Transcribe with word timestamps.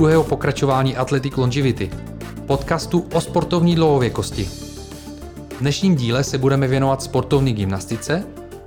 Druhého 0.00 0.24
pokračování 0.24 0.96
Athletic 0.96 1.36
Longevity, 1.36 1.90
podcastu 2.46 3.06
o 3.12 3.20
sportovní 3.20 3.74
dlouhověkosti. 3.74 4.44
V 5.56 5.60
dnešním 5.60 5.94
díle 5.94 6.24
se 6.24 6.38
budeme 6.38 6.68
věnovat 6.68 7.02
sportovní 7.02 7.52
gymnastice 7.52 8.24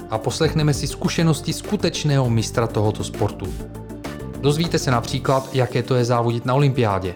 a 0.10 0.18
poslechneme 0.18 0.74
si 0.74 0.88
zkušenosti 0.88 1.54
skutečného 1.54 2.30
mistra 2.30 2.68
tohoto 2.68 3.04
sportu. 3.04 3.54
Dozvíte 4.42 4.80
se 4.80 4.92
například, 4.92 5.56
jaké 5.56 5.84
to 5.84 5.96
je 5.96 6.06
závodit 6.06 6.46
na 6.46 6.54
olympiádě, 6.54 7.16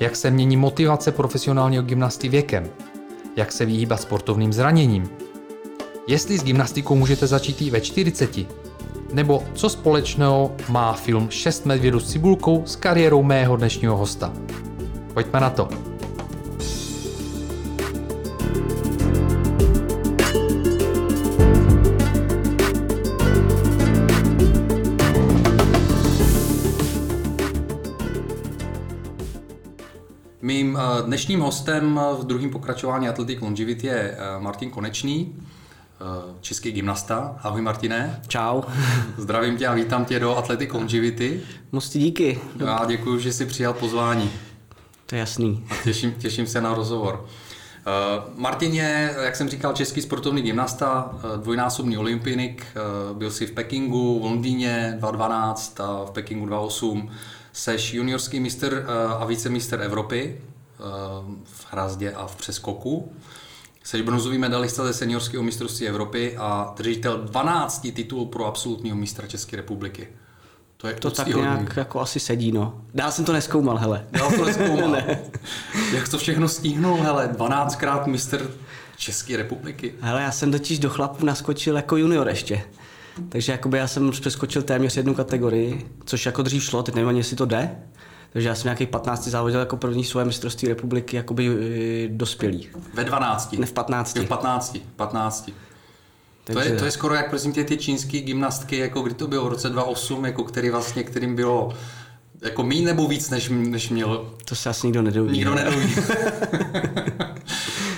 jak 0.00 0.16
se 0.16 0.30
mění 0.30 0.56
motivace 0.56 1.12
profesionálního 1.12 1.82
gymnasty 1.82 2.28
věkem, 2.28 2.68
jak 3.36 3.52
se 3.52 3.64
vyhýbat 3.64 4.00
sportovním 4.00 4.52
zraněním, 4.52 5.10
jestli 6.08 6.38
s 6.38 6.44
gymnastikou 6.44 6.96
můžete 6.96 7.26
začít 7.26 7.62
i 7.62 7.70
ve 7.70 7.80
40, 7.80 8.36
nebo 9.12 9.44
co 9.54 9.68
společného 9.68 10.56
má 10.68 10.92
film 10.92 11.30
6 11.30 11.66
medvědů 11.66 12.00
s 12.00 12.10
cibulkou 12.10 12.62
s 12.66 12.76
kariérou 12.76 13.22
mého 13.22 13.56
dnešního 13.56 13.96
hosta. 13.96 14.32
Pojďme 15.14 15.40
na 15.40 15.50
to. 15.50 15.68
Mým 30.42 30.78
eh, 30.80 31.02
dnešním 31.02 31.40
hostem 31.40 32.00
v 32.20 32.24
druhém 32.24 32.50
pokračování 32.50 33.08
Athletic 33.08 33.40
Longevity 33.40 33.86
je 33.86 34.16
eh, 34.18 34.18
Martin 34.38 34.70
Konečný, 34.70 35.36
český 36.40 36.72
gymnasta. 36.72 37.38
Ahoj 37.42 37.60
Martine. 37.62 38.20
Čau. 38.28 38.62
Zdravím 39.16 39.56
tě 39.56 39.66
a 39.66 39.74
vítám 39.74 40.04
tě 40.04 40.20
do 40.20 40.36
Athletic 40.36 40.72
Longevity. 40.72 41.40
Moc 41.72 41.88
ti 41.88 41.98
díky. 41.98 42.40
Já 42.58 42.84
děkuji, 42.84 43.18
že 43.18 43.32
jsi 43.32 43.46
přijal 43.46 43.72
pozvání. 43.72 44.30
To 45.06 45.14
je 45.14 45.18
jasný. 45.18 45.66
A 45.70 45.74
těším, 45.84 46.12
těším 46.12 46.46
se 46.46 46.60
na 46.60 46.74
rozhovor. 46.74 47.26
Martin 48.34 48.74
je, 48.74 49.14
jak 49.22 49.36
jsem 49.36 49.48
říkal, 49.48 49.72
český 49.72 50.02
sportovní 50.02 50.42
gymnasta, 50.42 51.18
dvojnásobný 51.36 51.98
olympionik, 51.98 52.66
byl 53.12 53.30
si 53.30 53.46
v 53.46 53.52
Pekingu, 53.52 54.20
v 54.20 54.24
Londýně 54.24 54.96
2012 54.98 55.80
a 55.80 56.04
v 56.04 56.10
Pekingu 56.10 56.46
2008 56.46 57.10
Seš 57.58 57.94
juniorský 57.94 58.40
mistr 58.40 58.84
eh, 58.86 59.14
a 59.18 59.24
vicemistr 59.24 59.82
Evropy 59.82 60.40
eh, 60.40 60.82
v 61.44 61.66
hrazdě 61.70 62.12
a 62.12 62.26
v 62.26 62.36
přeskoku. 62.36 63.12
Seš 63.88 64.02
bronzový 64.02 64.38
medalista 64.38 64.84
ze 64.84 64.92
seniorského 64.92 65.42
mistrovství 65.42 65.88
Evropy 65.88 66.36
a 66.36 66.74
držitel 66.76 67.18
12 67.18 67.86
titulů 67.92 68.26
pro 68.26 68.46
absolutního 68.46 68.96
mistra 68.96 69.26
České 69.26 69.56
republiky. 69.56 70.08
To, 70.76 70.86
je 70.86 70.94
to 70.94 71.10
tak 71.10 71.26
nějak 71.26 71.76
jako 71.76 72.00
asi 72.00 72.20
sedí, 72.20 72.52
no. 72.52 72.80
Já 72.94 73.10
jsem 73.10 73.24
to 73.24 73.32
neskoumal, 73.32 73.76
hele. 73.76 74.06
Já 74.12 74.30
to 74.30 74.44
neskoumal. 74.44 74.90
ne. 74.90 75.18
Jak 75.94 76.08
to 76.08 76.18
všechno 76.18 76.48
stihnul, 76.48 77.02
hele, 77.02 77.28
12krát 77.28 78.06
mistr 78.06 78.50
České 78.96 79.36
republiky. 79.36 79.94
Hele, 80.00 80.22
já 80.22 80.32
jsem 80.32 80.52
totiž 80.52 80.78
do 80.78 80.90
chlapů 80.90 81.26
naskočil 81.26 81.76
jako 81.76 81.96
junior 81.96 82.28
ještě. 82.28 82.64
Takže 83.28 83.52
jakoby 83.52 83.78
já 83.78 83.86
jsem 83.86 84.10
přeskočil 84.10 84.62
téměř 84.62 84.96
jednu 84.96 85.14
kategorii, 85.14 85.86
což 86.04 86.26
jako 86.26 86.42
dřív 86.42 86.64
šlo, 86.64 86.82
teď 86.82 86.94
nevím 86.94 87.08
ani, 87.08 87.20
jestli 87.20 87.36
to 87.36 87.46
jde. 87.46 87.76
Takže 88.32 88.48
já 88.48 88.54
jsem 88.54 88.64
nějakých 88.64 88.88
15 88.88 89.28
závodil 89.28 89.60
jako 89.60 89.76
první 89.76 90.04
svoje 90.04 90.26
mistrovství 90.26 90.68
republiky 90.68 91.16
jakoby 91.16 91.48
e, 91.48 92.08
dospělý. 92.08 92.68
Ve 92.94 93.04
12? 93.04 93.52
Ne, 93.52 93.66
v 93.66 93.72
15. 93.72 94.16
Jo, 94.16 94.22
v 94.22 94.28
15. 94.28 94.78
15. 94.96 95.50
Takže... 96.44 96.62
To, 96.62 96.68
je, 96.68 96.78
to 96.78 96.84
je 96.84 96.90
skoro 96.90 97.14
jak 97.14 97.30
prosím 97.30 97.52
tě 97.52 97.64
ty 97.64 97.76
čínské 97.76 98.20
gymnastky, 98.20 98.78
jako 98.78 99.00
kdy 99.00 99.14
to 99.14 99.26
bylo 99.26 99.44
v 99.44 99.48
roce 99.48 99.68
2008, 99.68 100.24
jako 100.24 100.44
který 100.44 100.70
vlastně, 100.70 101.02
kterým 101.02 101.36
bylo 101.36 101.72
jako 102.42 102.62
méně 102.62 102.86
nebo 102.86 103.08
víc, 103.08 103.30
než, 103.30 103.48
než 103.48 103.88
měl. 103.90 104.30
To 104.44 104.54
se 104.54 104.70
asi 104.70 104.86
nikdo 104.86 105.02
nedoví. 105.02 105.32
Nikdo 105.32 105.54
nedoví. 105.54 105.94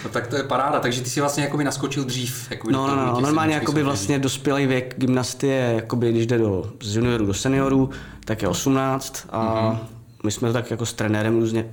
no, 0.04 0.10
tak 0.10 0.26
to 0.26 0.36
je 0.36 0.42
paráda, 0.42 0.80
takže 0.80 1.00
ty 1.00 1.10
si 1.10 1.20
vlastně 1.20 1.44
jakoby 1.44 1.64
naskočil 1.64 2.04
dřív. 2.04 2.50
Jakoby 2.50 2.72
no, 2.72 2.86
no, 2.86 2.96
no, 2.96 3.06
no 3.06 3.20
normálně 3.20 3.54
jakoby 3.54 3.82
vlastně 3.82 4.18
dospělý 4.18 4.66
věk 4.66 4.94
gymnasty 4.98 5.46
je, 5.46 5.72
jakoby, 5.76 6.12
když 6.12 6.26
jde 6.26 6.38
do, 6.38 6.72
z 6.82 6.96
juniorů 6.96 7.26
do 7.26 7.34
seniorů, 7.34 7.90
tak 8.24 8.42
je 8.42 8.48
18 8.48 9.26
a 9.30 9.44
mm-hmm. 9.44 9.99
My 10.24 10.30
jsme 10.30 10.52
tak 10.52 10.70
jako 10.70 10.86
s 10.86 10.92
trenérem 10.92 11.38
různě 11.38 11.70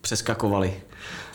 přeskakovali. 0.00 0.74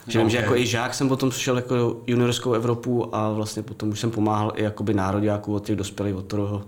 Že 0.07 0.19
okay. 0.19 0.21
vím, 0.21 0.29
že 0.29 0.37
jako 0.37 0.55
i 0.55 0.67
žák 0.67 0.93
jsem 0.93 1.09
potom 1.09 1.31
šel 1.31 1.55
jako 1.55 2.01
juniorskou 2.07 2.53
Evropu 2.53 3.15
a 3.15 3.31
vlastně 3.31 3.63
potom 3.63 3.89
už 3.89 3.99
jsem 3.99 4.11
pomáhal 4.11 4.53
i 4.55 4.63
jakoby 4.63 4.93
nároďáků 4.93 5.55
od 5.55 5.65
těch 5.65 5.75
dospělých, 5.75 6.15
od 6.15 6.25
toho 6.25 6.63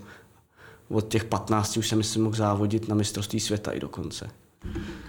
od 0.89 1.07
těch 1.07 1.23
15 1.23 1.77
už 1.77 1.87
jsem 1.87 1.97
myslím 1.97 2.23
mohl 2.23 2.35
závodit 2.35 2.87
na 2.87 2.95
mistrovství 2.95 3.39
světa 3.39 3.71
i 3.71 3.79
dokonce. 3.79 4.29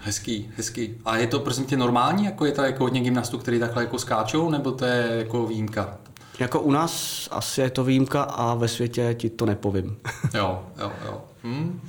Hezký, 0.01 0.51
hezký. 0.57 0.95
A 1.05 1.17
je 1.17 1.27
to 1.27 1.39
prosím 1.39 1.65
tě 1.65 1.77
normální, 1.77 2.25
jako 2.25 2.45
je 2.45 2.51
to 2.51 2.61
jako 2.61 2.83
hodně 2.83 3.01
gymnastů, 3.01 3.37
který 3.37 3.59
takhle 3.59 3.83
jako 3.83 3.99
skáčou, 3.99 4.49
nebo 4.49 4.71
to 4.71 4.85
je 4.85 5.07
jako 5.17 5.47
výjimka? 5.47 5.97
Jako 6.39 6.59
u 6.59 6.71
nás 6.71 7.27
asi 7.31 7.61
je 7.61 7.69
to 7.69 7.83
výjimka 7.83 8.23
a 8.23 8.53
ve 8.53 8.67
světě 8.67 9.15
ti 9.19 9.29
to 9.29 9.45
nepovím. 9.45 9.97
jo, 10.33 10.63
jo, 10.79 10.91
jo. 11.05 11.21
Hm. 11.43 11.81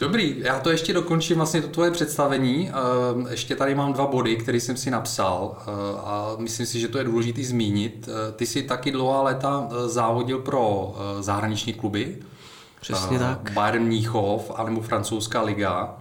Dobrý, 0.00 0.36
já 0.38 0.60
to 0.60 0.70
ještě 0.70 0.92
dokončím 0.92 1.36
vlastně 1.36 1.62
to 1.62 1.68
tvoje 1.68 1.90
představení. 1.90 2.70
Ehm, 2.70 3.26
ještě 3.30 3.56
tady 3.56 3.74
mám 3.74 3.92
dva 3.92 4.06
body, 4.06 4.36
které 4.36 4.60
jsem 4.60 4.76
si 4.76 4.90
napsal 4.90 5.56
eh, 5.58 5.70
a 6.04 6.34
myslím 6.38 6.66
si, 6.66 6.80
že 6.80 6.88
to 6.88 6.98
je 6.98 7.04
důležité 7.04 7.44
zmínit. 7.44 8.08
Eh, 8.08 8.32
ty 8.32 8.46
jsi 8.46 8.62
taky 8.62 8.90
dlouhá 8.90 9.22
léta 9.22 9.68
eh, 9.70 9.88
závodil 9.88 10.38
pro 10.38 10.94
zahraniční 11.20 11.72
kluby. 11.72 12.16
Přesně 12.80 13.18
tak. 13.18 13.50
Bayern 13.52 13.84
Mnichov, 13.84 14.50
anebo 14.54 14.80
francouzská 14.80 15.42
liga. 15.42 15.96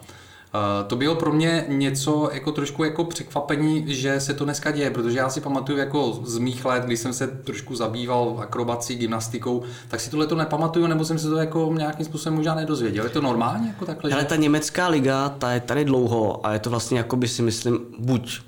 Uh, 0.54 0.88
to 0.88 0.96
bylo 0.96 1.16
pro 1.16 1.32
mě 1.32 1.66
něco 1.68 2.30
jako 2.34 2.52
trošku 2.52 2.84
jako 2.84 3.04
překvapení, 3.04 3.84
že 3.88 4.20
se 4.20 4.34
to 4.34 4.46
dneska 4.46 4.72
děje, 4.72 4.92
protože 4.92 5.18
já 5.18 5.30
si 5.30 5.42
pamatuju 5.42 5.78
jako 5.78 6.20
z 6.24 6.38
mých 6.38 6.66
let, 6.66 6.84
když 6.84 7.00
jsem 7.00 7.14
se 7.14 7.28
trošku 7.28 7.76
zabýval 7.76 8.36
akrobací, 8.42 8.96
gymnastikou, 8.96 9.64
tak 9.88 10.00
si 10.00 10.10
tohle 10.10 10.28
to 10.28 10.36
nepamatuju, 10.36 10.88
nebo 10.88 11.06
jsem 11.06 11.20
se 11.20 11.30
to 11.30 11.36
jako 11.36 11.74
nějakým 11.78 12.06
způsobem 12.06 12.36
možná 12.36 12.56
nedozvěděl. 12.56 13.04
Je 13.04 13.10
to 13.10 13.22
normálně 13.22 13.68
jako 13.68 13.86
takhle? 13.86 14.12
Ale 14.12 14.22
že... 14.22 14.28
ta 14.28 14.36
německá 14.36 14.88
liga, 14.88 15.30
ta 15.30 15.52
je 15.52 15.60
tady 15.60 15.86
dlouho 15.86 16.46
a 16.46 16.54
je 16.54 16.60
to 16.60 16.70
vlastně 16.70 16.98
jako 16.98 17.16
by 17.16 17.28
si 17.28 17.42
myslím 17.42 17.80
buď 18.00 18.42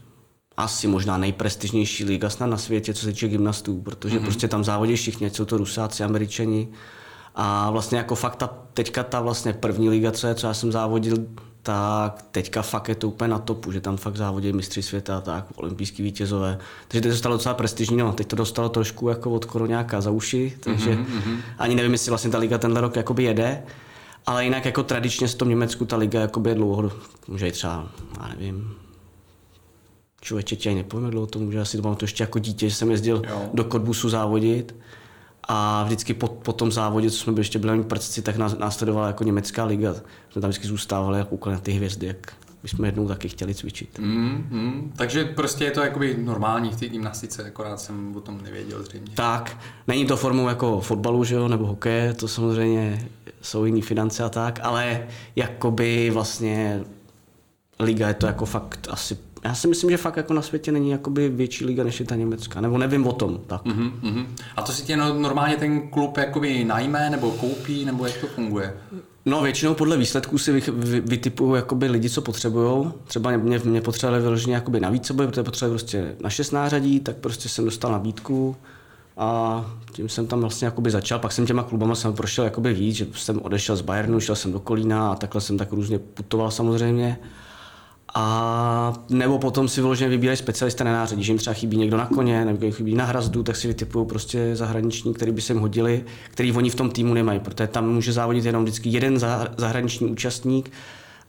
asi 0.57 0.87
možná 0.87 1.17
nejprestižnější 1.17 2.03
liga 2.05 2.29
snad 2.29 2.47
na 2.47 2.57
světě, 2.57 2.93
co 2.93 3.01
se 3.01 3.07
týče 3.07 3.27
gymnastů, 3.27 3.81
protože 3.81 4.19
mm-hmm. 4.19 4.23
prostě 4.23 4.47
tam 4.47 4.63
závodí 4.63 4.95
všichni, 4.95 5.29
jsou 5.29 5.45
to 5.45 5.57
Rusáci, 5.57 6.03
Američani, 6.03 6.67
a 7.35 7.71
vlastně 7.71 7.97
jako 7.97 8.15
fakt 8.15 8.35
ta, 8.35 8.49
teďka 8.73 9.03
ta 9.03 9.21
vlastně 9.21 9.53
první 9.53 9.89
liga, 9.89 10.11
co 10.11 10.27
je, 10.27 10.35
co 10.35 10.47
já 10.47 10.53
jsem 10.53 10.71
závodil, 10.71 11.17
tak 11.63 12.25
teďka 12.31 12.61
fakt 12.61 12.89
je 12.89 12.95
to 12.95 13.07
úplně 13.07 13.27
na 13.27 13.39
topu, 13.39 13.71
že 13.71 13.81
tam 13.81 13.97
fakt 13.97 14.15
závodí 14.15 14.53
mistři 14.53 14.81
světa 14.81 15.17
a 15.17 15.21
tak, 15.21 15.45
olympijský 15.55 16.03
vítězové. 16.03 16.57
Takže 16.87 17.09
to 17.09 17.15
stalo 17.15 17.35
docela 17.35 17.55
prestižní, 17.55 17.97
no. 17.97 18.13
Teď 18.13 18.27
to 18.27 18.35
dostalo 18.35 18.69
trošku 18.69 19.09
jako 19.09 19.31
od 19.31 19.45
koroňáka 19.45 20.01
za 20.01 20.11
uši, 20.11 20.57
takže 20.59 20.95
mm-hmm. 20.95 21.37
ani 21.57 21.75
nevím, 21.75 21.91
jestli 21.91 22.11
vlastně 22.11 22.31
ta 22.31 22.37
liga 22.37 22.57
tenhle 22.57 22.81
rok 22.81 22.95
jakoby 22.95 23.23
jede. 23.23 23.63
Ale 24.25 24.43
jinak 24.43 24.65
jako 24.65 24.83
tradičně 24.83 25.27
v 25.27 25.35
tom 25.35 25.49
Německu 25.49 25.85
ta 25.85 25.97
liga 25.97 26.21
jakoby 26.21 26.49
je 26.49 26.55
dlouho, 26.55 26.91
může 27.27 27.47
i 27.47 27.51
třeba, 27.51 27.87
já 28.21 28.27
nevím, 28.27 28.75
člověče 30.21 30.55
tě 30.55 30.73
nepovím, 30.75 31.09
dlouho 31.09 31.27
to 31.27 31.39
může 31.39 31.61
asi 31.61 31.81
to 31.81 31.97
ještě 32.01 32.23
jako 32.23 32.39
dítě, 32.39 32.69
že 32.69 32.75
jsem 32.75 32.91
jezdil 32.91 33.21
jo. 33.29 33.49
do 33.53 33.63
Kodbusu 33.63 34.09
závodit 34.09 34.75
a 35.47 35.83
vždycky 35.83 36.13
po, 36.13 36.27
po 36.27 36.53
tom 36.53 36.71
závodě, 36.71 37.11
co 37.11 37.17
jsme 37.17 37.33
byli 37.33 37.41
ještě 37.41 37.59
byli 37.59 37.83
prcci, 37.83 38.21
tak 38.21 38.37
nás, 38.37 38.57
následovala 38.57 39.07
jako 39.07 39.23
německá 39.23 39.65
liga. 39.65 39.93
Jsme 40.29 40.41
tam 40.41 40.49
vždycky 40.49 40.67
zůstávali 40.67 41.21
a 41.21 41.23
koukali 41.23 41.55
na 41.55 41.59
ty 41.59 41.71
hvězdy, 41.71 42.07
jak 42.07 42.33
bychom 42.63 42.85
jednou 42.85 43.07
taky 43.07 43.29
chtěli 43.29 43.55
cvičit. 43.55 43.99
Mm, 43.99 44.47
mm, 44.49 44.93
takže 44.95 45.25
prostě 45.25 45.63
je 45.63 45.71
to 45.71 45.81
jakoby 45.81 46.17
normální 46.23 46.69
v 46.69 46.75
té 46.75 46.89
gymnastice, 46.89 47.43
akorát 47.43 47.79
jsem 47.79 48.15
o 48.15 48.21
tom 48.21 48.41
nevěděl 48.43 48.83
zřejmě. 48.83 49.11
Tak, 49.15 49.57
není 49.87 50.05
to 50.05 50.17
formou 50.17 50.47
jako 50.47 50.81
fotbalu, 50.81 51.23
že 51.23 51.35
jo, 51.35 51.47
nebo 51.47 51.65
hokeje, 51.65 52.13
to 52.13 52.27
samozřejmě 52.27 53.07
jsou 53.41 53.65
jiný 53.65 53.81
finance 53.81 54.23
a 54.23 54.29
tak, 54.29 54.59
ale 54.63 55.07
jakoby 55.35 56.09
vlastně 56.09 56.83
liga 57.79 58.07
je 58.07 58.13
to 58.13 58.27
jako 58.27 58.45
fakt 58.45 58.87
asi 58.91 59.17
já 59.43 59.55
si 59.55 59.67
myslím, 59.67 59.89
že 59.89 59.97
fakt 59.97 60.17
jako 60.17 60.33
na 60.33 60.41
světě 60.41 60.71
není 60.71 60.89
jakoby 60.89 61.29
větší 61.29 61.65
liga 61.65 61.83
než 61.83 61.99
je 61.99 62.05
ta 62.05 62.15
německá, 62.15 62.61
nebo 62.61 62.77
nevím 62.77 63.07
o 63.07 63.13
tom. 63.13 63.39
Tak. 63.47 63.65
Uh-huh. 63.65 64.25
A 64.55 64.61
to 64.61 64.71
si 64.71 64.83
tě 64.83 64.97
no, 64.97 65.13
normálně 65.13 65.57
ten 65.57 65.89
klub 65.89 66.17
jakoby 66.17 66.63
najme, 66.63 67.09
nebo 67.09 67.31
koupí, 67.31 67.85
nebo 67.85 68.05
jak 68.05 68.17
to 68.17 68.27
funguje? 68.27 68.73
No 69.25 69.41
většinou 69.41 69.73
podle 69.73 69.97
výsledků 69.97 70.37
si 70.37 70.51
vy, 70.51 70.61
vy, 70.71 70.99
vytipují 70.99 71.55
jakoby 71.55 71.87
lidi, 71.87 72.09
co 72.09 72.21
potřebují. 72.21 72.91
Třeba 73.03 73.31
mě, 73.37 73.59
mě 73.63 73.81
potřebovali 73.81 74.23
vyloženě 74.23 74.53
jakoby 74.53 74.79
na 74.79 74.89
více 74.89 75.13
boj, 75.13 75.27
protože 75.27 75.43
potřebovali 75.43 75.79
prostě 75.79 76.15
na 76.23 76.29
šest 76.29 76.51
nářadí, 76.51 76.99
tak 76.99 77.15
prostě 77.15 77.49
jsem 77.49 77.65
dostal 77.65 77.91
nabídku 77.91 78.55
a 79.17 79.65
tím 79.91 80.09
jsem 80.09 80.27
tam 80.27 80.41
vlastně 80.41 80.65
jakoby 80.65 80.91
začal. 80.91 81.19
Pak 81.19 81.31
jsem 81.31 81.45
těma 81.45 81.63
klubama 81.63 81.95
jsem 81.95 82.13
prošel 82.13 82.45
jakoby 82.45 82.73
víc, 82.73 82.95
že 82.95 83.07
jsem 83.13 83.39
odešel 83.41 83.75
z 83.75 83.81
Bayernu, 83.81 84.19
šel 84.19 84.35
jsem 84.35 84.51
do 84.51 84.59
Kolína 84.59 85.11
a 85.11 85.15
takhle 85.15 85.41
jsem 85.41 85.57
tak 85.57 85.71
různě 85.71 85.99
putoval 85.99 86.51
samozřejmě. 86.51 87.17
A 88.13 88.93
nebo 89.09 89.39
potom 89.39 89.67
si 89.67 89.81
vyloženě 89.81 90.09
vybírají 90.09 90.37
specialista 90.37 90.83
na 90.83 90.91
nářadí, 90.91 91.23
že 91.23 91.31
jim 91.31 91.37
třeba 91.37 91.53
chybí 91.53 91.77
někdo 91.77 91.97
na 91.97 92.05
koně, 92.05 92.45
nebo 92.45 92.65
jim 92.65 92.73
chybí 92.73 92.95
na 92.95 93.05
hrazdu, 93.05 93.43
tak 93.43 93.55
si 93.55 93.67
vytipují 93.67 94.05
prostě 94.05 94.55
zahraniční, 94.55 95.13
který 95.13 95.31
by 95.31 95.41
se 95.41 95.53
jim 95.53 95.61
hodili, 95.61 96.05
který 96.29 96.51
oni 96.51 96.69
v 96.69 96.75
tom 96.75 96.89
týmu 96.89 97.13
nemají, 97.13 97.39
protože 97.39 97.67
tam 97.67 97.89
může 97.89 98.13
závodit 98.13 98.45
jenom 98.45 98.63
vždycky 98.63 98.89
jeden 98.89 99.19
zahraniční 99.57 100.07
účastník 100.07 100.71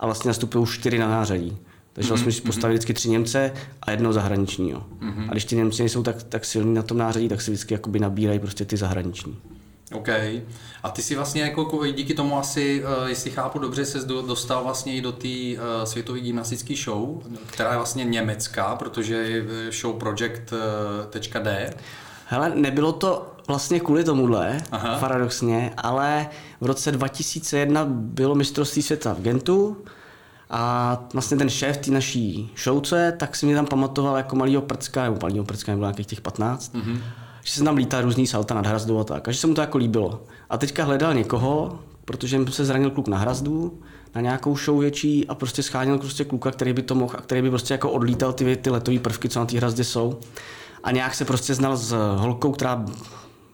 a 0.01 0.07
vlastně 0.07 0.29
nastupují 0.29 0.67
čtyři 0.67 0.99
na 0.99 1.09
nářadí. 1.09 1.57
Takže 1.93 2.09
vlastně 2.09 2.27
musíš 2.27 2.41
postavit 2.41 2.75
vždycky 2.75 2.95
tři 2.95 3.11
Němce 3.11 3.53
a 3.83 3.91
jednoho 3.91 4.13
zahraničního. 4.13 4.85
A 5.29 5.33
když 5.33 5.45
ty 5.45 5.57
Němci 5.57 5.83
nejsou 5.83 6.03
tak, 6.03 6.23
tak 6.23 6.45
silní 6.45 6.75
na 6.75 6.83
tom 6.83 6.99
nářadí, 6.99 7.29
tak 7.29 7.41
si 7.41 7.51
vždycky 7.51 7.75
jakoby 7.75 7.99
nabírají 7.99 8.39
prostě 8.39 8.65
ty 8.65 8.77
zahraniční. 8.77 9.37
OK. 9.93 10.09
A 10.83 10.91
ty 10.91 11.03
si 11.03 11.17
vlastně 11.17 11.43
jako 11.43 11.87
díky 11.87 12.15
tomu 12.15 12.39
asi, 12.39 12.85
uh, 12.85 13.09
jestli 13.09 13.31
chápu 13.31 13.59
dobře, 13.59 13.85
se 13.85 13.99
dostal 14.07 14.65
vlastně 14.65 14.95
i 14.95 15.01
do 15.01 15.13
té 15.13 15.29
uh, 15.29 15.85
světové 15.85 16.21
gymnastické 16.21 16.75
show, 16.77 17.23
která 17.47 17.71
je 17.71 17.77
vlastně 17.77 18.05
německá, 18.05 18.77
protože 18.77 19.15
je 19.15 19.45
show 19.73 19.97
project.d. 19.99 21.75
Hele, 22.27 22.53
nebylo 22.55 22.93
to 22.93 23.33
vlastně 23.49 23.81
kvůli 23.81 24.05
tomuhle, 24.05 24.61
Aha. 24.71 24.99
paradoxně, 24.99 25.73
ale 25.77 26.27
v 26.61 26.67
roce 26.67 26.93
2001 26.93 27.85
bylo 27.89 28.35
mistrovství 28.35 28.83
světa 28.83 29.13
v 29.13 29.21
Gentu 29.21 29.77
a 30.51 30.99
vlastně 31.13 31.37
ten 31.37 31.51
šéf 31.51 31.77
té 31.77 31.91
naší 31.91 32.53
showce, 32.63 33.13
tak 33.19 33.37
si 33.37 33.47
mě 33.47 33.55
tam 33.55 33.67
pamatoval 33.67 34.17
jako 34.17 34.37
malýho 34.37 34.63
prcka, 34.63 35.03
nebo 35.03 35.19
malýho 35.23 35.45
prcka, 35.45 35.73
nebo 35.73 35.83
nějakých 35.83 36.07
těch 36.07 36.21
15, 36.21 36.75
mm-hmm. 36.75 36.99
Že 37.45 37.53
se 37.53 37.65
tam 37.65 37.77
lítá 37.77 38.01
různý 38.01 38.27
salta 38.27 38.55
nad 38.55 38.67
hrazdou 38.67 38.99
a 38.99 39.05
tak, 39.05 39.29
a 39.29 39.33
že 39.33 39.39
se 39.39 39.47
mu 39.47 39.55
to 39.55 39.61
jako 39.61 39.79
líbilo. 39.79 40.23
A 40.51 40.59
teďka 40.59 40.85
hledal 40.85 41.15
někoho, 41.15 41.79
protože 42.05 42.41
se 42.51 42.65
zranil 42.65 42.91
kluk 42.91 43.09
na 43.09 43.19
hrazdu, 43.19 43.81
na 44.15 44.21
nějakou 44.21 44.57
show 44.57 44.81
větší 44.81 45.27
a 45.27 45.35
prostě 45.35 45.63
scháněl 45.63 45.99
prostě 45.99 46.25
kluka, 46.25 46.51
který 46.51 46.73
by 46.73 46.83
to 46.83 46.95
mohl 46.95 47.15
a 47.19 47.21
který 47.21 47.43
by 47.43 47.51
prostě 47.51 47.75
jako 47.75 47.91
odlítal 47.91 48.33
ty, 48.33 48.57
ty 48.57 48.71
letové 48.71 48.99
prvky, 48.99 49.29
co 49.29 49.41
na 49.41 49.47
té 49.47 49.57
hrazdě 49.57 49.85
jsou. 49.85 50.21
A 50.85 50.91
nějak 50.91 51.15
se 51.15 51.25
prostě 51.25 51.55
znal 51.55 51.77
s 51.77 52.17
holkou, 52.17 52.53
která 52.53 52.85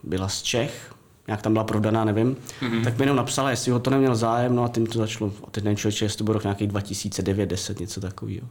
byla 0.03 0.29
z 0.29 0.41
Čech, 0.41 0.95
nějak 1.27 1.41
tam 1.41 1.53
byla 1.53 1.63
prodaná, 1.63 2.05
nevím, 2.05 2.37
mm-hmm. 2.61 2.83
tak 2.83 2.97
mi 2.97 3.03
jenom 3.03 3.17
napsala, 3.17 3.49
jestli 3.49 3.71
ho 3.71 3.79
to 3.79 3.89
neměl 3.89 4.15
zájem, 4.15 4.55
no 4.55 4.63
a 4.63 4.67
tím 4.67 4.87
to 4.87 4.99
začalo, 4.99 5.31
a 5.47 5.51
teď 5.51 5.63
nevím 5.63 5.77
člověče, 5.77 6.05
jestli 6.05 6.17
to 6.17 6.23
bylo 6.23 6.33
rok 6.33 6.43
nějaký 6.43 6.67
2009, 6.67 7.45
10, 7.45 7.79
něco 7.79 8.01
takového. 8.01 8.47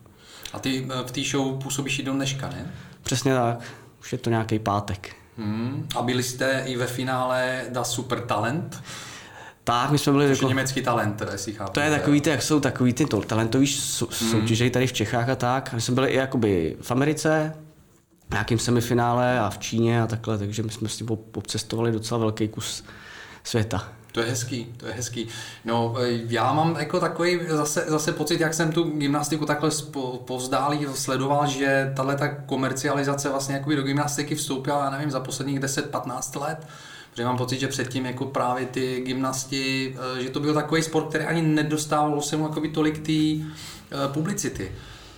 A 0.53 0.59
ty 0.59 0.87
eh, 0.91 1.07
v 1.07 1.11
té 1.11 1.21
show 1.21 1.63
působíš 1.63 1.99
i 1.99 2.03
do 2.03 2.13
dneška, 2.13 2.49
ne? 2.49 2.75
Přesně 3.03 3.35
tak, 3.35 3.61
už 4.01 4.13
je 4.13 4.19
to 4.19 4.31
nějaký 4.31 4.59
pátek. 4.59 5.18
Mm. 5.39 5.89
A 5.97 6.03
byli 6.03 6.23
jste 6.23 6.63
i 6.67 6.77
ve 6.77 6.87
finále 6.87 7.65
Da 7.69 7.85
Super 7.85 8.21
Talent? 8.21 8.83
Tak, 9.65 9.91
my 9.91 9.99
jsme 9.99 10.13
byli 10.13 10.31
jako... 10.31 10.49
německý 10.49 10.83
talent, 10.83 11.23
jestli 11.33 11.53
chápu. 11.53 11.73
To 11.73 11.81
je 11.81 11.91
takový, 11.91 12.21
ty, 12.21 12.31
jak 12.31 12.43
jsou 12.43 12.61
takový 12.61 12.93
ty 12.93 13.07
talentový 13.27 13.67
soutěže 13.67 14.65
mm. 14.65 14.71
tady 14.71 14.87
v 14.87 14.93
Čechách 14.93 15.29
a 15.29 15.37
tak. 15.37 15.73
My 15.73 15.81
jsme 15.81 15.95
byli 15.95 16.09
i 16.09 16.17
jakoby 16.17 16.77
v 16.81 16.91
Americe, 16.91 17.55
nějakým 18.33 18.59
semifinále 18.59 19.41
a 19.41 19.51
v 19.51 19.59
Číně 19.59 20.03
a 20.03 20.07
takhle, 20.07 20.39
takže 20.39 20.63
my 20.63 20.71
jsme 20.71 20.89
s 20.89 20.97
tím 20.97 21.09
obcestovali 21.35 21.93
docela 21.93 22.21
velký 22.21 22.49
kus 22.49 22.85
světa. 23.45 23.89
To 24.19 24.23
je 24.23 24.31
hezký, 24.31 24.67
to 24.77 24.87
je 24.87 24.93
hezký. 24.93 25.29
No, 25.65 25.95
e, 25.99 26.21
já 26.29 26.53
mám 26.53 26.77
jako 26.79 27.01
takový 27.01 27.41
zase, 27.49 27.85
zase 27.87 28.13
pocit, 28.13 28.41
jak 28.41 28.55
jsem 28.55 28.73
tu 28.73 28.85
gymnastiku 28.85 29.47
takhle 29.47 29.71
povzdálí 30.25 30.87
sledoval, 30.95 31.47
že 31.47 31.93
tahle 31.97 32.17
ta 32.17 32.29
komercializace 32.29 33.29
vlastně 33.29 33.55
jako 33.55 33.75
do 33.75 33.83
gymnastiky 33.83 34.35
vstoupila, 34.35 34.85
já 34.85 34.91
nevím, 34.91 35.11
za 35.11 35.21
posledních 35.21 35.61
10-15 35.61 36.41
let. 36.41 36.67
Protože 37.11 37.25
mám 37.25 37.37
pocit, 37.37 37.61
že 37.61 37.69
předtím 37.69 38.07
jako 38.07 38.27
právě 38.27 38.67
ty 38.67 39.01
gymnasti, 39.01 39.97
e, 40.19 40.23
že 40.23 40.31
to 40.31 40.41
byl 40.41 40.55
takový 40.55 40.83
sport, 40.83 41.09
který 41.09 41.25
ani 41.25 41.43
nedostával 41.43 42.23
se 42.23 42.37
mu 42.37 42.49
tolik 42.49 42.99
té 42.99 43.13
e, 43.13 43.47
publicity. 44.13 44.73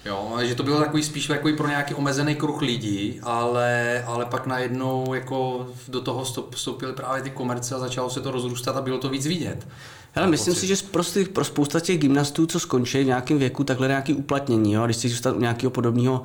Jo, 0.04 0.38
že 0.42 0.54
to 0.54 0.62
bylo 0.62 0.78
takový 0.78 1.02
spíš 1.02 1.28
jako 1.28 1.48
pro 1.56 1.68
nějaký 1.68 1.94
omezený 1.94 2.34
kruh 2.34 2.62
lidí, 2.62 3.20
ale, 3.22 4.02
ale 4.06 4.24
pak 4.24 4.46
najednou 4.46 5.14
jako 5.14 5.66
do 5.88 6.00
toho 6.00 6.24
vstoupily 6.50 6.92
právě 6.92 7.22
ty 7.22 7.30
komerce 7.30 7.74
a 7.74 7.78
začalo 7.78 8.10
se 8.10 8.20
to 8.20 8.30
rozrůstat 8.30 8.76
a 8.76 8.80
bylo 8.80 8.98
to 8.98 9.08
víc 9.08 9.26
vidět. 9.26 9.66
Hele, 10.12 10.28
myslím 10.28 10.54
pocit. 10.54 10.60
si, 10.60 10.66
že 10.66 10.82
prostě 10.90 11.24
pro 11.24 11.44
spousta 11.44 11.80
těch 11.80 11.98
gymnastů, 11.98 12.46
co 12.46 12.60
skončí 12.60 13.02
v 13.02 13.06
nějakém 13.06 13.38
věku, 13.38 13.64
takhle 13.64 13.88
nějaký 13.88 14.14
uplatnění. 14.14 14.72
Jo? 14.72 14.84
Když 14.84 14.96
si 14.96 15.08
zůstat 15.08 15.36
u 15.36 15.40
nějakého 15.40 15.70
podobného 15.70 16.22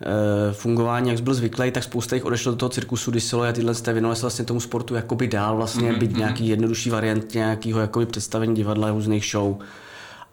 e, 0.00 0.52
fungování, 0.52 1.08
jak 1.08 1.18
jsi 1.18 1.24
byl 1.24 1.34
zvyklý, 1.34 1.70
tak 1.70 1.84
spousta 1.84 2.14
jich 2.14 2.24
odešlo 2.24 2.52
do 2.52 2.58
toho 2.58 2.70
cirkusu, 2.70 3.10
Disilo 3.10 3.42
a 3.42 3.52
tyhle 3.52 3.74
jste 3.74 3.92
věnovali 3.92 4.16
se 4.16 4.22
vlastně 4.22 4.44
tomu 4.44 4.60
sportu 4.60 4.94
jakoby 4.94 5.26
dál, 5.28 5.56
vlastně 5.56 5.92
mm-hmm. 5.92 5.98
být 5.98 6.10
mhm. 6.10 6.18
nějaký 6.18 6.48
jednodušší 6.48 6.90
variant 6.90 7.34
nějakého 7.34 7.80
jakoby 7.80 8.06
představení 8.06 8.54
divadla, 8.54 8.90
různých 8.90 9.24
show. 9.30 9.56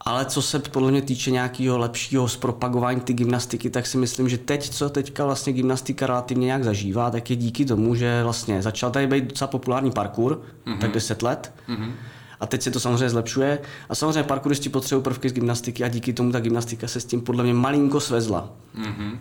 Ale 0.07 0.25
co 0.25 0.41
se 0.41 0.59
podle 0.59 0.91
mě 0.91 1.01
týče 1.01 1.31
nějakého 1.31 1.77
lepšího 1.77 2.27
zpropagování 2.27 3.01
ty 3.01 3.13
gymnastiky, 3.13 3.69
tak 3.69 3.87
si 3.87 3.97
myslím, 3.97 4.29
že 4.29 4.37
teď, 4.37 4.69
co 4.69 4.89
teďka 4.89 5.25
vlastně 5.25 5.53
gymnastika 5.53 6.07
relativně 6.07 6.45
nějak 6.45 6.63
zažívá, 6.63 7.11
tak 7.11 7.29
je 7.29 7.35
díky 7.35 7.65
tomu, 7.65 7.95
že 7.95 8.23
vlastně 8.23 8.61
začal 8.61 8.91
tady 8.91 9.07
být 9.07 9.23
docela 9.23 9.47
populární 9.47 9.91
parkour, 9.91 10.41
mm-hmm. 10.65 10.77
tak 10.77 10.91
10 10.91 11.21
let. 11.21 11.53
Mm-hmm. 11.69 11.91
A 12.39 12.47
teď 12.47 12.61
se 12.61 12.71
to 12.71 12.79
samozřejmě 12.79 13.09
zlepšuje. 13.09 13.59
A 13.89 13.95
samozřejmě 13.95 14.23
parkouristi 14.23 14.69
potřebují 14.69 15.03
prvky 15.03 15.29
z 15.29 15.33
gymnastiky 15.33 15.83
a 15.83 15.87
díky 15.87 16.13
tomu 16.13 16.31
ta 16.31 16.39
gymnastika 16.39 16.87
se 16.87 16.99
s 16.99 17.05
tím 17.05 17.21
podle 17.21 17.43
mě 17.43 17.53
malinko 17.53 17.99
svezla. 17.99 18.49
Mm-hmm. 18.75 19.17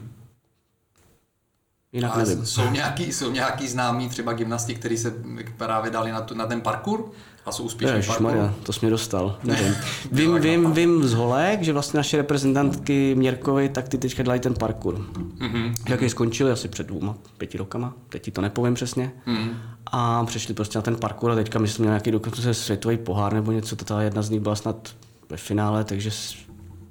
Jinak 1.93 2.17
nevím. 2.17 2.47
Jsou 2.47 2.71
nějaký, 2.71 3.13
jsou 3.13 3.31
nějaký 3.31 3.69
známí 3.69 4.09
třeba 4.09 4.33
gymnasti, 4.33 4.75
kteří 4.75 4.99
se 4.99 5.15
právě 5.57 5.91
dali 5.91 6.13
na, 6.13 6.21
tu, 6.21 6.35
na 6.35 6.47
ten 6.47 6.61
parkour? 6.61 7.11
A 7.46 7.52
jsou 7.52 7.62
úspěšní 7.62 8.14
Maria, 8.20 8.55
to 8.62 8.73
jsi 8.73 8.79
mě 8.82 8.91
dostal. 8.91 9.38
Nevím. 9.44 9.75
vím, 10.12 10.35
vím, 10.41 10.73
vím 10.73 11.05
z 11.05 11.14
Holek, 11.14 11.62
že 11.62 11.73
vlastně 11.73 11.96
naše 11.96 12.17
reprezentantky 12.17 13.14
Měrkovi, 13.14 13.69
tak 13.69 13.88
ty 13.88 13.99
teďka 13.99 14.23
dělají 14.23 14.41
ten 14.41 14.55
parkour. 14.55 14.94
Mm-hmm. 14.94 15.75
Jak 15.88 16.02
je 16.02 16.11
skončili 16.11 16.50
asi 16.50 16.69
před 16.69 16.87
dvouma, 16.87 17.14
pěti 17.38 17.58
rokama, 17.58 17.94
teď 18.08 18.23
ti 18.23 18.31
to 18.31 18.41
nepovím 18.41 18.75
přesně. 18.75 19.12
Mm-hmm. 19.26 19.55
A 19.87 20.25
přešli 20.25 20.55
prostě 20.55 20.79
na 20.79 20.82
ten 20.82 20.96
parkour 20.96 21.31
a 21.31 21.35
teďka 21.35 21.58
myslím 21.58 21.87
nějaký 21.87 22.11
dokonce 22.11 22.55
světový 22.55 22.96
pohár 22.96 23.32
nebo 23.32 23.52
něco, 23.52 23.76
ta 23.76 24.02
jedna 24.02 24.23
z 24.23 24.30
nich 24.30 24.40
byla 24.40 24.57
snad 24.57 24.88
ve 25.30 25.37
finále, 25.37 25.85
takže 25.85 26.11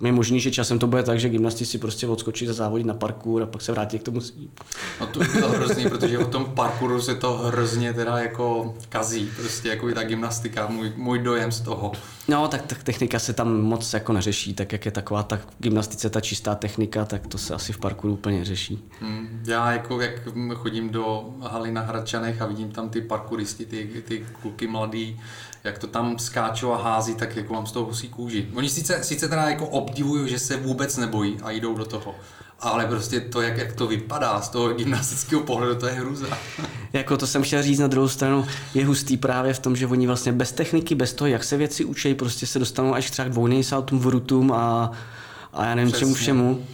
je 0.07 0.11
možný, 0.11 0.39
že 0.39 0.51
časem 0.51 0.79
to 0.79 0.87
bude 0.87 1.03
tak, 1.03 1.19
že 1.19 1.29
gymnasti 1.29 1.65
si 1.65 1.77
prostě 1.77 2.07
odskočí 2.07 2.47
za 2.47 2.53
závodit 2.53 2.87
na 2.87 2.93
parkour 2.93 3.43
a 3.43 3.45
pak 3.45 3.61
se 3.61 3.71
vrátí 3.71 3.99
k 3.99 4.03
tomu 4.03 4.21
svým. 4.21 4.49
No 4.99 5.07
to 5.07 5.23
je 5.23 5.29
to 5.29 5.49
hrozný, 5.49 5.89
protože 5.89 6.19
o 6.19 6.25
tom 6.25 6.45
parkouru 6.45 7.01
se 7.01 7.15
to 7.15 7.33
hrozně 7.33 7.93
teda 7.93 8.17
jako 8.17 8.75
kazí, 8.89 9.29
prostě 9.35 9.69
jako 9.69 9.91
ta 9.91 10.03
gymnastika, 10.03 10.67
můj, 10.67 10.93
můj 10.95 11.19
dojem 11.19 11.51
z 11.51 11.61
toho. 11.61 11.91
No, 12.27 12.47
tak, 12.47 12.61
tak 12.61 12.83
technika 12.83 13.19
se 13.19 13.33
tam 13.33 13.61
moc 13.61 13.93
jako 13.93 14.13
neřeší, 14.13 14.53
tak 14.53 14.71
jak 14.71 14.85
je 14.85 14.91
taková 14.91 15.23
ta 15.23 15.39
gymnastice, 15.59 16.09
ta 16.09 16.21
čistá 16.21 16.55
technika, 16.55 17.05
tak 17.05 17.27
to 17.27 17.37
se 17.37 17.53
asi 17.53 17.73
v 17.73 17.77
parkouru 17.77 18.13
úplně 18.13 18.45
řeší. 18.45 18.83
Hmm, 18.99 19.43
já 19.47 19.71
jako 19.71 20.01
jak 20.01 20.13
chodím 20.55 20.89
do 20.89 21.25
haly 21.41 21.71
na 21.71 21.81
Hradčanech 21.81 22.41
a 22.41 22.45
vidím 22.45 22.71
tam 22.71 22.89
ty 22.89 23.01
parkouristy, 23.01 23.65
ty, 23.65 24.03
ty 24.07 24.25
kluky 24.41 24.67
mladý, 24.67 25.19
jak 25.63 25.79
to 25.79 25.87
tam 25.87 26.19
skáčou 26.19 26.73
a 26.73 26.83
hází, 26.83 27.15
tak 27.15 27.35
jako 27.35 27.53
mám 27.53 27.65
z 27.65 27.71
toho 27.71 27.85
husí 27.85 28.09
kůži. 28.09 28.47
Oni 28.55 28.69
sice, 28.69 29.03
sice 29.03 29.27
teda 29.27 29.49
jako 29.49 29.67
obdivují, 29.67 30.29
že 30.29 30.39
se 30.39 30.57
vůbec 30.57 30.97
nebojí 30.97 31.37
a 31.43 31.51
jdou 31.51 31.75
do 31.75 31.85
toho, 31.85 32.15
ale 32.59 32.85
prostě 32.85 33.19
to, 33.19 33.41
jak, 33.41 33.57
jak 33.57 33.73
to 33.73 33.87
vypadá 33.87 34.41
z 34.41 34.49
toho 34.49 34.73
gymnastického 34.73 35.41
pohledu, 35.41 35.75
to 35.75 35.87
je 35.87 35.93
hruza. 35.93 36.27
jako 36.93 37.17
to 37.17 37.27
jsem 37.27 37.43
chtěl 37.43 37.63
říct 37.63 37.79
na 37.79 37.87
druhou 37.87 38.07
stranu, 38.07 38.45
je 38.73 38.85
hustý 38.85 39.17
právě 39.17 39.53
v 39.53 39.59
tom, 39.59 39.75
že 39.75 39.87
oni 39.87 40.07
vlastně 40.07 40.31
bez 40.31 40.51
techniky, 40.51 40.95
bez 40.95 41.13
toho, 41.13 41.27
jak 41.27 41.43
se 41.43 41.57
věci 41.57 41.85
učí, 41.85 42.13
prostě 42.13 42.47
se 42.47 42.59
dostanou 42.59 42.93
až 42.93 43.11
třeba 43.11 43.27
k 43.27 43.31
dvojnej 43.31 43.63
saltům, 43.63 43.99
vrutům 43.99 44.51
a, 44.51 44.91
a 45.53 45.65
já 45.65 45.75
nevím 45.75 45.91
Přesně. 45.91 46.05
čemu 46.05 46.15
všemu. 46.15 46.65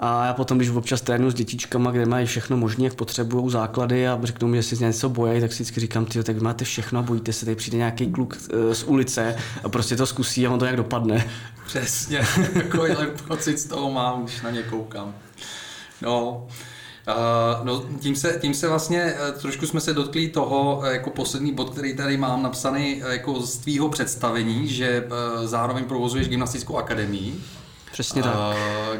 A 0.00 0.26
já 0.26 0.34
potom, 0.34 0.58
když 0.58 0.70
občas 0.70 1.00
trénu 1.00 1.30
s 1.30 1.34
dětičkama, 1.34 1.90
kde 1.90 2.06
mají 2.06 2.26
všechno 2.26 2.56
možné, 2.56 2.84
jak 2.84 2.94
potřebují 2.94 3.50
základy 3.50 4.08
a 4.08 4.20
řeknou 4.22 4.48
mi, 4.48 4.56
že 4.56 4.62
si 4.62 4.84
něco 4.84 5.08
bojí, 5.08 5.40
tak 5.40 5.52
si 5.52 5.62
vždycky 5.62 5.80
říkám, 5.80 6.04
ty, 6.04 6.22
tak 6.22 6.40
máte 6.40 6.64
všechno 6.64 7.00
a 7.00 7.02
bojíte 7.02 7.32
se, 7.32 7.44
tady 7.44 7.56
přijde 7.56 7.78
nějaký 7.78 8.12
kluk 8.12 8.36
eh, 8.36 8.74
z 8.74 8.84
ulice 8.84 9.36
a 9.64 9.68
prostě 9.68 9.96
to 9.96 10.06
zkusí 10.06 10.46
a 10.46 10.50
on 10.50 10.58
to 10.58 10.64
jak 10.64 10.76
dopadne. 10.76 11.30
Přesně, 11.66 12.26
takovýhle 12.54 13.06
pocit 13.28 13.58
z 13.58 13.64
toho 13.64 13.90
mám, 13.90 14.24
když 14.24 14.42
na 14.42 14.50
ně 14.50 14.62
koukám. 14.62 15.14
No, 16.02 16.46
Uh, 17.08 17.66
no, 17.66 17.84
tím 18.00 18.16
se, 18.16 18.38
tím 18.40 18.54
se 18.54 18.68
vlastně 18.68 19.14
uh, 19.14 19.40
trošku 19.40 19.66
jsme 19.66 19.80
se 19.80 19.94
dotkli 19.94 20.28
toho, 20.28 20.76
uh, 20.76 20.86
jako 20.86 21.10
poslední 21.10 21.54
bod, 21.54 21.70
který 21.70 21.96
tady 21.96 22.16
mám 22.16 22.42
napsaný 22.42 23.02
jako 23.08 23.40
z 23.40 23.56
tvýho 23.56 23.88
představení, 23.88 24.68
že 24.68 25.08
zároveň 25.44 25.84
provozuješ 25.84 26.28
gymnastickou 26.28 26.76
akademii. 26.76 27.34
Přesně 27.92 28.22
tak. 28.22 28.34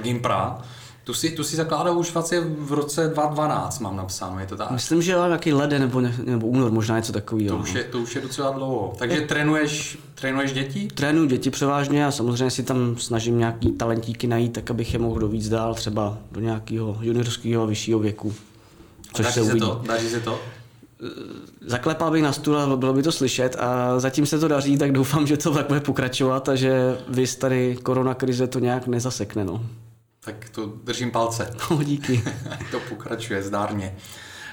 Gimpra. 0.02 0.62
Tu 1.08 1.14
si, 1.14 1.30
tu 1.30 1.44
si 1.44 1.56
zakládal 1.56 1.98
už 1.98 2.14
vlastně 2.14 2.40
v 2.40 2.72
roce 2.72 3.00
2012, 3.00 3.78
mám 3.78 3.96
napsáno, 3.96 4.40
je 4.40 4.46
to 4.46 4.56
tak? 4.56 4.70
Myslím, 4.70 5.02
že 5.02 5.12
nějaký 5.12 5.52
leden 5.52 5.82
nebo, 5.82 6.00
ne, 6.00 6.14
nebo 6.24 6.46
únor, 6.46 6.70
možná 6.70 6.96
něco 6.96 7.12
takového. 7.12 7.56
To 7.56 7.62
už, 7.62 7.74
je, 7.74 7.84
to 7.84 7.98
už 7.98 8.14
je 8.14 8.20
docela 8.20 8.50
dlouho. 8.50 8.94
Takže 8.98 9.16
je, 9.16 9.26
trénuješ, 9.26 9.98
trénuješ 10.14 10.52
děti? 10.52 10.88
Trénuji 10.94 11.28
děti 11.28 11.50
převážně 11.50 12.06
a 12.06 12.10
samozřejmě 12.10 12.50
si 12.50 12.62
tam 12.62 12.96
snažím 12.98 13.38
nějaký 13.38 13.72
talentíky 13.72 14.26
najít, 14.26 14.52
tak 14.52 14.70
abych 14.70 14.92
je 14.92 14.98
mohl 14.98 15.20
dovíc 15.20 15.48
dál, 15.48 15.74
třeba 15.74 16.18
do 16.32 16.40
nějakého 16.40 16.98
juniorského 17.00 17.62
a 17.62 17.66
vyššího 17.66 17.98
věku. 17.98 18.34
Což 19.12 19.24
daří 19.24 19.34
se, 19.34 19.42
uvidí. 19.42 19.60
to? 19.60 19.82
Daří 19.86 20.08
se 20.08 20.20
to? 20.20 20.40
Zaklepal 21.66 22.10
bych 22.10 22.22
na 22.22 22.32
stůl 22.32 22.58
a 22.58 22.76
bylo 22.76 22.92
by 22.92 23.02
to 23.02 23.12
slyšet 23.12 23.56
a 23.58 24.00
zatím 24.00 24.26
se 24.26 24.38
to 24.38 24.48
daří, 24.48 24.78
tak 24.78 24.92
doufám, 24.92 25.26
že 25.26 25.36
to 25.36 25.54
tak 25.54 25.68
bude 25.68 25.80
pokračovat 25.80 26.48
a 26.48 26.54
že 26.54 26.98
vy 27.08 27.26
tady 27.26 27.78
korona 27.82 28.14
krize 28.14 28.46
to 28.46 28.58
nějak 28.58 28.86
nezasekne. 28.86 29.44
No. 29.44 29.64
Tak 30.28 30.48
to 30.48 30.66
držím 30.66 31.10
palce. 31.10 31.54
No, 31.70 31.82
díky. 31.82 32.22
to 32.70 32.80
pokračuje 32.80 33.42
zdárně. 33.42 33.96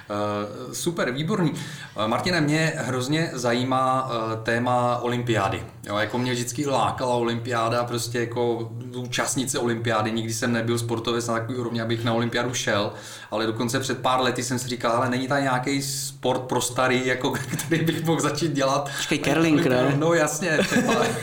Uh, 0.09 0.73
super, 0.73 1.11
výborný. 1.11 1.51
Uh, 1.51 2.07
Martine, 2.07 2.41
mě 2.41 2.73
hrozně 2.77 3.29
zajímá 3.33 4.05
uh, 4.05 4.43
téma 4.43 4.97
olympiády. 4.97 5.63
Jo, 5.87 5.97
jako 5.97 6.17
mě 6.17 6.33
vždycky 6.33 6.65
lákala 6.65 7.15
olympiáda, 7.15 7.83
prostě 7.83 8.19
jako 8.19 8.71
účastnice 8.95 9.59
olympiády. 9.59 10.11
Nikdy 10.11 10.33
jsem 10.33 10.53
nebyl 10.53 10.77
sportovec 10.77 11.27
na 11.27 11.33
takový 11.33 11.57
úrovni, 11.57 11.81
abych 11.81 12.03
na 12.03 12.13
olympiádu 12.13 12.53
šel, 12.53 12.93
ale 13.31 13.45
dokonce 13.45 13.79
před 13.79 14.01
pár 14.01 14.21
lety 14.21 14.43
jsem 14.43 14.59
si 14.59 14.67
říkal, 14.67 14.91
ale 14.91 15.09
není 15.09 15.27
tady 15.27 15.41
nějaký 15.41 15.81
sport 15.81 16.41
pro 16.41 16.61
starý, 16.61 17.07
jako, 17.07 17.31
který 17.65 17.85
bych 17.85 18.05
mohl 18.05 18.21
začít 18.21 18.51
dělat. 18.51 18.89
Počkej, 18.97 19.19
curling, 19.19 19.65
ne? 19.65 19.95
No 19.97 20.13
jasně. 20.13 20.57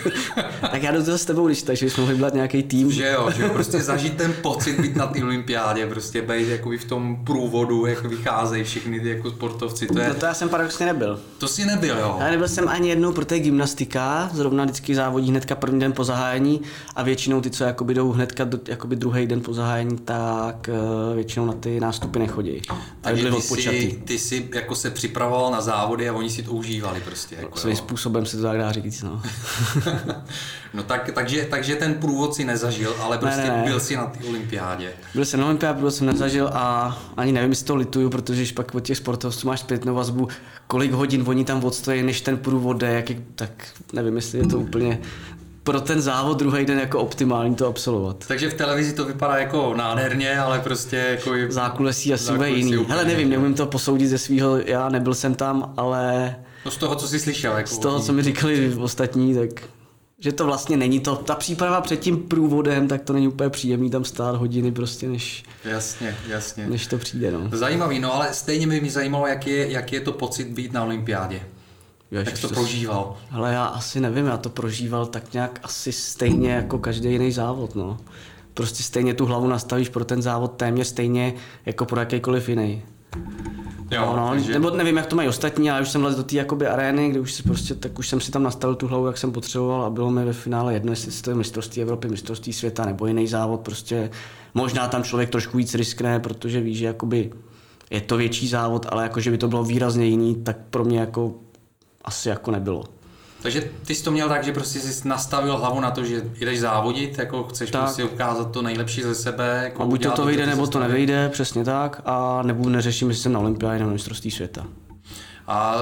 tak 0.70 0.82
já 0.82 0.92
toho 1.02 1.18
s 1.18 1.24
tebou, 1.24 1.46
když 1.46 1.62
tak, 1.62 1.76
že 1.76 1.86
bychom 1.86 2.02
mohli 2.04 2.16
dělat 2.16 2.34
nějaký 2.34 2.62
tým. 2.62 2.92
Že 2.92 3.08
jo, 3.08 3.30
že 3.30 3.42
jo, 3.42 3.48
prostě 3.48 3.80
zažít 3.82 4.16
ten 4.16 4.32
pocit 4.32 4.80
být 4.80 4.96
na 4.96 5.06
té 5.06 5.24
olympiádě, 5.24 5.86
prostě 5.86 6.22
být 6.22 6.48
jako 6.48 6.70
v 6.70 6.84
tom 6.84 7.24
průvodu, 7.24 7.86
jak 7.86 8.04
vycházejí 8.04 8.64
všichni 8.72 9.00
ty 9.00 9.08
jako 9.08 9.30
sportovci. 9.30 9.86
To, 9.86 9.98
je... 9.98 10.08
no 10.08 10.14
to 10.14 10.26
já 10.26 10.34
jsem 10.34 10.48
paradoxně 10.48 10.86
nebyl. 10.86 11.20
To 11.38 11.48
si 11.48 11.64
nebyl, 11.64 11.98
jo? 11.98 12.16
Já 12.20 12.30
nebyl 12.30 12.48
jsem 12.48 12.68
ani 12.68 12.88
jednou, 12.88 13.12
protože 13.12 13.40
gymnastika, 13.40 14.30
zrovna 14.32 14.64
vždycky 14.64 14.94
závodí 14.94 15.30
hnedka 15.30 15.54
první 15.54 15.80
den 15.80 15.92
po 15.92 16.04
zahájení 16.04 16.60
a 16.96 17.02
většinou 17.02 17.40
ty, 17.40 17.50
co 17.50 17.64
jakoby 17.64 17.94
jdou 17.94 18.12
hnedka 18.12 18.44
do, 18.44 18.58
jakoby 18.68 18.96
druhý 18.96 19.26
den 19.26 19.40
po 19.40 19.54
zahájení, 19.54 19.98
tak 19.98 20.70
uh, 20.72 21.14
většinou 21.14 21.46
na 21.46 21.52
ty 21.52 21.80
nástupy 21.80 22.18
nechodí. 22.18 22.62
Takže 23.00 23.30
ty 23.30 23.40
jsi, 23.40 24.02
ty 24.04 24.18
jsi 24.18 24.48
jako 24.54 24.74
se 24.74 24.90
připravoval 24.90 25.52
na 25.52 25.60
závody 25.60 26.08
a 26.08 26.12
oni 26.12 26.30
si 26.30 26.42
to 26.42 26.52
užívali 26.52 27.00
prostě. 27.00 27.36
Jako, 27.40 27.58
Svým 27.58 27.76
způsobem 27.76 28.26
se 28.26 28.36
to 28.36 28.42
tak 28.42 28.58
dá 28.58 28.72
říct, 28.72 29.02
no. 29.02 29.22
no 30.74 30.82
tak, 30.82 31.10
takže, 31.14 31.46
takže 31.50 31.76
ten 31.76 31.94
průvod 31.94 32.34
si 32.34 32.44
nezažil, 32.44 32.96
ale 33.00 33.18
prostě 33.18 33.40
ne, 33.40 33.56
ne, 33.56 33.64
byl 33.66 33.80
si 33.80 33.96
na 33.96 34.06
té 34.06 34.24
olympiádě. 34.28 34.92
Byl 35.14 35.24
jsem 35.24 35.40
na 35.40 35.46
olympiádě, 35.46 35.80
byl 35.80 35.90
jsem 35.90 36.06
nezažil 36.06 36.50
a 36.52 36.98
ani 37.16 37.32
nevím, 37.32 37.50
jestli 37.50 37.66
to 37.66 37.76
lituju, 37.76 38.10
protože 38.10 38.40
když 38.40 38.52
pak 38.62 38.74
od 38.74 38.80
těch 38.80 38.96
sportovců 38.96 39.46
máš 39.46 39.60
zpětnou 39.60 39.94
vazbu, 39.94 40.28
kolik 40.66 40.92
hodin 40.92 41.24
oni 41.26 41.44
tam 41.44 41.64
odstojí, 41.64 42.02
než 42.02 42.20
ten 42.20 42.36
průvod 42.36 42.76
jde, 42.76 42.92
jak 42.92 43.10
je, 43.10 43.16
tak 43.34 43.50
nevím, 43.92 44.16
jestli 44.16 44.38
je 44.38 44.46
to 44.46 44.58
úplně 44.58 45.00
pro 45.64 45.80
ten 45.80 46.00
závod 46.00 46.38
druhý 46.38 46.64
den 46.64 46.78
jako 46.78 47.00
optimální 47.00 47.54
to 47.54 47.66
absolvovat. 47.66 48.24
Takže 48.28 48.50
v 48.50 48.54
televizi 48.54 48.92
to 48.92 49.04
vypadá 49.04 49.36
jako 49.36 49.74
nádherně, 49.76 50.38
ale 50.38 50.60
prostě 50.60 50.96
jako... 50.96 51.30
Zákulisí 51.48 52.14
asi 52.14 52.32
bude 52.32 52.50
jiný. 52.50 52.76
Úplně 52.76 52.94
Hele, 52.94 53.04
nevím, 53.04 53.30
neumím 53.30 53.54
to 53.54 53.66
posoudit 53.66 54.06
ze 54.06 54.18
svého, 54.18 54.58
já 54.58 54.88
nebyl 54.88 55.14
jsem 55.14 55.34
tam, 55.34 55.74
ale... 55.76 56.36
No 56.64 56.70
z 56.70 56.76
toho, 56.76 56.94
co 56.94 57.08
jsi 57.08 57.20
slyšel. 57.20 57.52
Jako 57.52 57.68
z 57.68 57.78
toho, 57.78 58.00
co 58.00 58.12
mi 58.12 58.22
říkali 58.22 58.74
ostatní, 58.74 59.34
tak 59.34 59.50
že 60.22 60.32
to 60.32 60.46
vlastně 60.46 60.76
není 60.76 61.00
to, 61.00 61.16
ta 61.16 61.34
příprava 61.34 61.80
před 61.80 62.00
tím 62.00 62.16
průvodem, 62.16 62.88
tak 62.88 63.02
to 63.02 63.12
není 63.12 63.28
úplně 63.28 63.50
příjemný 63.50 63.90
tam 63.90 64.04
stát 64.04 64.36
hodiny 64.36 64.72
prostě, 64.72 65.08
než, 65.08 65.44
jasně, 65.64 66.16
jasně. 66.28 66.66
než 66.66 66.86
to 66.86 66.98
přijde. 66.98 67.30
No. 67.30 67.50
Zajímavý, 67.52 67.98
no 67.98 68.14
ale 68.14 68.34
stejně 68.34 68.66
by 68.66 68.80
mě 68.80 68.90
zajímalo, 68.90 69.26
jak 69.26 69.46
je, 69.46 69.70
jak 69.70 69.92
je 69.92 70.00
to 70.00 70.12
pocit 70.12 70.48
být 70.48 70.72
na 70.72 70.84
olympiádě. 70.84 71.42
Ježiš, 72.10 72.26
jak 72.26 72.40
to 72.40 72.48
prožíval? 72.48 73.16
Ale 73.30 73.52
já 73.52 73.64
asi 73.64 74.00
nevím, 74.00 74.26
já 74.26 74.36
to 74.36 74.48
prožíval 74.48 75.06
tak 75.06 75.32
nějak 75.32 75.60
asi 75.62 75.92
stejně 75.92 76.50
jako 76.50 76.78
každý 76.78 77.12
jiný 77.12 77.32
závod, 77.32 77.74
no. 77.74 77.98
Prostě 78.54 78.82
stejně 78.82 79.14
tu 79.14 79.26
hlavu 79.26 79.48
nastavíš 79.48 79.88
pro 79.88 80.04
ten 80.04 80.22
závod 80.22 80.52
téměř 80.52 80.86
stejně 80.86 81.34
jako 81.66 81.86
pro 81.86 82.00
jakýkoliv 82.00 82.48
jiný. 82.48 82.82
Jo, 83.92 84.14
no, 84.16 84.30
takže... 84.30 84.52
Nebo 84.52 84.70
nevím, 84.70 84.96
jak 84.96 85.06
to 85.06 85.16
mají 85.16 85.28
ostatní, 85.28 85.70
ale 85.70 85.80
už 85.80 85.88
jsem 85.88 86.00
vlez 86.00 86.16
do 86.16 86.22
té 86.22 86.36
jakoby 86.36 86.66
arény, 86.66 87.10
kde 87.10 87.20
už 87.20 87.32
si 87.32 87.42
prostě, 87.42 87.74
tak 87.74 87.98
už 87.98 88.08
jsem 88.08 88.20
si 88.20 88.30
tam 88.30 88.42
nastavil 88.42 88.74
tu 88.74 88.86
hlavu, 88.86 89.06
jak 89.06 89.18
jsem 89.18 89.32
potřeboval 89.32 89.82
a 89.84 89.90
bylo 89.90 90.10
mi 90.10 90.24
ve 90.24 90.32
finále 90.32 90.74
jedno, 90.74 90.92
jestli 90.92 91.22
to 91.22 91.30
je 91.30 91.36
mistrovství 91.36 91.82
Evropy, 91.82 92.08
mistrovství 92.08 92.52
světa 92.52 92.84
nebo 92.84 93.06
jiný 93.06 93.26
závod, 93.26 93.60
prostě 93.60 94.10
možná 94.54 94.88
tam 94.88 95.02
člověk 95.02 95.30
trošku 95.30 95.56
víc 95.56 95.74
riskne, 95.74 96.20
protože 96.20 96.60
ví, 96.60 96.74
že 96.74 96.86
jakoby 96.86 97.32
je 97.90 98.00
to 98.00 98.16
větší 98.16 98.48
závod, 98.48 98.86
ale 98.88 99.02
jako, 99.02 99.20
že 99.20 99.30
by 99.30 99.38
to 99.38 99.48
bylo 99.48 99.64
výrazně 99.64 100.06
jiný, 100.06 100.34
tak 100.34 100.56
pro 100.70 100.84
mě 100.84 101.00
jako 101.00 101.34
asi 102.04 102.28
jako 102.28 102.50
nebylo. 102.50 102.84
Takže 103.42 103.70
ty 103.86 103.94
jsi 103.94 104.04
to 104.04 104.10
měl 104.10 104.28
tak, 104.28 104.44
že 104.44 104.52
prostě 104.52 104.80
jsi 104.80 105.08
nastavil 105.08 105.56
hlavu 105.56 105.80
na 105.80 105.90
to, 105.90 106.04
že 106.04 106.22
jdeš 106.40 106.60
závodit, 106.60 107.18
jako 107.18 107.44
chceš 107.44 107.70
tak. 107.70 107.82
prostě 107.82 108.04
ukázat 108.04 108.50
to 108.50 108.62
nejlepší 108.62 109.02
ze 109.02 109.14
sebe. 109.14 109.60
Jako 109.64 109.82
a 109.82 109.86
buď 109.86 110.02
to, 110.02 110.10
to 110.10 110.24
vyjde, 110.24 110.46
nebo 110.46 110.66
to 110.66 110.80
nevejde, 110.80 111.28
přesně 111.28 111.64
tak, 111.64 112.02
a 112.04 112.42
nebo 112.42 112.68
neřeším, 112.68 113.08
jestli 113.08 113.22
jsem 113.22 113.32
na 113.32 113.40
olympiádě 113.40 113.78
nebo 113.78 113.90
mistrovství 113.90 114.30
světa. 114.30 114.66
A 115.46 115.76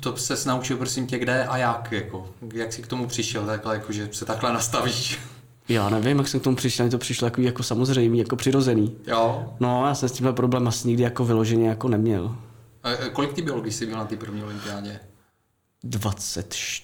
to 0.00 0.16
se 0.16 0.48
naučil, 0.48 0.76
prosím 0.76 1.06
tě, 1.06 1.18
kde 1.18 1.44
a 1.44 1.56
jak, 1.56 1.92
jako, 1.92 2.28
jak 2.54 2.72
jsi 2.72 2.82
k 2.82 2.86
tomu 2.86 3.06
přišel, 3.06 3.46
takhle, 3.46 3.74
jako, 3.74 3.92
že 3.92 4.08
se 4.12 4.24
takhle 4.24 4.52
nastavíš? 4.52 5.18
Já 5.68 5.88
nevím, 5.88 6.18
jak 6.18 6.28
jsem 6.28 6.40
k 6.40 6.44
tomu 6.44 6.56
přišel, 6.56 6.90
to 6.90 6.98
přišlo 6.98 7.26
jako, 7.26 7.40
jako 7.40 7.62
samozřejmý, 7.62 8.18
jako 8.18 8.36
přirozený. 8.36 8.96
Jo. 9.06 9.52
No, 9.60 9.86
já 9.86 9.94
jsem 9.94 10.08
s 10.08 10.12
tímhle 10.12 10.32
problém 10.32 10.68
asi 10.68 10.88
nikdy 10.88 11.02
jako 11.02 11.24
vyloženě 11.24 11.68
jako 11.68 11.88
neměl. 11.88 12.36
A 12.82 12.90
kolik 13.12 13.32
ti 13.32 13.42
bylo, 13.42 13.60
když 13.60 13.74
jsi 13.74 13.86
byl 13.86 13.96
na 13.96 14.04
té 14.04 14.16
první 14.16 14.44
olympiádě? 14.44 15.00
24. 15.84 16.83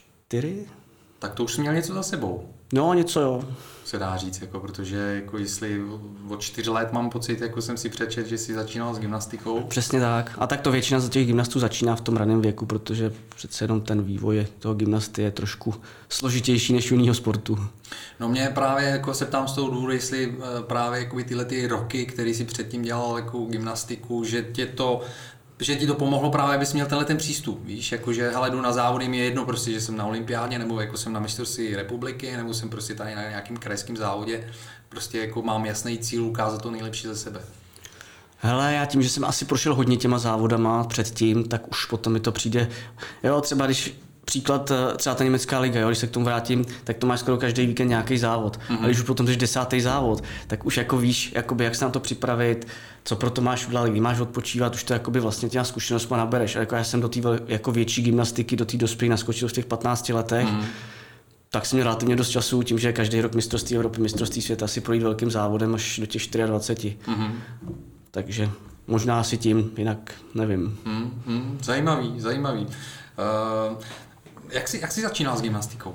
Tak 1.19 1.35
to 1.35 1.45
už 1.45 1.55
jsi 1.55 1.61
měl 1.61 1.75
něco 1.75 1.95
za 1.95 2.03
sebou. 2.03 2.49
No, 2.73 2.95
něco 2.95 3.21
jo. 3.21 3.45
Se 3.85 3.99
dá 3.99 4.17
říct, 4.17 4.41
jako, 4.41 4.61
protože 4.61 4.97
jako 4.97 5.39
jestli 5.39 5.81
od 6.29 6.41
čtyř 6.41 6.67
let 6.67 6.93
mám 6.93 7.11
pocit, 7.11 7.41
jako 7.41 7.63
jsem 7.63 7.77
si 7.77 7.89
přečet, 7.89 8.27
že 8.27 8.39
jsi 8.39 8.55
začínal 8.55 8.95
s 8.95 8.99
gymnastikou. 8.99 9.61
Přesně 9.61 10.01
tak. 10.01 10.33
A 10.39 10.47
tak 10.47 10.61
to 10.61 10.71
většina 10.71 11.01
z 11.01 11.09
těch 11.09 11.27
gymnastů 11.27 11.59
začíná 11.59 11.97
v 11.97 12.01
tom 12.01 12.17
raném 12.17 12.41
věku, 12.41 12.67
protože 12.67 13.13
přece 13.29 13.65
jenom 13.65 13.81
ten 13.81 14.03
vývoj 14.03 14.47
toho 14.59 14.75
gymnasty 14.75 15.23
je 15.23 15.31
trošku 15.31 15.75
složitější 16.09 16.73
než 16.73 16.93
u 16.93 16.95
jiného 16.95 17.15
sportu. 17.15 17.59
No 18.21 18.29
mě 18.29 18.51
právě 18.55 18.89
jako 18.89 19.15
se 19.15 19.27
ptám 19.27 19.49
z 19.49 19.53
toho 19.53 19.71
důvodu, 19.71 19.93
jestli 19.93 20.39
eh, 20.39 20.63
právě 20.63 21.01
jako 21.01 21.17
tyhle 21.17 21.45
ty 21.45 21.67
roky, 21.67 22.07
které 22.07 22.35
si 22.35 22.45
předtím 22.45 22.83
dělal 22.83 23.17
jako 23.17 23.39
gymnastiku, 23.39 24.25
že 24.25 24.43
tě 24.43 24.67
to 24.67 25.01
že 25.65 25.77
ti 25.77 25.87
to 25.87 25.95
pomohlo 25.95 26.31
právě, 26.31 26.57
abys 26.57 26.73
měl 26.73 26.87
tenhle 26.87 27.05
ten 27.05 27.17
přístup, 27.17 27.65
víš, 27.65 27.93
jakože 27.93 28.31
hele, 28.31 28.51
jdu 28.51 28.61
na 28.61 28.73
závody, 28.73 29.09
mi 29.09 29.19
je 29.19 29.25
jedno 29.25 29.45
prostě, 29.45 29.73
že 29.73 29.81
jsem 29.81 29.97
na 29.97 30.07
olympiádě, 30.07 30.59
nebo 30.59 30.81
jako 30.81 30.97
jsem 30.97 31.13
na 31.13 31.21
mistrovství 31.21 31.77
republiky, 31.77 32.37
nebo 32.37 32.55
jsem 32.55 32.69
prostě 32.69 32.95
tady 32.95 33.15
na 33.15 33.29
nějakým 33.29 33.57
krajském 33.57 33.97
závodě, 33.97 34.45
prostě 34.89 35.19
jako 35.19 35.43
mám 35.43 35.67
jasný 35.67 35.99
cíl 35.99 36.25
ukázat 36.25 36.63
to 36.63 36.71
nejlepší 36.71 37.07
ze 37.07 37.17
sebe. 37.17 37.41
Hele, 38.37 38.75
já 38.75 38.87
tím, 38.87 39.03
že 39.03 39.09
jsem 39.09 39.25
asi 39.25 39.45
prošel 39.45 39.75
hodně 39.75 39.97
těma 39.97 40.19
závodama 40.19 40.85
předtím, 40.85 41.45
tak 41.45 41.71
už 41.71 41.85
potom 41.85 42.13
mi 42.13 42.21
to 42.21 42.33
přijde, 42.33 42.69
jo, 43.23 43.41
třeba 43.41 43.67
když 43.67 43.95
příklad 44.25 44.71
eh, 44.71 44.97
třeba 44.97 45.15
ta 45.15 45.25
německá 45.25 45.61
liga, 45.61 45.81
jo, 45.81 45.89
když 45.89 45.99
se 45.99 46.07
k 46.07 46.11
tomu 46.11 46.25
vrátím, 46.25 46.65
tak 46.85 46.97
to 46.97 47.07
máš 47.07 47.21
skoro 47.21 47.37
každý 47.37 47.67
víkend 47.67 47.89
nějaký 47.89 48.19
závod. 48.19 48.57
Mm-hmm. 48.57 48.83
A 48.83 48.87
když 48.87 48.99
už 48.99 49.05
potom 49.05 49.27
jdeš 49.27 49.37
desátý 49.37 49.81
závod, 49.81 50.25
tak 50.47 50.67
už 50.67 50.77
jako 50.77 50.99
víš, 50.99 51.33
jakoby, 51.35 51.65
jak 51.65 51.75
se 51.75 51.85
na 51.85 51.91
to 51.91 52.01
připravit, 52.01 52.67
co 53.05 53.17
pro 53.17 53.31
to 53.31 53.43
máš 53.43 53.67
udělat, 53.67 53.89
kdy 53.89 54.01
máš 54.01 54.21
odpočívat, 54.21 54.75
už 54.75 54.85
to 54.85 54.93
jakoby 54.93 55.21
vlastně 55.21 55.49
těma 55.49 55.65
zkušenostma 55.65 56.17
nabereš. 56.17 56.57
A 56.57 56.59
jako 56.59 56.75
já 56.75 56.85
jsem 56.85 57.01
do 57.01 57.09
té 57.09 57.21
jako 57.47 57.73
větší 57.73 58.03
gymnastiky, 58.03 58.57
do 58.57 58.65
té 58.65 58.77
dospělí 58.77 59.09
naskočil 59.09 59.49
v 59.49 59.53
těch 59.53 59.67
15 59.67 60.09
letech, 60.09 60.47
mm-hmm. 60.47 60.65
tak 61.51 61.67
jsem 61.67 61.77
měl 61.77 61.85
relativně 61.85 62.17
dost 62.17 62.29
času 62.29 62.63
tím, 62.63 62.79
že 62.79 62.93
každý 62.93 63.21
rok 63.21 63.35
mistrovství 63.35 63.77
Evropy, 63.77 64.01
mistrovství 64.01 64.43
světa 64.43 64.67
si 64.67 64.81
projít 64.81 65.03
velkým 65.03 65.31
závodem 65.31 65.75
až 65.75 65.99
do 65.99 66.07
těch 66.07 66.23
24. 66.47 66.97
Mm-hmm. 67.07 67.31
Takže 68.11 68.51
možná 68.87 69.21
asi 69.21 69.37
tím, 69.37 69.71
jinak 69.77 70.15
nevím. 70.35 70.79
Mm-hmm. 70.87 71.57
Zajímavý, 71.63 72.21
zajímavý. 72.21 72.67
Uh, 72.67 73.79
jak 74.51 74.69
jsi, 74.69 74.81
jak 74.81 74.93
jsi 74.93 75.03
začínal 75.03 75.37
s 75.37 75.43
gymnastikou? 75.43 75.95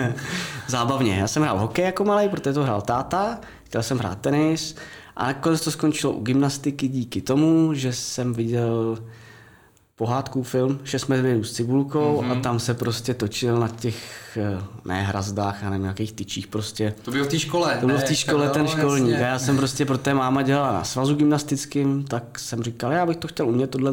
Zábavně. 0.66 1.16
Já 1.16 1.28
jsem 1.28 1.42
hrál 1.42 1.58
hokej 1.58 1.84
jako 1.84 2.04
malý, 2.04 2.28
protože 2.28 2.52
to 2.52 2.62
hrál 2.62 2.82
táta, 2.82 3.40
chtěl 3.64 3.82
jsem 3.82 3.98
hrát 3.98 4.20
tenis 4.20 4.76
a 5.16 5.26
nakonec 5.26 5.60
to 5.60 5.70
skončilo 5.70 6.12
u 6.12 6.22
gymnastiky 6.22 6.88
díky 6.88 7.20
tomu, 7.20 7.74
že 7.74 7.92
jsem 7.92 8.32
viděl 8.32 8.98
pohádku 9.98 10.42
film 10.42 10.80
Šest 10.84 11.08
medvědů 11.08 11.44
s 11.44 11.52
cibulkou 11.52 12.22
mm-hmm. 12.22 12.38
a 12.38 12.40
tam 12.40 12.58
se 12.58 12.74
prostě 12.74 13.14
točil 13.14 13.60
na 13.60 13.68
těch, 13.68 13.96
eh, 14.36 14.62
ne 14.84 15.02
hrazdách, 15.02 15.64
a 15.64 15.70
nevím, 15.70 15.82
nějakých 15.82 16.12
tyčích 16.12 16.46
prostě. 16.46 16.94
To 17.02 17.10
bylo 17.10 17.24
v 17.24 17.28
té 17.28 17.38
škole. 17.38 17.76
To 17.80 17.86
bylo 17.86 17.98
v 17.98 18.04
té 18.04 18.14
škole 18.14 18.46
no, 18.46 18.52
ten 18.52 18.66
školní. 18.66 19.14
A 19.14 19.18
já 19.18 19.38
jsem 19.38 19.56
prostě 19.56 19.84
pro 19.84 19.98
té 19.98 20.14
máma 20.14 20.42
dělala 20.42 20.72
na 20.72 20.84
svazu 20.84 21.14
gymnastickým, 21.14 22.04
tak 22.04 22.38
jsem 22.38 22.62
říkal, 22.62 22.92
já 22.92 23.06
bych 23.06 23.16
to 23.16 23.28
chtěl 23.28 23.48
umět 23.48 23.70
tohle 23.70 23.92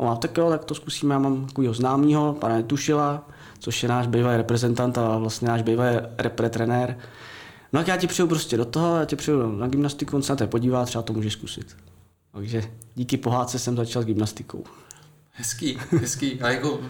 a 0.00 0.04
má 0.04 0.16
tak 0.16 0.36
jo, 0.36 0.50
tak 0.50 0.64
to 0.64 0.74
zkusíme, 0.74 1.14
já 1.14 1.18
mám 1.18 1.46
takového 1.46 1.74
známého, 1.74 2.32
pana 2.32 2.56
Netušila, 2.56 3.28
což 3.58 3.82
je 3.82 3.88
náš 3.88 4.06
bývalý 4.06 4.36
reprezentant 4.36 4.98
a 4.98 5.18
vlastně 5.18 5.48
náš 5.48 5.62
bývalý 5.62 5.96
repre 6.18 6.50
trenér. 6.50 6.98
No 7.72 7.80
tak 7.80 7.88
já 7.88 7.96
ti 7.96 8.06
přijdu 8.06 8.28
prostě 8.28 8.56
do 8.56 8.64
toho, 8.64 8.96
já 8.96 9.04
ti 9.04 9.16
přijdu 9.16 9.56
na 9.56 9.68
gymnastiku, 9.68 10.16
on 10.16 10.22
se 10.22 10.32
na 10.32 10.36
to 10.36 10.46
podívá, 10.46 10.84
třeba 10.84 11.02
to 11.02 11.12
může 11.12 11.30
zkusit. 11.30 11.76
Takže 12.32 12.62
díky 12.94 13.16
pohádce 13.16 13.58
jsem 13.58 13.76
začal 13.76 14.02
s 14.02 14.04
gymnastikou. 14.04 14.64
Hezký, 15.32 15.78
hezký. 16.00 16.40
A 16.40 16.50
jako 16.50 16.80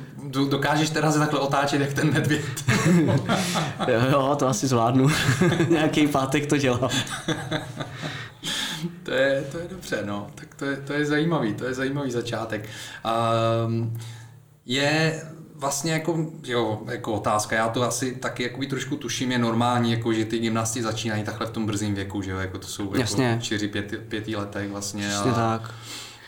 dokážeš 0.48 0.90
teda 0.90 1.12
se 1.12 1.18
takhle 1.18 1.40
otáčet, 1.40 1.80
jak 1.80 1.92
ten 1.92 2.12
medvěd? 2.12 2.44
jo, 3.88 4.00
jo, 4.10 4.36
to 4.38 4.48
asi 4.48 4.66
zvládnu. 4.66 5.08
Nějaký 5.68 6.06
pátek 6.06 6.46
to 6.46 6.56
dělám. 6.56 6.90
to, 9.02 9.10
je, 9.12 9.44
to 9.52 9.58
je 9.58 9.68
dobře, 9.70 10.02
no. 10.04 10.30
Tak 10.34 10.54
to 10.54 10.64
je, 10.64 10.76
to 10.76 10.92
je 10.92 11.06
zajímavý, 11.06 11.54
to 11.54 11.64
je 11.64 11.74
zajímavý 11.74 12.10
začátek. 12.10 12.68
Um, 13.66 13.98
je 14.66 15.22
vlastně 15.60 15.92
jako, 15.92 16.26
jo, 16.44 16.82
jako 16.90 17.12
otázka, 17.12 17.56
já 17.56 17.68
to 17.68 17.82
asi 17.82 18.14
taky 18.14 18.42
jakoby 18.42 18.66
trošku 18.66 18.96
tuším, 18.96 19.32
je 19.32 19.38
normální, 19.38 19.92
jako, 19.92 20.12
že 20.12 20.24
ty 20.24 20.38
gymnasty 20.38 20.82
začínají 20.82 21.24
takhle 21.24 21.46
v 21.46 21.50
tom 21.50 21.66
brzém 21.66 21.94
věku, 21.94 22.22
že 22.22 22.30
jo, 22.30 22.38
jako 22.38 22.58
to 22.58 22.66
jsou 22.66 22.84
jako 22.84 22.96
Jasně. 22.96 23.38
4, 23.42 23.68
5, 23.68 23.94
5 24.08 24.28
letech 24.28 24.70
vlastně. 24.70 25.04
Jasně 25.04 25.30
a, 25.30 25.34
tak. 25.34 25.74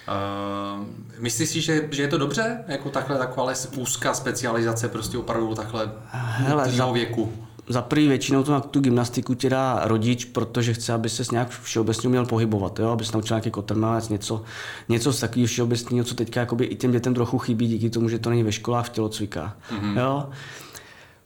Uh, 0.08 0.86
myslíš 1.18 1.48
si, 1.48 1.60
že, 1.60 1.88
že 1.90 2.02
je 2.02 2.08
to 2.08 2.18
dobře? 2.18 2.64
Jako 2.68 2.90
takhle 2.90 3.18
taková 3.18 3.52
úzká 3.76 4.14
specializace 4.14 4.88
prostě 4.88 5.18
opravdu 5.18 5.54
takhle 5.54 5.92
Hele, 6.10 6.70
za, 6.70 6.92
věku? 6.92 7.32
Za 7.68 7.82
prvý 7.82 8.08
většinou 8.08 8.42
to 8.42 8.52
na 8.52 8.60
tu 8.60 8.80
gymnastiku 8.80 9.34
ti 9.34 9.50
dá 9.50 9.80
rodič, 9.84 10.24
protože 10.24 10.74
chce, 10.74 10.92
aby 10.92 11.08
se 11.08 11.22
nějak 11.32 11.50
všeobecně 11.50 12.06
uměl 12.06 12.26
pohybovat, 12.26 12.78
jo? 12.78 12.88
aby 12.88 13.04
se 13.04 13.12
naučil 13.12 13.34
nějaký 13.34 13.50
kotrmelec, 13.50 14.08
něco, 14.08 14.42
něco 14.88 15.12
z 15.12 15.20
takového 15.20 15.46
všeobecného, 15.46 16.04
co 16.04 16.14
teďka 16.14 16.40
jakoby 16.40 16.64
i 16.64 16.76
těm 16.76 16.92
dětem 16.92 17.14
trochu 17.14 17.38
chybí 17.38 17.68
díky 17.68 17.90
tomu, 17.90 18.08
že 18.08 18.18
to 18.18 18.30
není 18.30 18.42
ve 18.42 18.52
školách 18.52 18.86
v 18.86 18.90
tělocvikách. 18.90 19.56
Mm-hmm. 19.70 19.98
Jo? 19.98 20.28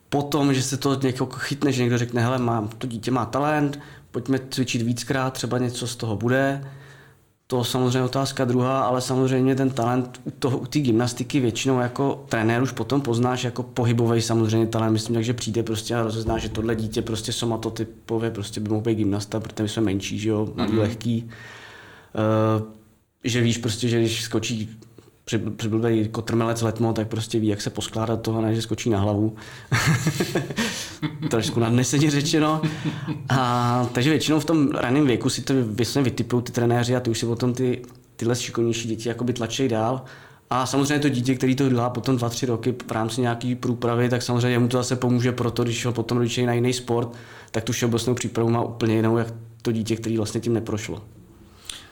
Potom, 0.08 0.54
že 0.54 0.62
se 0.62 0.76
to 0.76 1.00
někoho 1.02 1.30
chytne, 1.30 1.72
že 1.72 1.82
někdo 1.82 1.98
řekne, 1.98 2.22
hele, 2.22 2.38
mám, 2.38 2.68
to 2.68 2.86
dítě 2.86 3.10
má 3.10 3.24
talent, 3.24 3.80
pojďme 4.10 4.38
cvičit 4.50 4.82
víckrát, 4.82 5.32
třeba 5.32 5.58
něco 5.58 5.86
z 5.86 5.96
toho 5.96 6.16
bude 6.16 6.64
to 7.46 7.64
samozřejmě 7.64 8.02
otázka 8.02 8.44
druhá, 8.44 8.80
ale 8.80 9.00
samozřejmě 9.00 9.54
ten 9.54 9.70
talent 9.70 10.20
u, 10.24 10.30
toho, 10.30 10.58
u 10.58 10.66
té 10.66 10.78
gymnastiky 10.78 11.40
většinou 11.40 11.80
jako 11.80 12.24
trenér 12.28 12.62
už 12.62 12.72
potom 12.72 13.00
poznáš 13.00 13.44
jako 13.44 13.62
pohybový 13.62 14.22
samozřejmě 14.22 14.66
talent. 14.66 14.92
Myslím, 14.92 15.14
takže 15.14 15.34
přijde 15.34 15.62
prostě 15.62 15.94
a 15.94 16.02
rozezná, 16.02 16.38
že 16.38 16.48
tohle 16.48 16.76
dítě 16.76 17.02
prostě 17.02 17.32
somatotypově 17.32 18.30
prostě 18.30 18.60
by 18.60 18.68
mohl 18.68 18.82
být 18.82 18.94
gymnasta, 18.94 19.40
protože 19.40 19.62
my 19.62 19.68
jsme 19.68 19.82
menší, 19.82 20.18
že 20.18 20.28
jo, 20.28 20.46
mm-hmm. 20.46 20.78
lehký. 20.78 21.30
Uh, 22.58 22.66
že 23.24 23.40
víš 23.40 23.58
prostě, 23.58 23.88
že 23.88 24.00
když 24.00 24.22
skočí 24.22 24.70
přiblbej 25.56 26.08
kotrmelec 26.08 26.62
letmo, 26.62 26.92
tak 26.92 27.08
prostě 27.08 27.38
ví, 27.38 27.46
jak 27.46 27.62
se 27.62 27.70
poskládat 27.70 28.22
toho, 28.22 28.40
ne, 28.40 28.54
že 28.54 28.62
skočí 28.62 28.90
na 28.90 29.00
hlavu. 29.00 29.36
Trošku 31.30 31.60
nadneseně 31.60 32.10
řečeno. 32.10 32.62
A, 33.28 33.88
takže 33.92 34.10
většinou 34.10 34.40
v 34.40 34.44
tom 34.44 34.70
raném 34.70 35.06
věku 35.06 35.30
si 35.30 35.42
to 35.42 35.54
vysně 35.62 36.02
vytipují 36.02 36.42
ty 36.42 36.52
trenéři 36.52 36.96
a 36.96 37.00
ty 37.00 37.10
už 37.10 37.18
si 37.18 37.26
potom 37.26 37.54
ty, 37.54 37.82
tyhle 38.16 38.36
šikovnější 38.36 38.88
děti 38.88 39.08
jakoby 39.08 39.32
tlačí 39.32 39.68
dál. 39.68 40.04
A 40.50 40.66
samozřejmě 40.66 40.98
to 40.98 41.08
dítě, 41.08 41.34
který 41.34 41.56
to 41.56 41.68
dělá 41.68 41.90
potom 41.90 42.16
2-3 42.16 42.46
roky 42.46 42.74
v 42.88 42.92
rámci 42.92 43.20
nějaký 43.20 43.54
průpravy, 43.54 44.08
tak 44.08 44.22
samozřejmě 44.22 44.58
mu 44.58 44.68
to 44.68 44.76
zase 44.76 44.96
pomůže 44.96 45.32
proto, 45.32 45.64
když 45.64 45.86
ho 45.86 45.92
potom 45.92 46.18
rodiče 46.18 46.46
na 46.46 46.52
jiný 46.52 46.72
sport, 46.72 47.12
tak 47.50 47.64
tu 47.64 47.72
všeobecnou 47.72 48.14
přípravu 48.14 48.50
má 48.50 48.62
úplně 48.62 48.96
jinou, 48.96 49.18
jak 49.18 49.28
to 49.62 49.72
dítě, 49.72 49.96
který 49.96 50.16
vlastně 50.16 50.40
tím 50.40 50.54
neprošlo. 50.54 51.02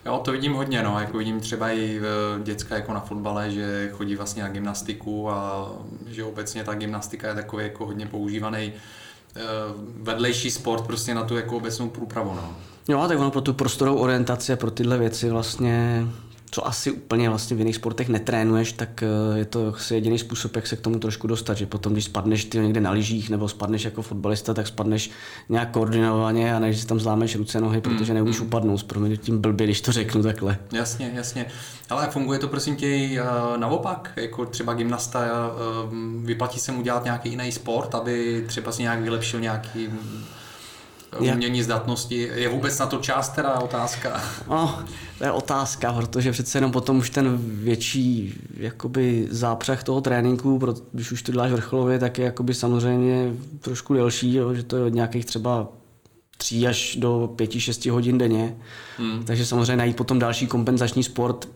Jo, 0.06 0.20
to 0.24 0.32
vidím 0.32 0.52
hodně, 0.52 0.82
no, 0.82 1.00
jako 1.00 1.18
vidím 1.18 1.40
třeba 1.40 1.70
i 1.72 2.00
děcka 2.42 2.74
jako 2.74 2.94
na 2.94 3.00
fotbale, 3.00 3.50
že 3.50 3.88
chodí 3.92 4.16
vlastně 4.16 4.42
na 4.42 4.48
gymnastiku 4.48 5.30
a 5.30 5.68
že 6.06 6.24
obecně 6.24 6.64
ta 6.64 6.74
gymnastika 6.74 7.28
je 7.28 7.34
takový 7.34 7.64
jako 7.64 7.86
hodně 7.86 8.06
používaný 8.06 8.72
eh, 9.36 9.40
vedlejší 10.02 10.50
sport 10.50 10.86
prostě 10.86 11.14
na 11.14 11.24
tu 11.24 11.36
jako 11.36 11.56
obecnou 11.56 11.88
průpravu, 11.88 12.34
no. 12.34 12.56
Jo, 12.88 13.04
tak 13.08 13.18
ono 13.18 13.30
pro 13.30 13.40
tu 13.40 13.54
prostorovou 13.54 13.98
orientaci 13.98 14.52
a 14.52 14.56
pro 14.56 14.70
tyhle 14.70 14.98
věci 14.98 15.30
vlastně 15.30 16.06
co 16.54 16.66
asi 16.66 16.90
úplně 16.90 17.28
vlastně 17.28 17.56
v 17.56 17.58
jiných 17.58 17.76
sportech 17.76 18.08
netrénuješ, 18.08 18.72
tak 18.72 19.02
eh, 19.02 19.38
je 19.38 19.44
to 19.44 19.74
asi 19.76 19.94
jediný 19.94 20.18
způsob, 20.18 20.56
jak 20.56 20.66
se 20.66 20.76
k 20.76 20.80
tomu 20.80 20.98
trošku 20.98 21.26
dostat, 21.26 21.54
že 21.54 21.66
potom, 21.66 21.92
když 21.92 22.04
spadneš 22.04 22.44
ty 22.44 22.58
někde 22.58 22.80
na 22.80 22.90
lyžích 22.90 23.30
nebo 23.30 23.48
spadneš 23.48 23.84
jako 23.84 24.02
fotbalista, 24.02 24.54
tak 24.54 24.66
spadneš 24.66 25.10
nějak 25.48 25.70
koordinovaně 25.70 26.54
a 26.54 26.58
než 26.58 26.80
si 26.80 26.86
tam 26.86 27.00
zlámeš 27.00 27.36
ruce, 27.36 27.60
nohy, 27.60 27.80
protože 27.80 28.12
mm, 28.12 28.14
neumíš 28.14 28.40
mm. 28.40 28.46
upadnout, 28.46 28.78
s 28.78 29.18
tím 29.18 29.40
blbě, 29.40 29.66
když 29.66 29.80
to 29.80 29.92
řeknu 29.92 30.22
takhle. 30.22 30.58
Jasně, 30.72 31.10
jasně. 31.14 31.46
Ale 31.90 32.08
funguje 32.10 32.38
to 32.38 32.48
prosím 32.48 32.76
tě 32.76 33.08
uh, 33.20 33.56
naopak, 33.56 34.12
jako 34.16 34.46
třeba 34.46 34.74
gymnasta, 34.74 35.20
uh, 35.20 35.94
vyplatí 36.24 36.58
se 36.60 36.72
mu 36.72 36.82
dělat 36.82 37.04
nějaký 37.04 37.30
jiný 37.30 37.52
sport, 37.52 37.94
aby 37.94 38.44
třeba 38.46 38.72
si 38.72 38.82
nějak 38.82 39.00
vylepšil 39.00 39.40
nějaký 39.40 39.88
umění 41.18 41.62
zdatnosti. 41.62 42.30
Je 42.34 42.48
vůbec 42.48 42.78
na 42.78 42.86
to 42.86 42.98
část 42.98 43.28
teda 43.28 43.60
otázka? 43.60 44.20
No, 44.50 44.78
to 45.18 45.24
je 45.24 45.32
otázka, 45.32 45.92
protože 45.92 46.32
přece 46.32 46.58
jenom 46.58 46.72
potom 46.72 46.98
už 46.98 47.10
ten 47.10 47.38
větší 47.40 48.34
jakoby 48.56 49.26
zápřeh 49.30 49.84
toho 49.84 50.00
tréninku, 50.00 50.60
když 50.92 51.12
už 51.12 51.22
to 51.22 51.32
děláš 51.32 51.52
vrcholově, 51.52 51.98
tak 51.98 52.18
je 52.18 52.24
jakoby 52.24 52.54
samozřejmě 52.54 53.32
trošku 53.60 53.94
delší, 53.94 54.34
jo, 54.34 54.54
že 54.54 54.62
to 54.62 54.76
je 54.76 54.84
od 54.84 54.94
nějakých 54.94 55.24
třeba 55.24 55.68
tří 56.36 56.66
až 56.66 56.96
do 56.96 57.32
pěti, 57.36 57.60
šesti 57.60 57.90
hodin 57.90 58.18
denně. 58.18 58.56
Hmm. 58.98 59.24
Takže 59.24 59.46
samozřejmě 59.46 59.76
najít 59.76 59.96
potom 59.96 60.18
další 60.18 60.46
kompenzační 60.46 61.02
sport 61.02 61.48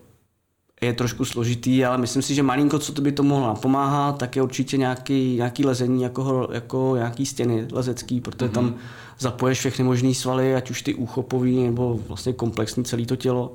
je 0.81 0.93
trošku 0.93 1.25
složitý, 1.25 1.85
ale 1.85 1.99
myslím 1.99 2.23
si, 2.23 2.35
že 2.35 2.43
malinko, 2.43 2.79
co 2.79 2.93
to 2.93 3.03
by 3.03 3.13
to 3.13 3.23
mohlo 3.23 3.55
pomáhat, 3.55 4.19
tak 4.19 4.37
je 4.37 4.43
určitě 4.43 4.77
nějaký, 4.77 5.37
nějaký 5.37 5.65
lezení 5.65 6.03
jako, 6.03 6.49
jako 6.53 6.93
nějaký 6.97 7.27
stěny 7.27 7.67
lezecký, 7.73 8.21
protože 8.21 8.47
mm-hmm. 8.47 8.55
tam 8.55 8.75
zapoješ 9.19 9.59
všechny 9.59 9.85
možné 9.85 10.15
svaly, 10.15 10.55
ať 10.55 10.71
už 10.71 10.83
ty 10.83 10.95
úchopový 10.95 11.63
nebo 11.63 11.99
vlastně 12.09 12.33
komplexní 12.33 12.85
celé 12.85 13.05
to 13.07 13.17
tělo. 13.17 13.53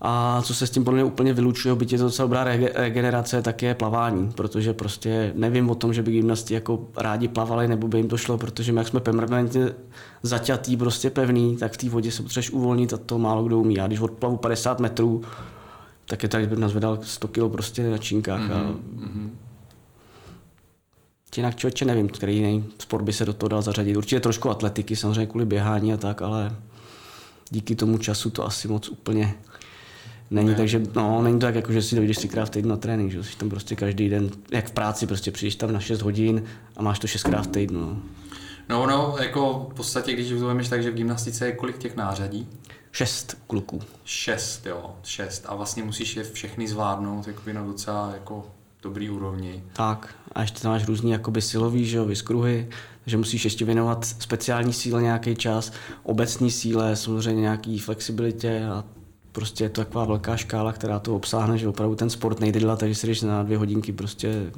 A 0.00 0.42
co 0.42 0.54
se 0.54 0.66
s 0.66 0.70
tím 0.70 0.84
podle 0.84 0.96
mě 0.96 1.04
úplně 1.04 1.32
vylučuje, 1.32 1.74
byť 1.74 1.92
je 1.92 1.98
to 1.98 2.04
docela 2.04 2.26
dobrá 2.26 2.44
regenerace, 2.74 3.42
tak 3.42 3.62
je 3.62 3.74
plavání, 3.74 4.32
protože 4.32 4.72
prostě 4.72 5.32
nevím 5.34 5.70
o 5.70 5.74
tom, 5.74 5.94
že 5.94 6.02
by 6.02 6.12
gymnasti 6.12 6.54
jako 6.54 6.80
rádi 6.96 7.28
plavali, 7.28 7.68
nebo 7.68 7.88
by 7.88 7.98
jim 7.98 8.08
to 8.08 8.16
šlo, 8.16 8.38
protože 8.38 8.72
my 8.72 8.78
jak 8.78 8.88
jsme 8.88 9.00
permanentně 9.00 9.68
zaťatý, 10.22 10.76
prostě 10.76 11.10
pevný, 11.10 11.56
tak 11.56 11.72
v 11.72 11.76
té 11.76 11.88
vodě 11.88 12.10
se 12.12 12.22
potřebuješ 12.22 12.50
uvolnit 12.50 12.92
a 12.92 12.96
to 12.96 13.18
málo 13.18 13.44
kdo 13.44 13.58
umí. 13.58 13.80
A 13.80 13.86
když 13.86 14.00
odplavu 14.00 14.36
50 14.36 14.80
metrů, 14.80 15.22
tak 16.08 16.22
je 16.22 16.28
tak, 16.28 16.46
kdyby 16.46 16.60
nazvedal 16.60 16.98
100 17.02 17.28
kg 17.28 17.52
prostě 17.52 17.90
na 17.90 17.98
činkách. 17.98 18.40
Mm-hmm. 18.40 18.52
A... 18.52 18.72
Mm-hmm. 18.96 19.30
Jinak 21.36 21.56
člověče 21.56 21.84
nevím, 21.84 22.08
který 22.08 22.36
jiný 22.36 22.64
sport 22.78 23.02
by 23.02 23.12
se 23.12 23.24
do 23.24 23.32
toho 23.32 23.48
dal 23.48 23.62
zařadit. 23.62 23.96
Určitě 23.96 24.20
trošku 24.20 24.50
atletiky, 24.50 24.96
samozřejmě 24.96 25.26
kvůli 25.26 25.46
běhání 25.46 25.92
a 25.92 25.96
tak, 25.96 26.22
ale 26.22 26.56
díky 27.50 27.74
tomu 27.74 27.98
času 27.98 28.30
to 28.30 28.46
asi 28.46 28.68
moc 28.68 28.88
úplně 28.88 29.34
není. 30.30 30.48
Ne. 30.48 30.54
Takže 30.54 30.82
no, 30.94 31.22
není 31.22 31.38
to 31.38 31.46
tak, 31.46 31.54
jako, 31.54 31.72
že 31.72 31.82
si 31.82 31.96
dojdeš 31.96 32.16
třikrát 32.16 32.44
v 32.44 32.50
týdnu 32.50 32.70
na 32.70 32.76
trénink, 32.76 33.12
že 33.12 33.24
jsi 33.24 33.36
tam 33.36 33.50
prostě 33.50 33.76
každý 33.76 34.08
den, 34.08 34.30
jak 34.50 34.68
v 34.68 34.70
práci, 34.70 35.06
prostě 35.06 35.30
přijdeš 35.30 35.56
tam 35.56 35.72
na 35.72 35.80
6 35.80 36.02
hodin 36.02 36.44
a 36.76 36.82
máš 36.82 36.98
to 36.98 37.06
šestkrát 37.06 37.42
v 37.42 37.50
týdnu. 37.50 37.80
No. 37.80 38.02
No, 38.68 38.86
no, 38.86 39.16
jako 39.22 39.68
v 39.72 39.74
podstatě, 39.74 40.12
když 40.12 40.28
to 40.28 40.46
vemeš 40.46 40.68
tak, 40.68 40.82
že 40.82 40.90
v 40.90 40.94
gymnastice 40.94 41.46
je 41.46 41.52
kolik 41.52 41.78
těch 41.78 41.96
nářadí? 41.96 42.48
Šest 42.92 43.38
kluků. 43.46 43.80
Šest, 44.04 44.66
jo, 44.66 44.96
šest. 45.02 45.44
A 45.48 45.54
vlastně 45.54 45.82
musíš 45.82 46.16
je 46.16 46.24
všechny 46.24 46.68
zvládnout 46.68 47.26
jako 47.26 47.42
na 47.52 47.64
docela 47.64 48.10
jako 48.12 48.46
dobrý 48.82 49.10
úrovni. 49.10 49.64
Tak, 49.72 50.14
a 50.32 50.40
ještě 50.40 50.60
tam 50.60 50.72
máš 50.72 50.86
různý 50.86 51.10
jakoby 51.10 51.42
silový, 51.42 51.86
že 51.86 51.96
jo, 51.96 52.04
vyskruhy, 52.04 52.68
že 53.06 53.16
musíš 53.16 53.44
ještě 53.44 53.64
věnovat 53.64 54.04
speciální 54.04 54.72
síle 54.72 55.02
nějaký 55.02 55.36
čas, 55.36 55.72
obecní 56.02 56.50
síle, 56.50 56.96
samozřejmě 56.96 57.40
nějaký 57.40 57.78
flexibilitě 57.78 58.64
a 58.64 58.84
prostě 59.32 59.64
je 59.64 59.68
to 59.68 59.84
taková 59.84 60.04
velká 60.04 60.36
škála, 60.36 60.72
která 60.72 60.98
to 60.98 61.16
obsáhne, 61.16 61.58
že 61.58 61.68
opravdu 61.68 61.94
ten 61.94 62.10
sport 62.10 62.40
nejde 62.40 62.60
dělat, 62.60 62.78
takže 62.78 62.94
si 62.94 63.06
jdeš 63.06 63.22
na 63.22 63.42
dvě 63.42 63.58
hodinky 63.58 63.92
prostě 63.92 64.52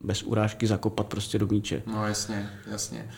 bez 0.00 0.22
urážky 0.22 0.66
zakopat 0.66 1.06
prostě 1.06 1.38
do 1.38 1.46
míče. 1.46 1.82
No 1.86 2.06
jasně, 2.06 2.50
jasně. 2.70 3.10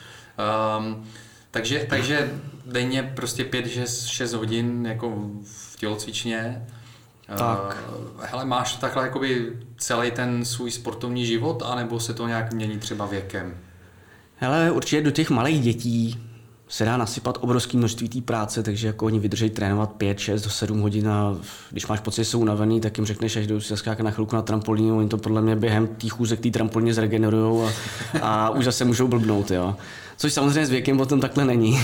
Um, 0.79 1.05
takže, 1.51 1.85
takže 1.89 2.31
denně 2.65 3.03
prostě 3.15 3.43
5-6 3.43 4.37
hodin 4.37 4.85
jako 4.85 5.29
v 5.43 5.75
tělocvičně. 5.75 6.67
Tak. 7.37 7.77
Uh, 8.17 8.25
hele, 8.25 8.45
máš 8.45 8.75
takhle 8.75 9.03
jakoby 9.03 9.51
celý 9.77 10.11
ten 10.11 10.45
svůj 10.45 10.71
sportovní 10.71 11.25
život, 11.25 11.63
anebo 11.65 11.99
se 11.99 12.13
to 12.13 12.27
nějak 12.27 12.53
mění 12.53 12.79
třeba 12.79 13.05
věkem? 13.05 13.57
Hele, 14.35 14.71
určitě 14.71 15.01
do 15.01 15.11
těch 15.11 15.29
malých 15.29 15.61
dětí 15.61 16.26
se 16.69 16.85
dá 16.85 16.97
nasypat 16.97 17.37
obrovské 17.41 17.77
množství 17.77 18.09
té 18.09 18.21
práce, 18.21 18.63
takže 18.63 18.87
jako 18.87 19.05
oni 19.05 19.19
vydrží 19.19 19.49
trénovat 19.49 19.91
5, 19.91 20.19
6 20.19 20.41
do 20.41 20.49
7 20.49 20.81
hodin 20.81 21.09
a 21.09 21.37
když 21.71 21.87
máš 21.87 21.99
pocit, 21.99 22.21
že 22.21 22.25
jsou 22.25 22.39
unavený, 22.39 22.81
tak 22.81 22.97
jim 22.97 23.05
řekneš, 23.05 23.35
až 23.35 23.47
jdou 23.47 23.59
si 23.59 23.73
na 24.03 24.11
chvilku 24.11 24.35
na 24.35 24.41
trampolínu, 24.41 24.97
oni 24.97 25.09
to 25.09 25.17
podle 25.17 25.41
mě 25.41 25.55
během 25.55 25.87
těch 25.87 26.11
chůzek 26.11 26.39
té 26.39 26.49
trampolíně 26.49 26.93
zregenerují 26.93 27.69
a, 27.69 27.71
a 28.21 28.49
už 28.49 28.65
zase 28.65 28.85
můžou 28.85 29.07
blbnout. 29.07 29.51
Jo. 29.51 29.75
Což 30.17 30.33
samozřejmě 30.33 30.65
s 30.65 30.69
věkem 30.69 30.97
potom 30.97 31.21
takhle 31.21 31.45
není. 31.45 31.79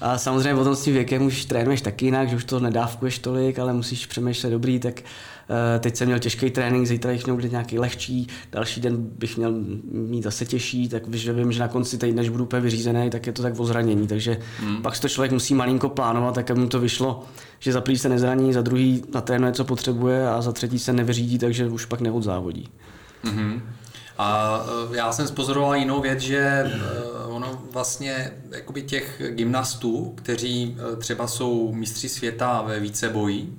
a 0.00 0.18
samozřejmě 0.18 0.54
potom 0.54 0.76
s 0.76 0.82
tím 0.82 0.94
věkem 0.94 1.22
už 1.22 1.44
trénuješ 1.44 1.80
taky 1.80 2.04
jinak, 2.04 2.28
že 2.28 2.36
už 2.36 2.44
to 2.44 2.60
nedávkuješ 2.60 3.18
tolik, 3.18 3.58
ale 3.58 3.72
musíš 3.72 4.06
přemýšlet 4.06 4.50
dobrý, 4.50 4.78
tak 4.78 4.94
uh, 5.00 5.06
teď 5.80 5.96
jsem 5.96 6.06
měl 6.06 6.18
těžký 6.18 6.50
trénink, 6.50 6.86
zítra 6.86 7.12
bych 7.12 7.24
měl 7.24 7.36
být 7.36 7.50
nějaký 7.50 7.78
lehčí, 7.78 8.26
další 8.52 8.80
den 8.80 8.96
bych 8.98 9.36
měl 9.36 9.54
mít 9.92 10.22
zase 10.22 10.44
těžší, 10.44 10.88
tak 10.88 11.02
když 11.06 11.28
vím, 11.28 11.52
že 11.52 11.60
na 11.60 11.68
konci 11.68 11.98
týdne, 11.98 12.16
než 12.22 12.28
budu 12.28 12.44
úplně 12.44 12.62
vyřízený, 12.62 13.10
tak 13.10 13.26
je 13.26 13.32
to 13.32 13.42
tak 13.42 13.60
o 13.60 13.64
zranění. 13.64 14.06
Takže 14.06 14.38
hmm. 14.60 14.82
pak 14.82 14.98
to 14.98 15.08
člověk 15.08 15.32
musí 15.32 15.54
malinko 15.54 15.88
plánovat, 15.88 16.34
tak 16.34 16.50
aby 16.50 16.60
mu 16.60 16.68
to 16.68 16.80
vyšlo, 16.80 17.24
že 17.58 17.72
za 17.72 17.80
prvý 17.80 17.98
se 17.98 18.08
nezraní, 18.08 18.52
za 18.52 18.62
druhý 18.62 19.04
natrénuje, 19.14 19.52
co 19.52 19.64
potřebuje 19.64 20.28
a 20.28 20.42
za 20.42 20.52
třetí 20.52 20.78
se 20.78 20.92
nevyřídí, 20.92 21.38
takže 21.38 21.66
už 21.66 21.84
pak 21.84 22.00
neodzávodí. 22.00 22.68
Mm-hmm. 23.24 23.60
A 24.18 24.60
e, 24.92 24.96
já 24.96 25.12
jsem 25.12 25.28
spozoroval 25.28 25.74
jinou 25.74 26.00
věc, 26.00 26.20
že 26.20 26.38
e, 26.38 26.70
ono 27.26 27.62
vlastně 27.72 28.32
jakoby 28.50 28.82
těch 28.82 29.22
gymnastů, 29.28 30.12
kteří 30.16 30.76
třeba 30.98 31.26
jsou 31.26 31.72
mistři 31.72 32.08
světa 32.08 32.62
ve 32.62 32.80
vícebojí, 32.80 33.56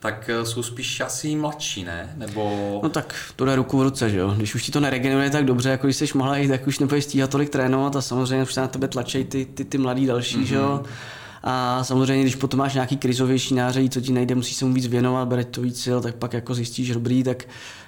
tak 0.00 0.30
jsou 0.42 0.62
spíš 0.62 1.00
asi 1.00 1.36
mladší, 1.36 1.84
ne? 1.84 2.14
Nebo... 2.16 2.80
No 2.82 2.88
tak 2.88 3.14
to 3.36 3.44
jde 3.44 3.56
ruku 3.56 3.78
v 3.78 3.82
ruce, 3.82 4.10
že 4.10 4.18
jo. 4.18 4.34
Když 4.36 4.54
už 4.54 4.62
ti 4.62 4.72
to 4.72 4.80
neregeneruje 4.80 5.30
tak 5.30 5.44
dobře, 5.44 5.68
jako 5.68 5.86
když 5.86 5.96
jsi 5.96 6.06
malý, 6.14 6.48
tak 6.48 6.66
už 6.66 6.78
nebudeš 6.78 7.04
stíhat 7.04 7.30
tolik 7.30 7.50
trénovat 7.50 7.96
a 7.96 8.00
samozřejmě 8.00 8.42
už 8.42 8.54
se 8.54 8.60
na 8.60 8.68
tebe 8.68 8.88
tlačí 8.88 9.24
ty, 9.24 9.44
ty, 9.44 9.64
ty 9.64 9.78
mladý 9.78 10.06
další, 10.06 10.36
mm-hmm. 10.36 10.46
že 10.46 10.54
jo. 10.54 10.80
Mhm. 10.82 10.92
A 11.42 11.84
samozřejmě, 11.84 12.22
když 12.22 12.36
potom 12.36 12.58
máš 12.58 12.74
nějaký 12.74 12.96
krizovější 12.96 13.54
nářadí, 13.54 13.90
co 13.90 14.00
ti 14.00 14.12
nejde, 14.12 14.34
musíš 14.34 14.56
se 14.56 14.64
mu 14.64 14.74
víc 14.74 14.86
věnovat, 14.86 15.28
bere 15.28 15.44
to 15.44 15.60
víc 15.60 15.82
sil, 15.84 15.98
tak 16.00 16.14
pak 16.14 16.32
jako 16.32 16.54
zjistíš, 16.54 16.90
dobrý, 16.90 17.22
tak 17.22 17.44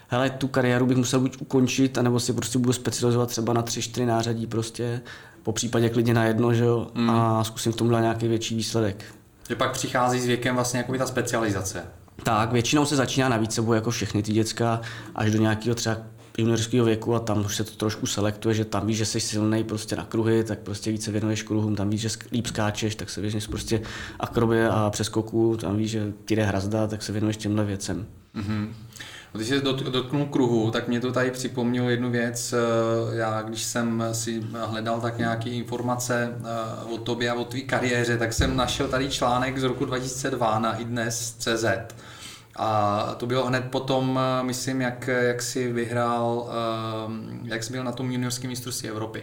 hele, 0.09 0.31
tu 0.31 0.49
kariéru 0.49 0.87
bych 0.87 0.97
musel 0.97 1.21
buď 1.21 1.37
ukončit, 1.41 1.99
anebo 1.99 2.21
si 2.21 2.33
prostě 2.33 2.59
budu 2.59 2.73
specializovat 2.73 3.29
třeba 3.29 3.53
na 3.53 3.63
tři, 3.63 3.83
čtyři 3.83 4.07
nářadí 4.07 4.47
prostě, 4.47 5.01
po 5.43 5.53
případě 5.53 5.89
klidně 5.89 6.15
na 6.15 6.25
jedno, 6.25 6.55
že 6.55 6.65
jo, 6.65 6.87
mm. 6.95 7.11
a 7.11 7.45
zkusím 7.45 7.73
v 7.73 7.77
tomhle 7.77 8.01
nějaký 8.01 8.29
větší 8.29 8.57
výsledek. 8.57 9.05
Že 9.49 9.57
pak 9.57 9.73
přichází 9.73 10.21
s 10.21 10.27
věkem 10.27 10.55
vlastně 10.55 10.79
jako 10.79 10.99
ta 10.99 11.07
specializace. 11.07 11.83
Tak, 12.23 12.53
většinou 12.53 12.85
se 12.85 12.97
začíná 12.97 13.29
na 13.29 13.37
víceboji 13.37 13.77
jako 13.77 13.91
všechny 13.91 14.23
ty 14.23 14.33
děcka, 14.33 14.81
až 15.15 15.31
do 15.31 15.39
nějakého 15.39 15.75
třeba 15.75 15.97
juniorského 16.39 16.87
věku 16.87 17.15
a 17.15 17.21
tam 17.21 17.45
už 17.45 17.57
se 17.57 17.65
to 17.65 17.71
trošku 17.71 18.07
selektuje, 18.07 18.55
že 18.55 18.65
tam 18.65 18.87
víš, 18.87 18.97
že 18.97 19.07
jsi 19.07 19.21
silný 19.21 19.65
prostě 19.65 19.97
na 19.97 20.05
kruhy, 20.05 20.45
tak 20.45 20.59
prostě 20.59 20.91
více 20.93 21.11
věnuješ 21.11 21.43
kruhům, 21.43 21.77
tam 21.77 21.91
víš, 21.91 22.01
že 22.01 22.09
líp 22.33 22.47
skáčeš, 22.47 22.95
tak 22.95 23.11
se 23.11 23.21
věnuješ 23.21 23.47
prostě 23.47 23.83
akrobě 24.21 24.69
a 24.69 24.91
přeskoku, 24.91 25.57
tam 25.57 25.77
víš, 25.77 25.91
že 25.91 26.13
ti 26.25 26.37
jde 26.37 26.45
hrazda, 26.45 26.87
tak 26.87 27.03
se 27.03 27.13
věnuješ 27.13 27.37
těmhle 27.37 27.65
věcem. 27.65 28.07
Mm-hmm. 28.35 28.69
Když 29.33 29.49
se 29.49 29.61
dotknul 29.91 30.27
kruhu, 30.27 30.71
tak 30.71 30.89
mě 30.89 31.01
to 31.01 31.13
tady 31.13 31.31
připomnělo 31.31 31.91
jednu 31.91 32.11
věc. 32.11 32.53
Eh, 32.53 33.17
já, 33.17 33.43
když 33.43 33.63
jsem 33.63 34.05
si 34.13 34.43
hledal 34.53 35.01
tak 35.01 35.19
nějaké 35.19 35.51
informace 35.51 36.35
eh, 36.41 36.85
o 36.95 36.99
tobě 36.99 37.31
a 37.31 37.35
o 37.35 37.45
tvý 37.45 37.63
kariéře, 37.63 38.19
tak 38.19 38.33
jsem 38.33 38.57
našel 38.57 38.89
tady 38.89 39.11
článek 39.11 39.59
z 39.59 39.63
roku 39.63 39.85
2002 39.85 40.59
na 40.59 40.77
idnes.cz. 40.77 41.65
A 42.57 43.15
to 43.19 43.27
bylo 43.27 43.47
hned 43.47 43.65
potom, 43.71 44.21
eh, 44.23 44.43
myslím, 44.43 44.81
jak, 44.81 45.07
jak 45.07 45.43
si 45.43 45.73
vyhrál, 45.73 46.51
jak 47.45 47.63
jsi 47.63 47.73
byl 47.73 47.85
na 47.85 47.93
tom 47.93 48.11
juniorském 48.11 48.51
mistrovství 48.51 48.89
Evropy. 48.89 49.23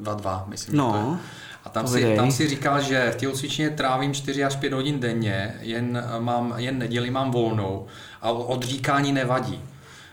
2-2, 0.00 0.44
myslím. 0.46 0.76
No. 0.76 1.18
A 1.64 1.68
tam 1.68 1.88
si, 1.88 2.16
tam 2.16 2.32
si 2.32 2.48
říkal, 2.48 2.82
že 2.82 3.10
v 3.10 3.16
tělocvičně 3.16 3.70
trávím 3.70 4.14
4 4.14 4.44
až 4.44 4.56
5 4.56 4.72
hodin 4.72 5.00
denně, 5.00 5.54
jen, 5.60 6.04
mám, 6.18 6.54
jen 6.56 6.78
neděli 6.78 7.10
mám 7.10 7.30
volnou 7.30 7.86
a 8.22 8.30
odříkání 8.30 9.12
nevadí. 9.12 9.60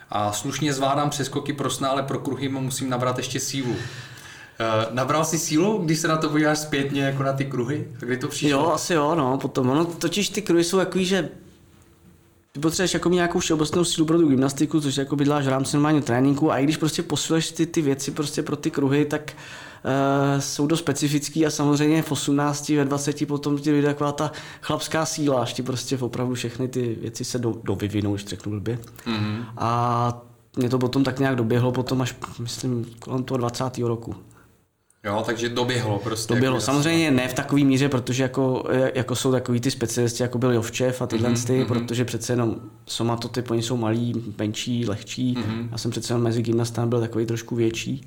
A 0.10 0.32
slušně 0.32 0.74
zvládám 0.74 1.10
přeskoky 1.10 1.54
pro 1.54 1.70
sna, 1.70 1.90
ale 1.90 2.04
pro 2.04 2.20
kruhy 2.20 2.50
musím 2.50 2.90
nabrat 2.90 3.18
ještě 3.18 3.40
sílu. 3.40 3.72
Uh, 3.72 3.76
nabral 4.96 5.26
jsi 5.26 5.40
sílu, 5.40 5.78
když 5.78 6.00
se 6.00 6.08
na 6.08 6.18
to 6.18 6.30
podíváš 6.30 6.60
zpětně, 6.60 7.02
jako 7.02 7.24
na 7.24 7.34
ty 7.34 7.46
kruhy? 7.46 7.88
Kdy 8.00 8.18
to 8.18 8.28
přišlo? 8.28 8.50
Jo, 8.50 8.72
asi 8.72 8.94
jo, 8.94 9.16
no, 9.16 9.38
potom. 9.38 9.70
Ono, 9.70 9.86
totiž 9.86 10.30
ty 10.30 10.42
kruhy 10.42 10.64
jsou 10.64 10.78
takový, 10.78 11.06
že 11.06 11.30
ty 12.52 12.60
potřebuješ 12.60 12.94
jako 12.94 13.10
nějakou 13.10 13.40
všeobecnou 13.40 13.84
sílu 13.84 14.08
pro 14.08 14.18
tu 14.18 14.28
gymnastiku, 14.28 14.82
což 14.82 14.98
jako 14.98 15.16
děláš 15.16 15.46
v 15.46 15.50
rámci 15.50 15.76
normálního 15.76 16.06
tréninku 16.06 16.52
a 16.52 16.58
i 16.58 16.64
když 16.64 16.78
prostě 16.78 17.04
posiluješ 17.04 17.52
ty, 17.52 17.66
ty 17.66 17.82
věci 17.82 18.12
prostě 18.12 18.44
pro 18.44 18.56
ty 18.56 18.72
kruhy, 18.72 19.06
tak 19.06 19.34
uh, 19.86 20.42
jsou 20.42 20.68
dost 20.68 20.80
specifický 20.80 21.46
a 21.46 21.50
samozřejmě 21.50 22.02
v 22.02 22.12
18, 22.12 22.70
ve 22.70 22.86
20 22.86 23.28
potom 23.28 23.58
ti 23.58 23.72
vyjde 23.72 23.88
taková 23.88 24.12
ta 24.12 24.32
chlapská 24.62 25.06
síla, 25.06 25.42
až 25.42 25.54
ti 25.54 25.64
prostě 25.64 25.98
opravdu 25.98 26.36
všechny 26.36 26.68
ty 26.68 26.98
věci 27.02 27.26
se 27.26 27.40
do, 27.40 27.56
dovyvinou, 27.64 28.14
když 28.14 28.26
řeknu 28.26 28.52
blbě. 28.52 28.80
Mm-hmm. 29.06 29.44
A 29.58 30.22
mě 30.58 30.70
to 30.70 30.80
potom 30.80 31.04
tak 31.04 31.20
nějak 31.20 31.36
doběhlo 31.36 31.72
potom 31.72 32.02
až, 32.02 32.16
myslím, 32.40 32.86
kolem 33.00 33.24
toho 33.24 33.38
20. 33.38 33.78
roku. 33.78 34.16
Jo, 35.04 35.24
takže 35.26 35.50
doběhlo 35.50 36.00
prostě. 36.00 36.34
Doběhlo, 36.34 36.58
jako 36.58 36.66
samozřejmě 36.66 37.12
ne 37.12 37.28
v 37.28 37.34
takové 37.34 37.64
míře, 37.64 37.90
protože 37.90 38.24
jako, 38.24 38.64
jako 38.94 39.16
jsou 39.16 39.32
takový 39.32 39.60
ty 39.60 39.72
specialisti, 39.72 40.24
jako 40.24 40.38
byl 40.38 40.52
Jovčev 40.52 41.02
a 41.02 41.08
tyhle 41.08 41.30
mm-hmm, 41.30 41.48
ty, 41.48 41.62
mm-hmm. 41.62 41.68
protože 41.68 42.06
přece 42.06 42.34
jenom 42.34 42.56
somatotyp, 42.86 43.52
oni 43.52 43.62
jsou 43.62 43.78
malí, 43.78 44.34
menší, 44.38 44.86
lehčí. 44.88 45.36
Mm-hmm. 45.36 45.68
Já 45.72 45.78
jsem 45.78 45.92
přece 45.92 46.14
jenom 46.14 46.24
mezi 46.24 46.42
gymnastami 46.42 46.90
byl 46.90 47.00
takový 47.00 47.26
trošku 47.26 47.56
větší. 47.56 48.06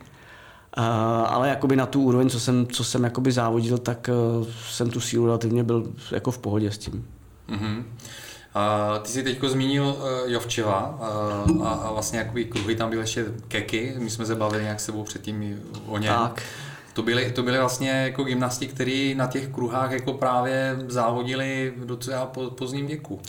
Uh, 0.79 0.85
ale 1.27 1.49
jakoby 1.49 1.77
na 1.77 1.87
tu 1.87 2.03
úroveň, 2.03 2.31
co 2.31 2.41
jsem, 2.41 2.67
co 2.67 2.85
jsem 2.85 3.05
jakoby 3.05 3.33
závodil, 3.33 3.79
tak 3.79 4.11
uh, 4.41 4.47
jsem 4.71 4.91
tu 4.91 5.01
sílu 5.01 5.27
relativně 5.27 5.65
byl 5.65 5.93
jako 6.11 6.31
v 6.31 6.39
pohodě 6.39 6.71
s 6.71 6.79
tím. 6.79 7.07
Mm-hmm. 7.49 7.77
Uh, 7.77 9.03
ty 9.03 9.09
jsi 9.09 9.23
teď 9.23 9.45
zmínil 9.45 9.85
uh, 9.85 10.31
Jovčeva 10.31 10.99
uh, 11.51 11.67
a, 11.67 11.71
a 11.71 11.93
vlastně 11.93 12.19
jakoby 12.19 12.45
kruhy 12.45 12.77
tam 12.77 12.91
byly 12.91 13.03
ještě 13.03 13.25
keky, 13.49 13.95
my 13.99 14.11
jsme 14.11 14.27
se 14.27 14.35
bavili 14.35 14.63
nějak 14.63 14.81
s 14.81 14.85
sebou 14.85 15.03
předtím 15.03 15.61
o 15.87 15.99
něm. 15.99 16.15
Tak. 16.15 16.43
To 16.95 17.03
byly, 17.03 17.33
to 17.33 17.43
byly 17.43 17.59
vlastně 17.59 17.91
jako 17.91 18.25
gymnasti, 18.25 18.67
kteří 18.67 19.15
na 19.15 19.27
těch 19.27 19.49
kruhách 19.49 19.93
jako 19.93 20.13
právě 20.13 20.77
závodili 20.89 21.75
docela 21.85 22.27
po, 22.27 22.51
pozdním 22.51 22.87
věku. 22.87 23.21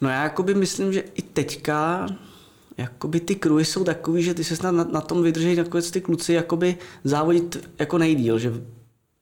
No 0.00 0.08
já 0.08 0.22
jakoby 0.22 0.54
myslím, 0.54 0.92
že 0.92 1.04
i 1.14 1.22
teďka 1.22 2.06
jakoby 2.76 3.20
ty 3.20 3.34
kruhy 3.34 3.64
jsou 3.64 3.84
takový, 3.84 4.22
že 4.22 4.34
ty 4.34 4.44
se 4.44 4.56
snad 4.56 4.70
na, 4.70 4.84
na 4.84 5.00
tom 5.00 5.22
vydrží 5.22 5.56
nakonec 5.56 5.90
ty 5.90 6.00
kluci 6.00 6.32
jakoby 6.32 6.76
závodit 7.04 7.70
jako 7.78 7.98
nejdíl, 7.98 8.38
že 8.38 8.52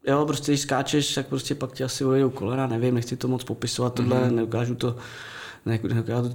jo, 0.07 0.27
prostě 0.27 0.53
když 0.53 0.61
skáčeš, 0.61 1.15
tak 1.15 1.27
prostě 1.27 1.55
pak 1.55 1.73
ti 1.73 1.85
asi 1.85 2.05
odejdou 2.05 2.31
kolena, 2.31 2.67
nevím, 2.67 2.95
nechci 2.95 3.17
to 3.17 3.29
moc 3.29 3.45
popisovat, 3.45 3.95
tohle 3.95 4.17
mm-hmm. 4.17 4.35
nedokážu 4.35 4.75
to 4.75 4.97
ne, 5.67 5.79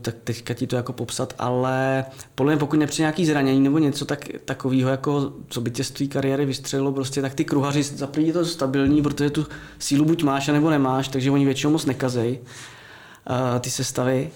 tak 0.01 0.15
teďka 0.23 0.53
ti 0.53 0.67
to 0.67 0.75
jako 0.75 0.93
popsat, 0.93 1.33
ale 1.37 2.05
podle 2.35 2.53
mě 2.53 2.59
pokud 2.59 2.79
nepřijde 2.79 3.03
nějaký 3.03 3.25
zranění 3.25 3.59
nebo 3.59 3.77
něco 3.77 4.05
tak, 4.05 4.27
takového, 4.45 4.89
jako 4.89 5.33
co 5.49 5.61
by 5.61 5.71
tě 5.71 5.83
z 5.83 5.91
té 5.91 6.05
kariéry 6.05 6.45
vystřelilo, 6.45 6.91
prostě, 6.91 7.21
tak 7.21 7.33
ty 7.33 7.45
kruhaři 7.45 7.83
za 7.83 8.09
je 8.17 8.33
to 8.33 8.45
stabilní, 8.45 9.01
protože 9.01 9.29
tu 9.29 9.47
sílu 9.79 10.05
buď 10.05 10.23
máš, 10.23 10.47
nebo 10.47 10.69
nemáš, 10.69 11.07
takže 11.07 11.31
oni 11.31 11.45
většinou 11.45 11.71
moc 11.71 11.85
nekazej 11.85 12.39
uh, 12.39 13.59
ty 13.59 13.69
sestavy. 13.69 14.31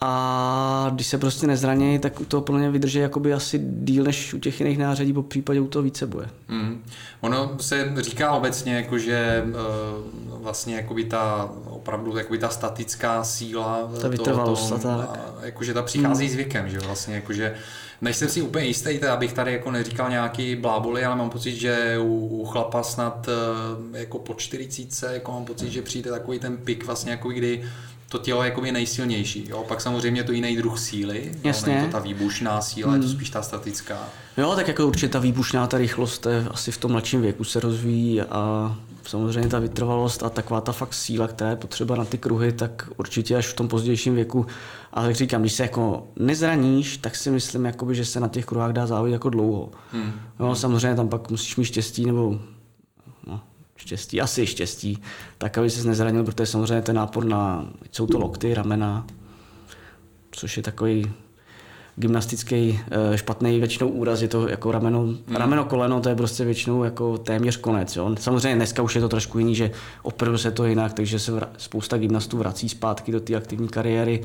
A 0.00 0.90
když 0.94 1.06
se 1.06 1.18
prostě 1.18 1.46
nezraní, 1.46 1.98
tak 1.98 2.20
u 2.20 2.24
toho 2.24 2.40
plně 2.40 2.58
mě 2.58 2.70
vydrží 2.70 2.98
jakoby 2.98 3.32
asi 3.32 3.58
díl 3.58 4.04
než 4.04 4.34
u 4.34 4.38
těch 4.38 4.60
jiných 4.60 4.78
nářadí, 4.78 5.12
po 5.12 5.22
případě 5.22 5.60
u 5.60 5.66
toho 5.66 5.82
více 5.82 6.06
boje. 6.06 6.28
Mm. 6.48 6.82
Ono 7.20 7.56
se 7.60 7.92
říká 7.96 8.32
obecně, 8.32 8.76
jako, 8.76 8.98
že 8.98 9.44
uh, 9.46 10.42
vlastně 10.42 10.76
jakoby 10.76 11.04
ta 11.04 11.50
opravdu 11.64 12.16
jakoby 12.16 12.38
ta 12.38 12.48
statická 12.48 13.24
síla, 13.24 13.90
ta 14.00 14.08
vytrvalost, 14.08 14.68
toho, 14.68 14.78
tak. 14.78 15.20
jakože 15.42 15.74
ta 15.74 15.82
přichází 15.82 16.24
mm. 16.24 16.30
s 16.30 16.34
věkem, 16.34 16.68
že 16.68 16.78
vlastně 16.78 17.14
jakože 17.14 17.54
než 18.00 18.16
jsem 18.16 18.28
si 18.28 18.42
úplně 18.42 18.66
jistý, 18.66 19.00
abych 19.02 19.32
tady 19.32 19.52
jako 19.52 19.70
neříkal 19.70 20.10
nějaký 20.10 20.56
bláboli, 20.56 21.04
ale 21.04 21.16
mám 21.16 21.30
pocit, 21.30 21.56
že 21.56 21.98
u, 21.98 22.26
u 22.26 22.44
chlapa 22.44 22.82
snad 22.82 23.28
uh, 23.28 23.96
jako 23.96 24.18
po 24.18 24.34
40 24.34 25.12
jako 25.12 25.32
mám 25.32 25.44
pocit, 25.44 25.70
že 25.70 25.82
přijde 25.82 26.10
takový 26.10 26.38
ten 26.38 26.56
pik 26.56 26.86
vlastně 26.86 27.10
jako 27.10 27.28
kdy 27.28 27.64
to 28.08 28.18
tělo 28.18 28.42
je 28.42 28.48
jakoby 28.48 28.72
nejsilnější. 28.72 29.46
Jo? 29.48 29.64
Pak 29.68 29.80
samozřejmě 29.80 30.24
to 30.24 30.32
jiný 30.32 30.56
druh 30.56 30.78
síly. 30.78 31.32
Jasně. 31.44 31.78
Jo? 31.78 31.86
to 31.86 31.92
ta 31.92 31.98
výbušná 31.98 32.60
síla, 32.60 32.92
hmm. 32.92 33.02
je 33.02 33.08
to 33.08 33.14
spíš 33.14 33.30
ta 33.30 33.42
statická. 33.42 33.98
Jo, 34.36 34.52
tak 34.56 34.68
jako 34.68 34.86
určitě 34.86 35.08
ta 35.08 35.18
výbušná, 35.18 35.66
ta 35.66 35.78
rychlost 35.78 36.26
je 36.26 36.46
asi 36.50 36.72
v 36.72 36.78
tom 36.78 36.92
mladším 36.92 37.22
věku 37.22 37.44
se 37.44 37.60
rozvíjí 37.60 38.22
a 38.22 38.76
samozřejmě 39.08 39.48
ta 39.48 39.58
vytrvalost 39.58 40.22
a 40.22 40.30
taková 40.30 40.60
ta 40.60 40.72
fakt 40.72 40.94
síla, 40.94 41.28
která 41.28 41.50
je 41.50 41.56
potřeba 41.56 41.96
na 41.96 42.04
ty 42.04 42.18
kruhy, 42.18 42.52
tak 42.52 42.90
určitě 42.96 43.36
až 43.36 43.46
v 43.46 43.54
tom 43.54 43.68
pozdějším 43.68 44.14
věku. 44.14 44.46
A 44.92 45.04
jak 45.04 45.14
říkám, 45.14 45.40
když 45.40 45.52
se 45.52 45.62
jako 45.62 46.08
nezraníš, 46.16 46.96
tak 46.96 47.16
si 47.16 47.30
myslím, 47.30 47.64
jakoby, 47.64 47.94
že 47.94 48.04
se 48.04 48.20
na 48.20 48.28
těch 48.28 48.44
kruhách 48.44 48.72
dá 48.72 48.86
závodit 48.86 49.12
jako 49.12 49.30
dlouho. 49.30 49.70
Hmm. 49.92 50.12
Jo, 50.40 50.54
samozřejmě 50.54 50.96
tam 50.96 51.08
pak 51.08 51.30
musíš 51.30 51.56
mít 51.56 51.64
štěstí 51.64 52.06
nebo 52.06 52.40
štěstí, 53.76 54.20
asi 54.20 54.46
štěstí, 54.46 55.02
tak 55.38 55.58
aby 55.58 55.70
se 55.70 55.88
nezranil, 55.88 56.24
protože 56.24 56.46
samozřejmě 56.46 56.82
ten 56.82 56.96
nápor 56.96 57.24
na, 57.24 57.70
jsou 57.92 58.06
to 58.06 58.18
lokty, 58.18 58.54
ramena, 58.54 59.06
což 60.30 60.56
je 60.56 60.62
takový 60.62 61.12
gymnastický 61.96 62.80
eh, 62.90 63.18
špatný 63.18 63.58
většinou 63.58 63.88
úraz, 63.88 64.22
je 64.22 64.28
to 64.28 64.48
jako 64.48 64.72
rameno, 64.72 65.00
hmm. 65.00 65.18
rameno 65.34 65.64
koleno, 65.64 66.00
to 66.00 66.08
je 66.08 66.14
prostě 66.14 66.44
většinou 66.44 66.84
jako 66.84 67.18
téměř 67.18 67.56
konec. 67.56 67.96
Jo. 67.96 68.14
Samozřejmě 68.18 68.56
dneska 68.56 68.82
už 68.82 68.94
je 68.94 69.00
to 69.00 69.08
trošku 69.08 69.38
jiný, 69.38 69.54
že 69.54 69.70
opravdu 70.02 70.38
se 70.38 70.50
to 70.50 70.64
jinak, 70.64 70.92
takže 70.92 71.18
se 71.18 71.32
vra, 71.32 71.48
spousta 71.58 71.98
gymnastů 71.98 72.38
vrací 72.38 72.68
zpátky 72.68 73.12
do 73.12 73.20
té 73.20 73.34
aktivní 73.34 73.68
kariéry, 73.68 74.24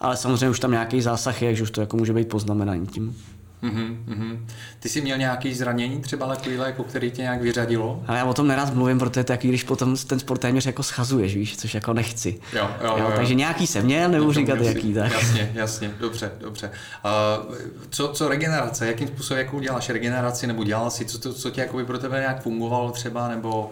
ale 0.00 0.16
samozřejmě 0.16 0.50
už 0.50 0.60
tam 0.60 0.70
nějaký 0.70 1.00
zásah 1.00 1.42
je, 1.42 1.54
že 1.54 1.62
už 1.62 1.70
to 1.70 1.80
jako 1.80 1.96
může 1.96 2.12
být 2.12 2.28
poznamenaný 2.28 2.86
tím. 2.86 3.16
Mm-hmm. 3.62 4.46
Ty 4.80 4.88
jsi 4.88 5.00
měl 5.00 5.18
nějaké 5.18 5.54
zranění 5.54 6.00
třeba 6.00 6.28
takovýhle, 6.28 6.66
jako 6.66 6.84
který 6.84 7.10
tě 7.10 7.22
nějak 7.22 7.42
vyřadilo? 7.42 8.02
Ale 8.06 8.18
já 8.18 8.24
o 8.24 8.34
tom 8.34 8.48
neraz 8.48 8.70
mluvím, 8.70 8.98
protože 8.98 9.24
to 9.24 9.32
je 9.32 9.38
když 9.42 9.62
potom 9.62 9.96
ten 9.96 10.18
sport 10.18 10.38
téměř 10.38 10.66
jako 10.66 10.82
schazuješ, 10.82 11.36
víš, 11.36 11.56
což 11.56 11.74
jako 11.74 11.92
nechci. 11.92 12.40
Jo, 12.52 12.70
jo, 12.84 12.94
jo, 12.98 13.04
jo. 13.04 13.12
Takže 13.16 13.34
nějaký 13.34 13.66
jsem 13.66 13.84
měl, 13.84 14.10
nebudu 14.10 14.32
říkat 14.32 14.54
jasný, 14.54 14.66
jaký. 14.66 14.94
Tak. 14.94 15.12
Jasně, 15.12 15.52
jasně, 15.54 15.90
dobře, 16.00 16.32
dobře. 16.40 16.70
Uh, 17.04 17.54
co, 17.90 18.08
co 18.08 18.28
regenerace, 18.28 18.86
jakým 18.86 19.08
způsobem, 19.08 19.44
jakou 19.44 19.60
děláš 19.60 19.90
regeneraci, 19.90 20.46
nebo 20.46 20.64
dělal 20.64 20.90
si, 20.90 21.04
co, 21.04 21.18
co, 21.18 21.34
co 21.34 21.50
tě 21.50 21.60
jako 21.60 21.76
by 21.76 21.84
pro 21.84 21.98
tebe 21.98 22.20
nějak 22.20 22.42
fungovalo 22.42 22.90
třeba, 22.90 23.28
nebo 23.28 23.70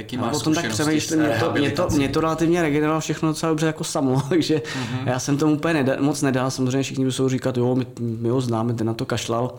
Jaký 0.00 0.16
máš 0.16 0.36
o 0.36 0.40
tom 0.40 0.54
tak 0.54 0.68
přemýšlím, 0.68 1.20
mě 1.20 1.36
to, 1.40 1.52
mě, 1.52 1.70
to, 1.70 1.88
mě 1.88 2.08
to 2.08 2.20
relativně 2.20 2.62
regenerovalo 2.62 3.00
všechno 3.00 3.28
docela 3.28 3.50
dobře 3.50 3.66
jako 3.66 3.84
samo, 3.84 4.22
takže 4.28 4.56
mm-hmm. 4.56 5.06
já 5.06 5.18
jsem 5.18 5.36
tomu 5.36 5.54
úplně 5.54 5.74
nedal, 5.74 5.96
moc 6.00 6.22
nedal, 6.22 6.50
samozřejmě 6.50 6.82
všichni 6.82 7.12
se 7.12 7.28
říkat, 7.28 7.56
jo, 7.56 7.74
my, 7.74 7.86
my 8.00 8.28
ho 8.28 8.40
známe, 8.40 8.74
ten 8.74 8.86
na 8.86 8.94
to 8.94 9.06
kašlal. 9.06 9.54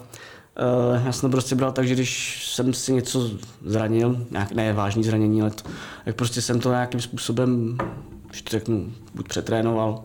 Uh, 0.95 1.06
já 1.06 1.12
jsem 1.12 1.30
to 1.30 1.32
prostě 1.32 1.56
bral 1.56 1.71
tak, 1.71 1.88
že 1.88 1.93
když 1.93 2.43
jsem 2.47 2.73
si 2.73 2.93
něco 2.93 3.30
zranil, 3.65 4.25
nějak, 4.32 4.51
ne 4.51 4.73
vážný 4.73 5.04
zranění, 5.04 5.41
ale 5.41 5.51
to, 5.51 5.63
tak 6.06 6.15
prostě 6.15 6.41
jsem 6.41 6.60
to 6.60 6.69
nějakým 6.69 7.01
způsobem, 7.01 7.77
když 8.30 8.41
to 8.41 8.49
řeknu, 8.49 8.91
buď 9.15 9.27
přetrénoval, 9.27 10.04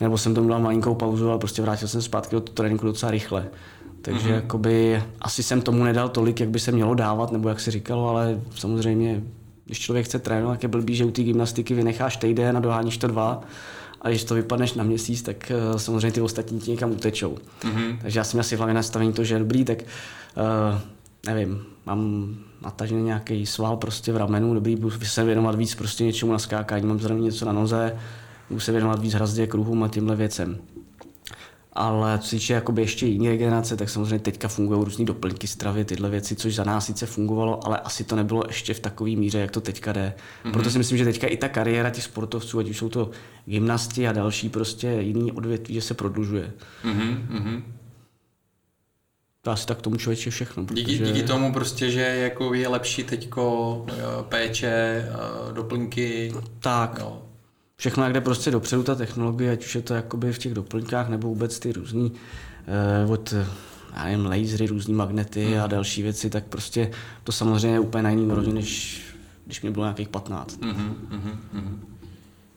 nebo 0.00 0.18
jsem 0.18 0.34
tomu 0.34 0.48
dal 0.48 0.60
malinkou 0.60 0.94
pauzu, 0.94 1.30
ale 1.30 1.38
prostě 1.38 1.62
vrátil 1.62 1.88
jsem 1.88 2.02
zpátky 2.02 2.36
do 2.36 2.40
tréninku 2.40 2.86
docela 2.86 3.12
rychle. 3.12 3.46
Takže 4.02 4.28
mm-hmm. 4.28 4.34
jakoby 4.34 5.02
asi 5.20 5.42
jsem 5.42 5.62
tomu 5.62 5.84
nedal 5.84 6.08
tolik, 6.08 6.40
jak 6.40 6.48
by 6.48 6.58
se 6.58 6.72
mělo 6.72 6.94
dávat, 6.94 7.32
nebo 7.32 7.48
jak 7.48 7.60
se 7.60 7.70
říkalo, 7.70 8.08
ale 8.08 8.40
samozřejmě 8.54 9.22
když 9.64 9.78
člověk 9.78 10.06
chce 10.06 10.18
trénovat, 10.18 10.54
tak 10.54 10.62
je 10.62 10.68
blbý, 10.68 10.94
že 10.94 11.04
u 11.04 11.10
té 11.10 11.22
gymnastiky 11.22 11.74
vynecháš 11.74 12.16
týden 12.16 12.56
a 12.56 12.60
doháníš 12.60 12.98
to 12.98 13.06
dva. 13.06 13.42
A 14.02 14.08
když 14.08 14.24
to 14.24 14.34
vypadneš 14.34 14.74
na 14.74 14.84
měsíc, 14.84 15.22
tak 15.22 15.52
uh, 15.72 15.76
samozřejmě 15.76 16.12
ty 16.12 16.20
ostatní 16.20 16.60
ti 16.60 16.70
někam 16.70 16.90
utečou. 16.90 17.38
Mm-hmm. 17.62 17.98
Takže 18.02 18.18
já 18.20 18.24
jsem 18.24 18.38
měl 18.38 18.44
si 18.44 18.56
v 18.56 18.58
hlavě 18.58 18.74
nastavení 18.74 19.12
to, 19.12 19.24
že 19.24 19.34
je 19.34 19.38
dobrý, 19.38 19.64
tak 19.64 19.78
uh, 19.82 20.78
nevím, 21.26 21.62
mám 21.86 22.34
natažený 22.62 23.02
nějaký 23.02 23.46
sval 23.46 23.76
prostě 23.76 24.12
v 24.12 24.16
ramenu, 24.16 24.54
dobrý, 24.54 24.76
budu 24.76 25.00
se 25.00 25.24
věnovat 25.24 25.54
víc 25.54 25.74
prostě 25.74 26.04
něčemu 26.04 26.32
na 26.32 26.38
skákání, 26.38 26.86
mám 26.86 27.00
zrovna 27.00 27.24
něco 27.24 27.44
na 27.44 27.52
noze, 27.52 27.96
budu 28.48 28.60
se 28.60 28.72
věnovat 28.72 29.00
víc 29.00 29.14
hrazdě, 29.14 29.46
kruhům 29.46 29.82
a 29.82 29.88
tímhle 29.88 30.16
věcem. 30.16 30.58
Ale 31.72 32.18
co 32.18 32.28
se 32.28 32.36
týče 32.36 32.52
jakoby 32.52 32.82
ještě 32.82 33.06
jiné 33.06 33.30
regenerace, 33.30 33.76
tak 33.76 33.90
samozřejmě 33.90 34.18
teďka 34.18 34.48
fungují 34.48 34.84
různé 34.84 35.04
doplňky 35.04 35.46
stravy, 35.46 35.84
tyhle 35.84 36.10
věci, 36.10 36.36
což 36.36 36.54
za 36.54 36.64
nás 36.64 36.86
sice 36.86 37.06
fungovalo, 37.06 37.66
ale 37.66 37.78
asi 37.78 38.04
to 38.04 38.16
nebylo 38.16 38.42
ještě 38.46 38.74
v 38.74 38.80
takové 38.80 39.10
míře, 39.10 39.38
jak 39.38 39.50
to 39.50 39.60
teďka 39.60 39.92
jde. 39.92 40.14
Mm-hmm. 40.44 40.52
Proto 40.52 40.70
si 40.70 40.78
myslím, 40.78 40.98
že 40.98 41.04
teďka 41.04 41.26
i 41.26 41.36
ta 41.36 41.48
kariéra 41.48 41.90
těch 41.90 42.04
sportovců, 42.04 42.58
ať 42.58 42.70
už 42.70 42.78
jsou 42.78 42.88
to 42.88 43.10
gymnasti 43.46 44.08
a 44.08 44.12
další 44.12 44.48
prostě 44.48 44.88
jiný 45.00 45.32
odvětví, 45.32 45.74
že 45.74 45.80
se 45.80 45.94
prodlužuje. 45.94 46.52
Mm-hmm. 46.84 47.62
To 49.42 49.50
asi 49.50 49.66
tak 49.66 49.82
tomu 49.82 49.96
člověče 49.96 50.30
všechno. 50.30 50.64
Protože... 50.64 50.82
Díky, 50.82 51.04
díky 51.04 51.22
tomu 51.22 51.52
prostě, 51.52 51.90
že 51.90 52.00
jako 52.00 52.54
je 52.54 52.68
lepší 52.68 53.04
teďko 53.04 53.86
péče, 54.28 54.68
eh, 54.68 55.52
doplňky. 55.52 56.32
Tak. 56.60 56.96
Jo 57.00 57.29
všechno, 57.80 58.04
jak 58.04 58.12
jde 58.12 58.20
prostě 58.20 58.50
dopředu 58.50 58.82
ta 58.82 58.94
technologie, 58.94 59.52
ať 59.52 59.64
už 59.64 59.74
je 59.74 59.82
to 59.82 59.94
jakoby 59.94 60.32
v 60.32 60.38
těch 60.38 60.54
doplňkách 60.54 61.08
nebo 61.08 61.28
vůbec 61.28 61.58
ty 61.58 61.72
různý 61.72 62.12
uh, 63.04 63.12
od 63.12 63.34
já 63.96 64.04
nevím, 64.04 64.26
lasery, 64.26 64.66
různý 64.66 64.94
magnety 64.94 65.44
hmm. 65.44 65.60
a 65.60 65.66
další 65.66 66.02
věci, 66.02 66.30
tak 66.30 66.44
prostě 66.44 66.90
to 67.24 67.32
samozřejmě 67.32 67.76
je 67.76 67.80
úplně 67.80 68.02
na 68.02 68.10
jiný 68.10 68.26
úrovni, 68.26 68.52
než 68.52 69.02
když 69.46 69.62
mě 69.62 69.70
bylo 69.70 69.84
nějakých 69.84 70.08
15. 70.08 70.62
Hmm, 70.62 70.72
hmm, 71.10 71.38
hmm. 71.52 71.89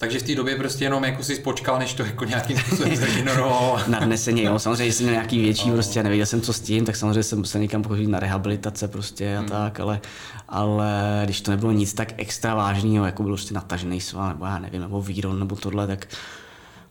Takže 0.03 0.19
v 0.19 0.23
té 0.23 0.35
době 0.35 0.55
prostě 0.55 0.85
jenom 0.85 1.03
jako 1.03 1.23
si 1.23 1.35
počkal, 1.35 1.79
než 1.79 1.93
to 1.93 2.03
jako 2.03 2.25
nějakým 2.25 2.57
způsobem 2.57 2.95
zregenerovalo. 2.95 3.79
Nadneseně, 3.87 4.43
jo. 4.43 4.59
Samozřejmě 4.59 4.93
jsem 4.93 5.03
měl 5.03 5.13
nějaký 5.13 5.41
větší, 5.41 5.67
no. 5.67 5.73
prostě 5.73 6.03
nevěděl 6.03 6.25
jsem, 6.25 6.41
co 6.41 6.53
s 6.53 6.59
tím, 6.59 6.85
tak 6.85 6.95
samozřejmě 6.95 7.23
jsem 7.23 7.39
musel 7.39 7.61
někam 7.61 7.83
chodit 7.83 8.07
na 8.07 8.19
rehabilitace 8.19 8.87
prostě 8.87 9.37
a 9.37 9.39
hmm. 9.39 9.49
tak, 9.49 9.79
ale, 9.79 10.01
ale 10.49 11.21
když 11.23 11.41
to 11.41 11.51
nebylo 11.51 11.71
nic 11.71 11.93
tak 11.93 12.13
extra 12.17 12.55
vážného, 12.55 13.05
jako 13.05 13.23
byl 13.23 13.31
prostě 13.31 13.53
natažený 13.53 14.01
sval, 14.01 14.27
nebo 14.27 14.45
já 14.45 14.59
nevím, 14.59 14.81
nebo 14.81 15.01
výron, 15.01 15.39
nebo 15.39 15.55
tohle, 15.55 15.87
tak 15.87 16.07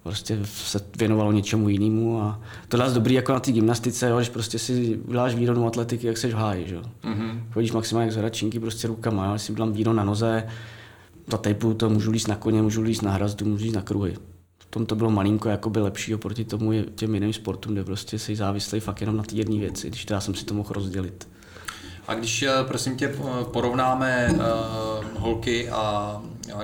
prostě 0.03 0.39
se 0.45 0.81
věnovalo 0.99 1.33
něčemu 1.33 1.69
jinému 1.69 2.23
a 2.23 2.41
tohle 2.69 2.87
je 2.87 2.95
dobrý 2.95 3.15
jako 3.15 3.33
na 3.33 3.41
té 3.41 3.53
gymnastice, 3.53 4.09
jo, 4.09 4.17
když 4.17 4.29
prostě 4.29 4.59
si 4.59 4.99
uděláš 5.09 5.35
výronu 5.35 5.67
atletiky, 5.67 6.07
jak 6.07 6.19
seš 6.19 6.35
v 6.35 6.37
háji, 6.37 6.69
že? 6.69 6.77
Mm-hmm. 6.77 7.41
Chodíš 7.53 7.73
maximálně 7.73 8.07
jak 8.07 8.13
zhračinky 8.13 8.61
prostě 8.61 8.89
rukama, 8.89 9.25
jo, 9.27 9.31
když 9.33 9.43
si 9.43 9.53
udělám 9.53 9.73
výron 9.73 9.97
na 9.97 10.05
noze, 10.05 10.45
zatejpuju 11.33 11.75
to, 11.75 11.91
můžu 11.91 12.11
líst 12.11 12.29
na 12.29 12.37
koně, 12.37 12.63
můžu 12.63 12.83
líst 12.83 13.03
na 13.03 13.11
hrazdu, 13.11 13.47
můžu 13.47 13.65
líst 13.65 13.77
na 13.77 13.83
kruhy. 13.83 14.15
V 14.59 14.67
tom 14.71 14.87
to 14.87 14.95
bylo 14.95 15.11
malinko 15.11 15.49
jakoby 15.49 15.81
lepší 15.81 16.15
oproti 16.15 16.45
tomu 16.45 16.73
těm 16.95 17.15
jiným 17.15 17.33
sportům, 17.33 17.73
kde 17.73 17.85
prostě 17.85 18.19
jsi 18.19 18.37
závislý 18.37 18.81
fakt 18.81 19.01
jenom 19.01 19.17
na 19.17 19.23
té 19.23 19.35
jedné 19.35 19.59
věci, 19.59 19.89
když 19.89 20.05
to 20.05 20.15
já 20.15 20.21
jsem 20.21 20.35
si 20.35 20.45
to 20.45 20.55
mohl 20.55 20.73
rozdělit. 20.73 21.29
A 22.09 22.15
když, 22.15 22.43
eh, 22.43 22.51
prosím 22.65 22.97
tě, 22.97 23.15
porovnáme 23.45 24.29
uh, 24.31 24.41
holky 25.19 25.71
a, 25.71 26.23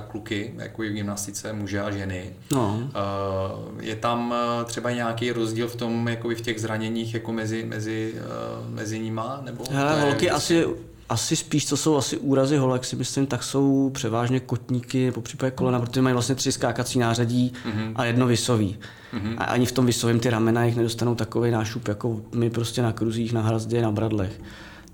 kluky, 0.08 0.54
jako 0.56 0.82
je 0.82 0.90
v 0.90 0.92
gymnastice, 0.92 1.52
muže 1.52 1.80
a 1.80 1.90
ženy, 1.90 2.30
no. 2.52 2.78
uh, 2.82 3.82
je 3.82 3.96
tam 3.96 4.34
třeba 4.64 4.90
nějaký 4.90 5.32
rozdíl 5.32 5.68
v 5.68 5.76
tom, 5.76 6.08
jako 6.08 6.28
v 6.28 6.40
těch 6.40 6.60
zraněních, 6.60 7.14
jako 7.14 7.32
mezi, 7.32 7.64
mezi, 7.64 8.14
uh, 8.16 8.74
mezi 8.74 8.98
nima? 8.98 9.40
Nebo 9.44 9.64
Hele, 9.70 10.00
holky 10.00 10.30
asi 10.30 10.66
asi 11.08 11.36
spíš, 11.36 11.66
co 11.66 11.76
jsou 11.76 11.96
asi 11.96 12.16
úrazy 12.16 12.56
holek, 12.56 12.84
si 12.84 12.96
myslím, 12.96 13.26
tak 13.26 13.42
jsou 13.42 13.90
převážně 13.94 14.40
kotníky, 14.40 15.12
po 15.12 15.20
případě 15.20 15.50
kolena, 15.50 15.80
protože 15.80 16.02
mají 16.02 16.12
vlastně 16.12 16.34
tři 16.34 16.52
skákací 16.52 16.98
nářadí 16.98 17.52
mm-hmm. 17.66 17.92
a 17.96 18.04
jedno 18.04 18.26
vysový. 18.26 18.76
Mm-hmm. 19.14 19.34
A 19.38 19.44
ani 19.44 19.66
v 19.66 19.72
tom 19.72 19.86
vysovém 19.86 20.20
ty 20.20 20.30
ramena 20.30 20.64
jich 20.64 20.76
nedostanou 20.76 21.14
takový 21.14 21.50
nášup, 21.50 21.88
jako 21.88 22.20
my 22.34 22.50
prostě 22.50 22.82
na 22.82 22.92
kruzích, 22.92 23.32
na 23.32 23.42
hrazdě, 23.42 23.82
na 23.82 23.92
bradlech. 23.92 24.40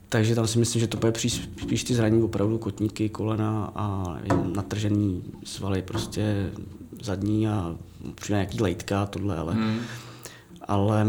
Takže 0.08 0.34
tam 0.34 0.46
si 0.46 0.58
myslím, 0.58 0.80
že 0.80 0.86
to 0.86 0.96
bude 0.96 1.12
spíš, 1.16 1.48
spíš 1.62 1.84
ty 1.84 1.94
zranění 1.94 2.22
opravdu 2.22 2.58
kotníky, 2.58 3.08
kolena 3.08 3.72
a 3.74 4.16
natržený 4.54 5.22
svaly 5.44 5.82
prostě 5.82 6.50
zadní 7.02 7.48
a 7.48 7.74
přijde 8.14 8.36
nějaký 8.36 8.60
lejtka 8.60 9.06
tohle, 9.06 9.36
ale 9.36 9.54
mm 9.54 9.80
ale 10.64 11.04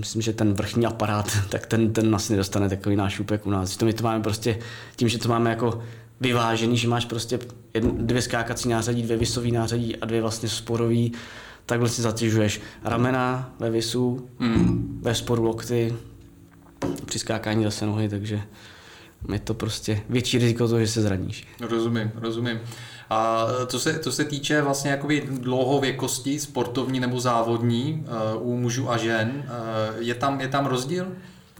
myslím, 0.00 0.22
že 0.22 0.32
ten 0.32 0.54
vrchní 0.54 0.86
aparát, 0.86 1.38
tak 1.48 1.66
ten, 1.66 1.92
ten 1.92 2.14
asi 2.14 2.32
nedostane 2.32 2.68
takový 2.68 2.96
náš 2.96 3.20
úpek 3.20 3.46
u 3.46 3.50
nás. 3.50 3.76
To 3.76 3.84
my 3.84 3.92
to 3.92 4.04
máme 4.04 4.22
prostě 4.22 4.58
tím, 4.96 5.08
že 5.08 5.18
to 5.18 5.28
máme 5.28 5.50
jako 5.50 5.82
vyvážený, 6.20 6.76
že 6.76 6.88
máš 6.88 7.04
prostě 7.04 7.38
jedno, 7.74 7.92
dvě 7.96 8.22
skákací 8.22 8.68
nářadí, 8.68 9.02
dvě 9.02 9.16
vysový 9.16 9.52
nářadí 9.52 9.96
a 9.96 10.06
dvě 10.06 10.20
vlastně 10.20 10.48
sporový, 10.48 11.12
tak 11.66 11.80
vlastně 11.80 12.02
zatěžuješ 12.02 12.60
ramena 12.84 13.54
ve 13.58 13.70
visu, 13.70 14.28
mm. 14.38 15.00
ve 15.02 15.14
sporu 15.14 15.44
lokty, 15.44 15.94
při 17.04 17.18
skákání 17.18 17.64
zase 17.64 17.86
nohy, 17.86 18.08
takže 18.08 18.42
je 19.32 19.38
to 19.38 19.54
prostě 19.54 20.00
větší 20.08 20.38
riziko 20.38 20.68
toho, 20.68 20.80
že 20.80 20.86
se 20.86 21.02
zraníš. 21.02 21.46
Rozumím, 21.60 22.12
rozumím. 22.14 22.60
A 23.10 23.46
co 23.66 23.80
se, 23.80 23.98
co 23.98 24.12
se 24.12 24.24
týče 24.24 24.62
vlastně 24.62 24.90
jakoby 24.90 25.28
dlouhověkosti, 25.30 26.38
sportovní 26.38 27.00
nebo 27.00 27.20
závodní 27.20 28.04
uh, 28.36 28.48
u 28.48 28.56
mužů 28.56 28.90
a 28.90 28.96
žen, 28.96 29.44
uh, 29.44 30.02
je, 30.02 30.14
tam, 30.14 30.40
je 30.40 30.48
tam 30.48 30.66
rozdíl? 30.66 31.06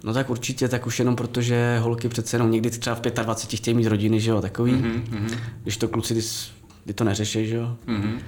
No 0.05 0.15
tak 0.15 0.31
určitě, 0.31 0.69
tak 0.69 0.87
už 0.87 0.99
jenom 0.99 1.17
protože 1.17 1.79
holky 1.79 2.09
přece 2.09 2.37
jenom 2.37 2.51
někdy 2.51 2.71
třeba 2.71 2.97
v 2.97 3.01
25 3.01 3.59
chtějí 3.59 3.75
mít 3.75 3.87
rodiny, 3.87 4.21
že 4.21 4.31
jo, 4.31 4.41
takový. 4.41 4.73
Mm-hmm. 4.73 5.39
Když 5.63 5.77
to 5.77 5.89
kluci, 5.89 6.23
ty 6.87 6.95
to 6.95 7.05
neřeší, 7.05 7.47
že 7.47 7.57
jo. 7.57 7.77
Mm-hmm. 7.87 8.19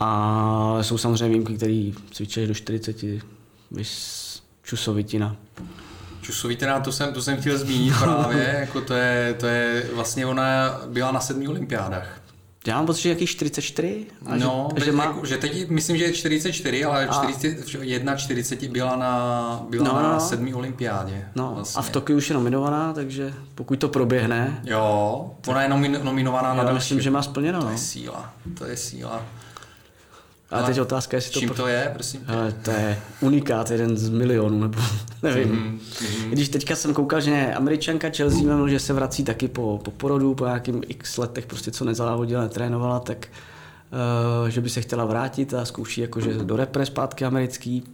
A 0.00 0.78
jsou 0.82 0.98
samozřejmě 0.98 1.28
výjimky, 1.28 1.56
které 1.56 1.90
cvičí 2.10 2.46
do 2.46 2.54
40, 2.54 3.04
vys 3.70 4.42
čusovitina. 4.62 5.36
Čusovitina, 6.20 6.80
to 6.80 6.92
jsem, 6.92 7.12
to 7.12 7.22
jsem 7.22 7.40
chtěl 7.40 7.58
zmínit 7.58 7.94
právě, 7.98 8.56
jako 8.60 8.80
to 8.80 8.94
je, 8.94 9.34
to 9.38 9.46
je, 9.46 9.90
vlastně 9.94 10.26
ona 10.26 10.80
byla 10.86 11.12
na 11.12 11.20
sedmi 11.20 11.48
olympiádách. 11.48 12.23
Já 12.66 12.76
mám 12.76 12.86
pocit, 12.86 13.02
že 13.02 13.08
jaký 13.08 13.26
44? 13.26 14.06
A 14.26 14.36
no, 14.36 14.68
že, 14.76 14.84
že, 14.84 14.92
má... 14.92 15.04
jako, 15.04 15.26
že 15.26 15.38
teď 15.38 15.68
myslím, 15.68 15.96
že 15.96 16.04
je 16.04 16.12
44, 16.12 16.84
ale 16.84 17.06
a... 17.06 17.12
41 17.12 18.16
40 18.16 18.64
byla 18.68 18.96
na, 18.96 19.66
byla 19.70 19.84
no, 19.84 20.02
na 20.02 20.12
no. 20.12 20.20
sedmý 20.20 20.54
olympiádě. 20.54 21.28
No, 21.34 21.52
vlastně. 21.54 21.78
a 21.78 21.82
v 21.82 21.90
Tokiu 21.90 22.16
už 22.16 22.28
je 22.28 22.34
nominovaná, 22.34 22.92
takže 22.92 23.34
pokud 23.54 23.78
to 23.78 23.88
proběhne... 23.88 24.60
Jo, 24.64 25.30
ona 25.46 25.62
je 25.62 25.68
nominovaná 26.02 26.54
na 26.54 26.64
další. 26.64 26.74
myslím, 26.74 27.00
že 27.00 27.10
má 27.10 27.22
splněno. 27.22 27.60
To 27.60 27.66
je 27.66 27.72
no. 27.72 27.78
síla, 27.78 28.32
to 28.58 28.64
je 28.64 28.76
síla. 28.76 29.22
A 30.54 30.62
teď 30.62 30.80
otázka, 30.80 31.16
jestli 31.16 31.32
to... 31.32 31.40
Čím 31.40 31.48
to 31.48 31.66
je, 31.66 31.90
prosím? 31.94 32.24
Ale 32.28 32.52
to 32.52 32.70
je 32.70 32.98
unikát, 33.20 33.70
jeden 33.70 33.96
z 33.96 34.08
milionů, 34.08 34.60
nebo 34.60 34.80
nevím. 35.22 35.80
Mm-hmm. 36.00 36.30
Když 36.30 36.48
teďka 36.48 36.76
jsem 36.76 36.94
koukal, 36.94 37.20
že 37.20 37.54
američanka 37.54 38.08
Chelsea 38.16 38.42
měl, 38.42 38.68
že 38.68 38.78
se 38.78 38.92
vrací 38.92 39.24
taky 39.24 39.48
po, 39.48 39.80
po 39.84 39.90
porodu, 39.90 40.34
po 40.34 40.44
nějakým 40.44 40.82
x 40.88 41.18
letech, 41.18 41.46
prostě 41.46 41.70
co 41.70 41.84
nezávodila, 41.84 42.42
netrénovala, 42.42 43.00
tak 43.00 43.28
uh, 44.42 44.48
že 44.48 44.60
by 44.60 44.70
se 44.70 44.80
chtěla 44.80 45.04
vrátit 45.04 45.54
a 45.54 45.64
zkouší 45.64 46.00
jakože 46.00 46.34
do 46.34 46.56
repre 46.56 46.86
zpátky 46.86 47.24
americký. 47.24 47.84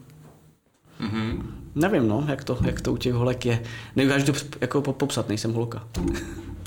Mm-hmm. 1.00 1.42
Nevím, 1.74 2.08
no, 2.08 2.24
jak 2.28 2.44
to, 2.44 2.58
jak 2.64 2.80
to 2.80 2.92
u 2.92 2.96
těch 2.96 3.14
holek 3.14 3.46
je. 3.46 3.62
Nedokážu 3.96 4.32
to 4.32 4.32
jako 4.60 4.82
popsat, 4.82 5.28
nejsem 5.28 5.52
holka. 5.52 5.82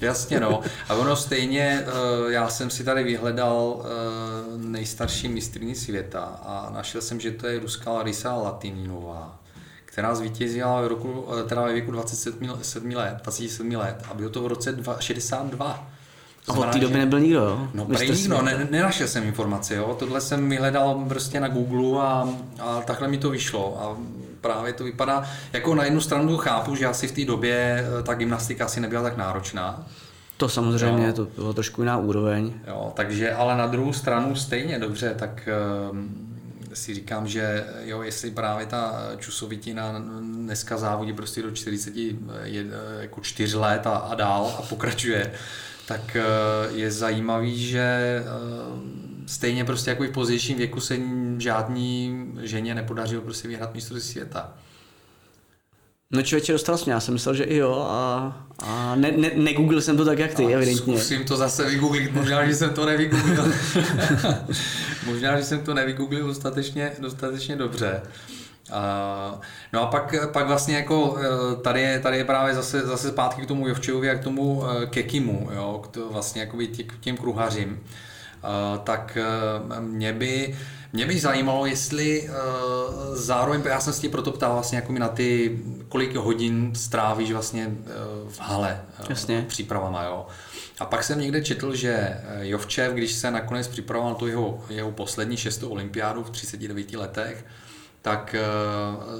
Jasně, 0.03 0.39
no. 0.39 0.61
A 0.89 0.93
ono 0.93 1.15
stejně, 1.15 1.85
eh, 1.85 2.31
já 2.31 2.49
jsem 2.49 2.69
si 2.69 2.83
tady 2.83 3.03
vyhledal 3.03 3.85
eh, 3.85 3.87
nejstarší 4.57 5.27
mistrní 5.27 5.75
světa 5.75 6.21
a 6.21 6.69
našel 6.73 7.01
jsem, 7.01 7.19
že 7.19 7.31
to 7.31 7.47
je 7.47 7.59
ruská 7.59 7.91
Larisa 7.91 8.33
Latininová, 8.33 9.39
která 9.85 10.15
zvítězila 10.15 10.81
v 10.81 10.87
roku, 10.87 11.25
eh, 11.39 11.43
teda 11.43 11.61
ve 11.61 11.73
věku 11.73 11.91
27 11.91 12.95
let, 12.95 13.17
27 13.23 13.75
let 13.75 14.03
a 14.11 14.13
bylo 14.13 14.29
to 14.29 14.41
v 14.41 14.47
roce 14.47 14.77
62. 14.99 15.87
A 16.47 16.53
od 16.53 16.73
té 16.73 16.79
doby 16.79 16.97
nebyl 16.97 17.19
nikdo, 17.19 17.39
jo? 17.39 17.67
No, 17.73 17.85
prej 17.85 18.11
nikdo, 18.11 18.41
ne, 18.41 18.67
nenašel 18.71 19.07
jsem 19.07 19.23
informaci, 19.23 19.73
jo. 19.75 19.95
Tohle 19.99 20.21
jsem 20.21 20.49
vyhledal 20.49 21.05
prostě 21.07 21.39
na 21.39 21.47
Google 21.47 22.01
a, 22.01 22.29
a 22.59 22.81
takhle 22.81 23.07
mi 23.07 23.17
to 23.17 23.29
vyšlo. 23.29 23.81
A 23.81 23.97
právě 24.43 24.73
to 24.73 24.83
vypadá, 24.83 25.23
jako 25.53 25.75
na 25.75 25.83
jednu 25.83 26.01
stranu 26.01 26.37
chápu, 26.37 26.75
že 26.75 26.85
asi 26.85 27.07
v 27.07 27.11
té 27.11 27.25
době 27.25 27.85
eh, 27.99 28.03
ta 28.03 28.13
gymnastika 28.13 28.65
asi 28.65 28.79
nebyla 28.79 29.03
tak 29.03 29.17
náročná. 29.17 29.87
To 30.37 30.49
samozřejmě, 30.49 31.07
jo. 31.07 31.13
to 31.13 31.25
bylo 31.35 31.53
trošku 31.53 31.81
jiná 31.81 31.97
úroveň. 31.97 32.53
Jo, 32.67 32.91
takže 32.95 33.33
ale 33.33 33.57
na 33.57 33.67
druhou 33.67 33.93
stranu 33.93 34.35
stejně 34.35 34.79
dobře, 34.79 35.15
tak 35.19 35.49
um, 35.91 36.33
si 36.73 36.93
říkám, 36.93 37.27
že 37.27 37.65
jo, 37.83 38.01
jestli 38.01 38.31
právě 38.31 38.65
ta 38.65 39.11
čusovitina 39.17 40.03
dneska 40.19 40.77
závodí 40.77 41.13
prostě 41.13 41.41
do 41.41 41.51
40, 41.51 41.95
je, 41.95 42.65
jako 42.99 43.21
4 43.21 43.57
let 43.57 43.87
a, 43.87 43.95
a 43.95 44.15
dál 44.15 44.55
a 44.59 44.61
pokračuje, 44.61 45.31
tak 45.87 46.15
eh, 46.15 46.23
je 46.71 46.91
zajímavý, 46.91 47.67
že 47.67 48.23
eh, 48.25 49.02
stejně 49.25 49.65
prostě 49.65 49.89
jako 49.89 50.03
i 50.03 50.07
v 50.07 50.11
pozdějším 50.11 50.57
věku 50.57 50.79
se 50.79 50.97
žádný 51.37 52.25
ženě 52.41 52.75
nepodařilo 52.75 53.21
prostě 53.21 53.47
vyhrát 53.47 53.73
mistrovství 53.73 54.11
světa. 54.11 54.53
No 56.11 56.21
člověče, 56.21 56.51
dostal 56.51 56.77
jsem, 56.77 56.91
já 56.91 56.99
jsem 56.99 57.13
myslel, 57.13 57.35
že 57.35 57.43
i 57.43 57.57
jo 57.57 57.87
a, 57.89 58.45
a 58.59 58.95
ne, 58.95 59.11
ne, 59.11 59.31
negooglil 59.35 59.81
jsem 59.81 59.97
to 59.97 60.05
tak, 60.05 60.19
jak 60.19 60.33
ty, 60.33 60.45
a 60.45 60.49
evidentně. 60.49 60.97
Zkusím 60.97 61.23
to 61.23 61.37
zase 61.37 61.69
vygooglit, 61.69 62.13
možná, 62.13 62.45
že 62.45 62.55
jsem 62.55 62.73
to 62.73 62.85
nevygooglil. 62.85 63.53
možná, 65.05 65.37
že 65.37 65.43
jsem 65.43 65.59
to 65.59 65.73
nevygooglil 65.73 66.27
dostatečně, 66.27 66.91
dostatečně 66.99 67.55
dobře. 67.55 68.01
Uh, 68.69 69.39
no 69.73 69.81
a 69.81 69.85
pak, 69.85 70.15
pak 70.31 70.47
vlastně 70.47 70.75
jako 70.75 71.17
eh, 71.19 71.55
tady 71.61 71.81
je, 71.81 71.99
tady 71.99 72.17
je 72.17 72.25
právě 72.25 72.55
zase, 72.55 72.81
zase 72.81 73.09
zpátky 73.09 73.41
k 73.41 73.47
tomu 73.47 73.67
Jovčevovi 73.67 74.09
a 74.09 74.15
k 74.15 74.23
tomu 74.23 74.55
uh, 74.55 74.83
Kekimu, 74.85 75.49
jo, 75.55 75.81
k 75.83 75.87
to 75.87 76.09
vlastně 76.09 76.41
jakoby 76.41 76.67
tě, 76.67 76.83
k 76.83 76.99
těm 76.99 77.17
kruhařím. 77.17 77.69
Uh, 77.69 77.77
tak 78.83 79.17
uh, 79.61 79.79
mě 79.79 80.13
by, 80.13 80.57
mě 80.93 81.05
by 81.05 81.19
zajímalo, 81.19 81.65
jestli 81.65 82.29
uh, 82.29 82.35
zároveň, 83.15 83.61
já 83.65 83.79
jsem 83.79 83.93
se 83.93 84.01
tě 84.01 84.09
proto 84.09 84.31
ptal 84.31 84.53
vlastně 84.53 84.75
jako 84.75 84.91
mi 84.91 84.99
na 84.99 85.07
ty, 85.07 85.59
kolik 85.89 86.15
hodin 86.15 86.75
strávíš 86.75 87.31
vlastně 87.31 87.71
v 88.29 88.39
hale 88.39 88.81
Jasně. 89.09 89.45
přípravama, 89.47 90.03
jo. 90.03 90.27
A 90.79 90.85
pak 90.85 91.03
jsem 91.03 91.19
někde 91.19 91.41
četl, 91.41 91.75
že 91.75 92.21
Jovčev, 92.41 92.93
když 92.93 93.11
se 93.11 93.31
nakonec 93.31 93.67
připravoval 93.67 94.13
na 94.13 94.19
tu 94.19 94.27
jeho, 94.27 94.65
jeho 94.69 94.91
poslední 94.91 95.37
šestou 95.37 95.69
olympiádu 95.69 96.23
v 96.23 96.29
39 96.29 96.93
letech, 96.93 97.45
tak 98.01 98.35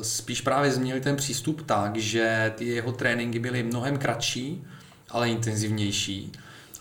spíš 0.01 0.41
právě 0.41 0.71
změnil 0.71 1.01
ten 1.01 1.15
přístup 1.15 1.65
tak, 1.65 1.97
že 1.97 2.53
ty 2.55 2.65
jeho 2.65 2.91
tréninky 2.91 3.39
byly 3.39 3.63
mnohem 3.63 3.97
kratší, 3.97 4.63
ale 5.09 5.29
intenzivnější 5.29 6.31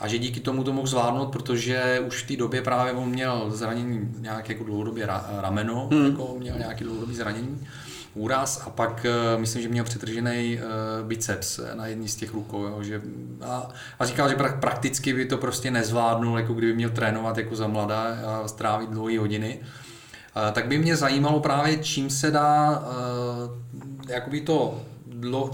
a 0.01 0.09
že 0.09 0.19
díky 0.19 0.41
tomu 0.41 0.65
to 0.65 0.73
mohl 0.73 0.87
zvládnout, 0.87 1.27
protože 1.27 2.03
už 2.07 2.23
v 2.23 2.27
té 2.27 2.37
době 2.37 2.63
právě 2.63 2.93
on 2.93 3.09
měl 3.09 3.51
zranění 3.51 4.15
nějaké 4.19 4.53
jako 4.53 4.65
dlouhodobě 4.65 5.09
rameno, 5.41 5.89
hmm. 5.93 6.07
jako 6.07 6.35
měl 6.39 6.59
nějaký 6.59 6.85
dlouhodobý 6.85 7.15
zranění, 7.15 7.67
úraz 8.15 8.63
a 8.67 8.71
pak 8.71 9.07
uh, 9.35 9.41
myslím, 9.41 9.63
že 9.63 9.69
měl 9.69 9.85
přetržený 9.85 10.59
uh, 10.59 11.09
biceps 11.09 11.61
na 11.75 11.87
jedný 11.87 12.09
z 12.09 12.17
těch 12.17 12.35
rukou, 12.35 12.63
jo, 12.63 12.83
že, 12.83 13.03
a, 13.47 13.69
a 13.99 14.07
říkal, 14.07 14.29
že 14.29 14.37
prakticky 14.61 15.13
by 15.13 15.25
to 15.25 15.37
prostě 15.37 15.71
nezvládnul, 15.71 16.39
jako 16.39 16.55
kdyby 16.55 16.75
měl 16.75 16.91
trénovat 16.91 17.39
jako 17.39 17.57
za 17.57 17.67
mladá 17.67 18.03
a 18.03 18.49
strávit 18.49 18.91
dlouhé 18.91 19.19
hodiny. 19.19 19.61
Uh, 19.61 20.53
tak 20.53 20.67
by 20.67 20.79
mě 20.79 20.97
zajímalo 20.97 21.41
právě, 21.41 21.77
čím 21.77 22.11
se 22.11 22.31
dá 22.31 22.71
uh, 22.71 24.09
jakoby 24.09 24.41
to, 24.41 24.83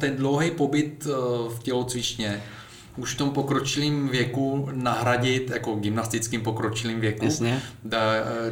ten 0.00 0.16
dlouhý 0.16 0.50
pobyt 0.50 1.04
v 1.48 1.58
tělocvičně 1.62 2.42
už 2.98 3.14
v 3.14 3.18
tom 3.18 3.30
pokročilém 3.30 4.08
věku 4.08 4.68
nahradit, 4.72 5.50
jako 5.50 5.74
gymnastickým 5.74 6.40
pokročilým 6.40 7.00
věku, 7.00 7.24
Jasně. 7.24 7.62
Da, 7.84 8.00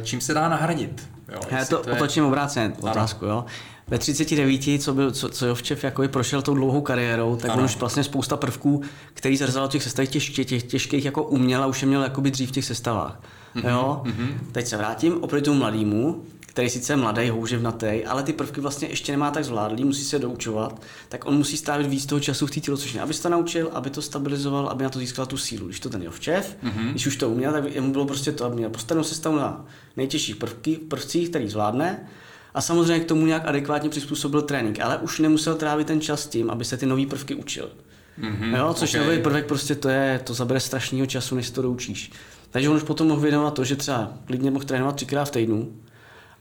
čím 0.03 0.21
se 0.21 0.33
dá 0.33 0.49
nahradit? 0.49 1.09
Jo, 1.31 1.39
Já 1.51 1.65
to, 1.65 1.77
to 1.77 1.89
je... 1.89 1.95
otočím 1.95 2.25
obráceně 2.25 2.73
otázku. 2.81 3.25
Jo. 3.25 3.45
Ve 3.87 3.97
39, 3.97 4.81
co, 4.81 4.93
byl, 4.93 5.11
co, 5.11 5.29
co 5.29 5.45
Jovčev 5.45 5.83
jako 5.83 6.07
prošel 6.07 6.41
tou 6.41 6.53
dlouhou 6.53 6.81
kariérou, 6.81 7.35
tak 7.35 7.51
ano. 7.51 7.59
on 7.59 7.65
už 7.65 7.77
vlastně 7.77 8.03
spousta 8.03 8.37
prvků, 8.37 8.81
který 9.13 9.37
zrzal 9.37 9.67
těch 9.67 9.83
sestavách 9.83 10.09
těžkých, 10.09 10.47
těch, 10.47 10.63
těžkých 10.63 11.05
jako 11.05 11.23
uměl 11.23 11.63
a 11.63 11.65
už 11.65 11.81
je 11.81 11.87
měl 11.87 12.03
jakoby 12.03 12.31
dřív 12.31 12.49
v 12.49 12.51
těch 12.51 12.65
sestavách. 12.65 13.19
Mm-hmm. 13.55 13.69
Jo? 13.69 14.01
Mm-hmm. 14.05 14.29
Teď 14.51 14.67
se 14.67 14.77
vrátím 14.77 15.23
oproti 15.23 15.45
tomu 15.45 15.59
mladému, 15.59 16.23
který 16.57 16.69
sice 16.69 16.93
je 16.93 16.97
mladý, 16.97 17.29
houževnatý, 17.29 18.05
ale 18.05 18.23
ty 18.23 18.33
prvky 18.33 18.61
vlastně 18.61 18.87
ještě 18.87 19.11
nemá 19.11 19.31
tak 19.31 19.43
zvládlý, 19.45 19.83
musí 19.83 20.03
se 20.03 20.19
doučovat, 20.19 20.81
tak 21.09 21.25
on 21.25 21.37
musí 21.37 21.57
strávit 21.57 21.87
víc 21.87 22.05
toho 22.05 22.19
času 22.19 22.47
v 22.47 22.51
té 22.51 22.59
tělocvičně, 22.59 23.01
aby 23.01 23.13
se 23.13 23.23
to 23.23 23.29
naučil, 23.29 23.69
aby 23.73 23.89
to 23.89 24.01
stabilizoval, 24.01 24.67
aby 24.67 24.83
na 24.83 24.89
to 24.89 24.99
získal 24.99 25.25
tu 25.25 25.37
sílu. 25.37 25.65
Když 25.65 25.79
to 25.79 25.89
ten 25.89 26.03
Jovčev, 26.03 26.57
mm-hmm. 26.63 26.91
když 26.91 27.07
už 27.07 27.15
to 27.15 27.29
uměl, 27.29 27.51
tak 27.51 27.79
mu 27.79 27.91
bylo 27.91 28.05
prostě 28.05 28.31
to, 28.31 28.45
aby 28.45 28.55
měl 28.55 28.69
postavenou 28.69 29.03
sestavu 29.03 29.35
na 29.35 29.65
nejtěžších 29.97 30.35
prvky, 30.35 30.75
prvcích, 30.75 31.29
který 31.29 31.49
zvládne, 31.49 32.07
a 32.53 32.61
samozřejmě 32.61 32.99
k 32.99 33.07
tomu 33.07 33.25
nějak 33.25 33.45
adekvátně 33.45 33.89
přizpůsobil 33.89 34.41
trénink, 34.41 34.79
ale 34.79 34.97
už 34.97 35.19
nemusel 35.19 35.55
trávit 35.55 35.87
ten 35.87 36.01
čas 36.01 36.27
tím, 36.27 36.49
aby 36.49 36.65
se 36.65 36.77
ty 36.77 36.85
nové 36.85 37.05
prvky 37.05 37.35
učil. 37.35 37.69
Mm-hmm, 38.21 38.57
jo, 38.57 38.73
což 38.73 38.93
okay. 38.93 39.05
nový 39.05 39.21
prvek 39.21 39.45
prostě 39.45 39.75
to 39.75 39.89
je, 39.89 40.21
to 40.23 40.33
zabere 40.33 40.59
strašného 40.59 41.05
času, 41.05 41.35
než 41.35 41.49
to 41.49 41.61
doučíš. 41.61 42.11
Takže 42.49 42.69
on 42.69 42.75
už 42.77 42.83
potom 42.83 43.07
mohl 43.07 43.21
věnovat 43.21 43.53
to, 43.53 43.63
že 43.63 43.75
třeba 43.75 44.13
klidně 44.25 44.51
mohl 44.51 44.65
trénovat 44.65 44.95
třikrát 44.95 45.25
v 45.25 45.31
týdnu, 45.31 45.73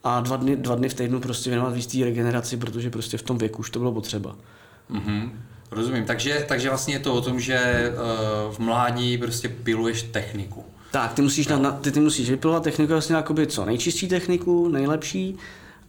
a 0.06 0.20
dva 0.20 0.36
dny, 0.36 0.56
dva 0.56 0.74
dny 0.74 0.88
v 0.88 0.94
týdnu 0.94 1.20
prostě 1.20 1.50
věnovat 1.50 1.74
víc 1.74 1.86
té 1.86 2.04
regeneraci, 2.04 2.56
protože 2.56 2.90
prostě 2.90 3.18
v 3.18 3.22
tom 3.22 3.38
věku 3.38 3.58
už 3.58 3.70
to 3.70 3.78
bylo 3.78 3.92
potřeba. 3.92 4.36
Mm-hmm. 4.90 5.30
Rozumím, 5.70 6.04
takže, 6.04 6.44
takže 6.48 6.68
vlastně 6.68 6.94
je 6.94 6.98
to 6.98 7.14
o 7.14 7.20
tom, 7.20 7.40
že 7.40 7.92
uh, 7.92 8.54
v 8.54 8.58
mládí 8.58 9.18
prostě 9.18 9.48
piluješ 9.48 10.02
techniku. 10.02 10.64
Tak, 10.90 11.12
ty 11.12 11.22
musíš, 11.22 11.48
no. 11.48 11.58
na, 11.58 11.72
ty, 11.72 11.92
ty 11.92 12.00
musíš 12.00 12.30
vypilovat 12.30 12.62
techniku 12.62 12.92
vlastně 12.92 13.16
jakoby 13.16 13.46
co 13.46 13.64
nejčistší 13.64 14.08
techniku, 14.08 14.68
nejlepší 14.68 15.36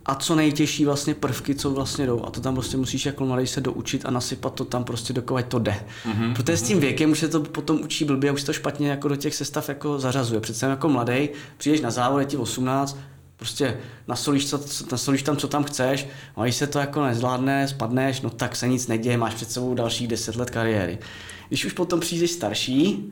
a 0.06 0.16
co 0.16 0.36
nejtěžší 0.36 0.86
vlastně 0.86 1.14
prvky, 1.14 1.56
co 1.56 1.72
vlastně 1.72 2.06
jdou. 2.06 2.26
A 2.26 2.32
to 2.32 2.42
tam 2.42 2.54
prostě 2.54 2.78
musíš 2.78 3.06
jako 3.06 3.26
mladý 3.26 3.48
se 3.48 3.62
doučit 3.62 4.06
a 4.06 4.12
nasypat 4.12 4.54
to 4.54 4.66
tam 4.66 4.84
prostě 4.84 5.14
dokovat 5.14 5.46
to 5.46 5.60
jde. 5.60 5.76
Mm-hmm. 6.06 6.34
Protože 6.34 6.58
s 6.58 6.62
tím 6.62 6.80
věkem 6.80 7.12
už 7.12 7.20
se 7.20 7.28
to 7.28 7.40
potom 7.40 7.82
učí 7.82 8.06
blbě 8.06 8.30
a 8.30 8.34
už 8.34 8.44
to 8.44 8.54
špatně 8.54 8.90
jako 8.90 9.08
do 9.08 9.16
těch 9.16 9.36
sestav 9.36 9.70
jako 9.70 10.00
zařazuje. 10.00 10.42
Přece 10.42 10.66
jako 10.66 10.90
mladý, 10.90 11.30
přijdeš 11.58 11.82
na 11.82 11.92
závod, 11.92 12.20
je 12.20 12.26
ti 12.26 12.38
18, 12.38 12.98
prostě 13.38 13.78
nasolíš, 14.08 14.50
co, 14.50 14.62
nasolíš 14.92 15.24
tam, 15.24 15.38
co 15.38 15.48
tam 15.48 15.64
chceš, 15.64 16.08
a 16.36 16.44
když 16.44 16.56
se 16.56 16.68
to 16.68 16.80
jako 16.80 17.06
nezvládne, 17.06 17.68
spadneš, 17.68 18.22
no 18.22 18.30
tak 18.30 18.56
se 18.56 18.68
nic 18.68 18.88
neděje, 18.88 19.18
máš 19.18 19.34
před 19.34 19.52
sebou 19.52 19.74
dalších 19.74 20.08
deset 20.08 20.36
let 20.36 20.50
kariéry. 20.50 21.00
Když 21.48 21.66
už 21.66 21.74
potom 21.74 22.00
přijdeš 22.00 22.32
starší, 22.32 23.12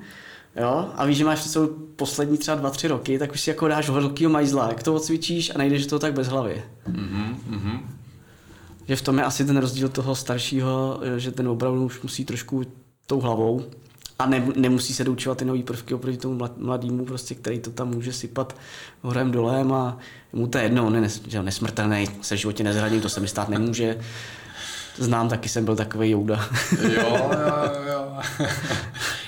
jo, 0.55 0.89
a 0.95 1.05
víš, 1.05 1.17
že 1.17 1.25
máš 1.25 1.39
před 1.39 1.49
sebou 1.49 1.67
poslední 1.95 2.37
třeba 2.37 2.57
dva, 2.57 2.69
tři 2.69 2.87
roky, 2.87 3.19
tak 3.19 3.31
už 3.31 3.41
si 3.41 3.49
jako 3.49 3.67
dáš 3.67 3.89
velkýho 3.89 4.31
majzla, 4.31 4.67
jak 4.67 4.83
to 4.83 4.95
odcvičíš 4.95 5.51
a 5.55 5.57
nejdeš 5.57 5.85
to 5.85 5.99
tak 5.99 6.13
bez 6.13 6.27
hlavy. 6.27 6.63
Mm-hmm. 6.89 7.79
Že 8.87 8.95
v 8.95 9.01
tom 9.01 9.17
je 9.17 9.23
asi 9.23 9.45
ten 9.45 9.57
rozdíl 9.57 9.89
toho 9.89 10.15
staršího, 10.15 10.99
že 11.17 11.31
ten 11.31 11.47
opravdu 11.47 11.85
už 11.85 12.01
musí 12.01 12.25
trošku 12.25 12.63
tou 13.07 13.19
hlavou 13.19 13.63
a 14.19 14.25
ne, 14.25 14.47
nemusí 14.55 14.93
se 14.93 15.03
doučovat 15.03 15.37
ty 15.37 15.45
nové 15.45 15.63
prvky 15.63 15.93
oproti 15.93 16.17
tomu 16.17 16.49
mladému, 16.57 17.05
prostě, 17.05 17.35
který 17.35 17.59
to 17.59 17.71
tam 17.71 17.89
může 17.89 18.13
sypat 18.13 18.55
horem 19.01 19.31
dolem 19.31 19.73
a 19.73 19.97
mu 20.33 20.47
to 20.47 20.57
je 20.57 20.63
jedno, 20.63 20.87
on 20.87 20.95
je 20.95 21.01
nes, 21.01 21.21
že 21.27 21.43
nesmrtelný, 21.43 22.07
se 22.21 22.35
v 22.35 22.39
životě 22.39 22.63
nezradím, 22.63 23.01
to 23.01 23.09
se 23.09 23.19
mi 23.19 23.27
stát 23.27 23.49
nemůže. 23.49 23.97
Znám, 24.97 25.29
taky 25.29 25.49
jsem 25.49 25.65
byl 25.65 25.75
takový 25.75 26.09
jouda. 26.09 26.49
jo, 26.81 27.31
jo, 27.31 27.81
jo. 27.87 28.21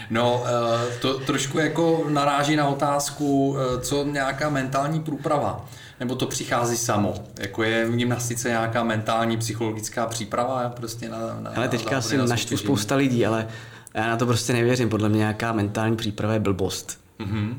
No, 0.10 0.44
eh, 0.46 0.98
to 1.00 1.20
trošku 1.20 1.60
jako 1.60 2.06
naráží 2.10 2.56
na 2.56 2.68
otázku, 2.68 3.58
eh, 3.58 3.82
co 3.82 4.04
nějaká 4.04 4.50
mentální 4.50 5.00
průprava 5.00 5.66
nebo 6.00 6.16
to 6.16 6.28
přichází 6.28 6.78
samo? 6.78 7.14
Jako 7.40 7.64
je 7.64 7.86
v 7.86 7.96
gymnastice 7.96 8.50
nějaká 8.50 8.84
mentální, 8.84 9.38
psychologická 9.38 10.06
příprava 10.06 10.70
prostě 10.70 11.10
na, 11.10 11.18
na 11.40 11.52
Ale 11.56 11.70
teďka 11.70 12.02
si 12.02 12.18
naštvu 12.18 12.58
spousta 12.58 12.96
lidí, 12.96 13.26
ale 13.26 13.48
já 13.98 14.08
na 14.08 14.18
to 14.18 14.26
prostě 14.26 14.54
nevěřím. 14.54 14.90
Podle 14.90 15.10
mě 15.10 15.18
nějaká 15.18 15.54
mentální 15.54 15.96
příprava 15.96 16.34
je 16.34 16.40
blbost. 16.40 17.00
Mm-hmm. 17.20 17.56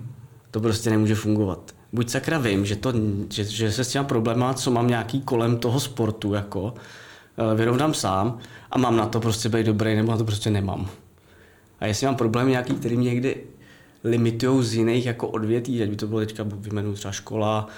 To 0.50 0.60
prostě 0.60 0.90
nemůže 0.90 1.14
fungovat. 1.14 1.74
Buď 1.92 2.10
sakra 2.10 2.38
vím, 2.38 2.66
že, 2.66 2.76
to, 2.76 2.92
že, 3.30 3.44
že 3.44 3.72
se 3.72 3.84
s 3.84 3.88
těma 3.88 4.04
probléma, 4.04 4.54
co 4.54 4.70
mám 4.70 4.88
nějaký 4.88 5.20
kolem 5.20 5.56
toho 5.56 5.80
sportu, 5.80 6.34
jako 6.34 6.74
eh, 6.74 7.54
vyrovnám 7.56 7.94
sám 7.94 8.38
a 8.70 8.78
mám 8.78 8.96
na 8.96 9.06
to 9.06 9.20
prostě 9.20 9.48
být 9.48 9.66
dobrý, 9.66 9.96
nebo 9.96 10.12
na 10.12 10.18
to 10.18 10.24
prostě 10.24 10.50
nemám. 10.50 10.88
A 11.80 11.86
jestli 11.86 12.06
mám 12.06 12.16
problém 12.16 12.48
nějaký, 12.48 12.74
který 12.74 12.96
mě 12.96 13.10
někdy 13.10 13.44
limitují 14.04 14.64
z 14.64 14.74
jiných 14.74 15.06
jako 15.06 15.28
odvětví, 15.28 15.82
ať 15.82 15.88
by 15.88 15.96
to 15.96 16.06
bylo 16.06 16.20
teďka 16.20 16.44
vyjmenuji 16.46 16.94
třeba 16.94 17.12
škola, 17.12 17.68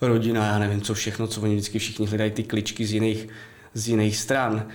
rodina, 0.00 0.46
já 0.46 0.58
nevím 0.58 0.80
co 0.80 0.94
všechno, 0.94 1.26
co 1.26 1.40
oni 1.40 1.54
vždycky 1.54 1.78
všichni 1.78 2.06
hledají 2.06 2.30
ty 2.30 2.42
kličky 2.42 2.86
z 2.86 2.92
jiných, 2.92 3.28
z 3.74 3.88
jiných 3.88 4.16
stran, 4.16 4.66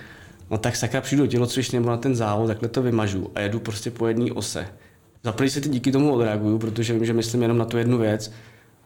no 0.50 0.58
tak 0.58 0.76
sakra 0.76 1.00
přijdu 1.00 1.22
do 1.22 1.26
tělocvičny 1.26 1.78
nebo 1.78 1.90
na 1.90 1.96
ten 1.96 2.16
závod, 2.16 2.46
takhle 2.46 2.68
to 2.68 2.82
vymažu 2.82 3.30
a 3.34 3.40
jedu 3.40 3.60
prostě 3.60 3.90
po 3.90 4.06
jedné 4.06 4.32
ose. 4.32 4.66
Za 5.24 5.32
prvý 5.32 5.50
se 5.50 5.60
ty 5.60 5.68
díky 5.68 5.92
tomu 5.92 6.12
odreaguju, 6.12 6.58
protože 6.58 6.94
vím, 6.94 7.04
že 7.04 7.12
myslím 7.12 7.42
jenom 7.42 7.58
na 7.58 7.64
tu 7.64 7.78
jednu 7.78 7.98
věc 7.98 8.32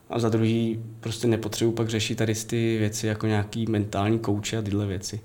a 0.09 0.19
za 0.19 0.29
druhý 0.29 0.79
prostě 0.99 1.27
nepotřebuji 1.27 1.71
pak 1.71 1.89
řešit 1.89 2.15
tady 2.15 2.35
ty 2.35 2.77
věci 2.77 3.07
jako 3.07 3.27
nějaký 3.27 3.65
mentální 3.65 4.19
kouče 4.19 4.57
a 4.57 4.61
tyhle 4.61 4.85
věci. 4.85 5.19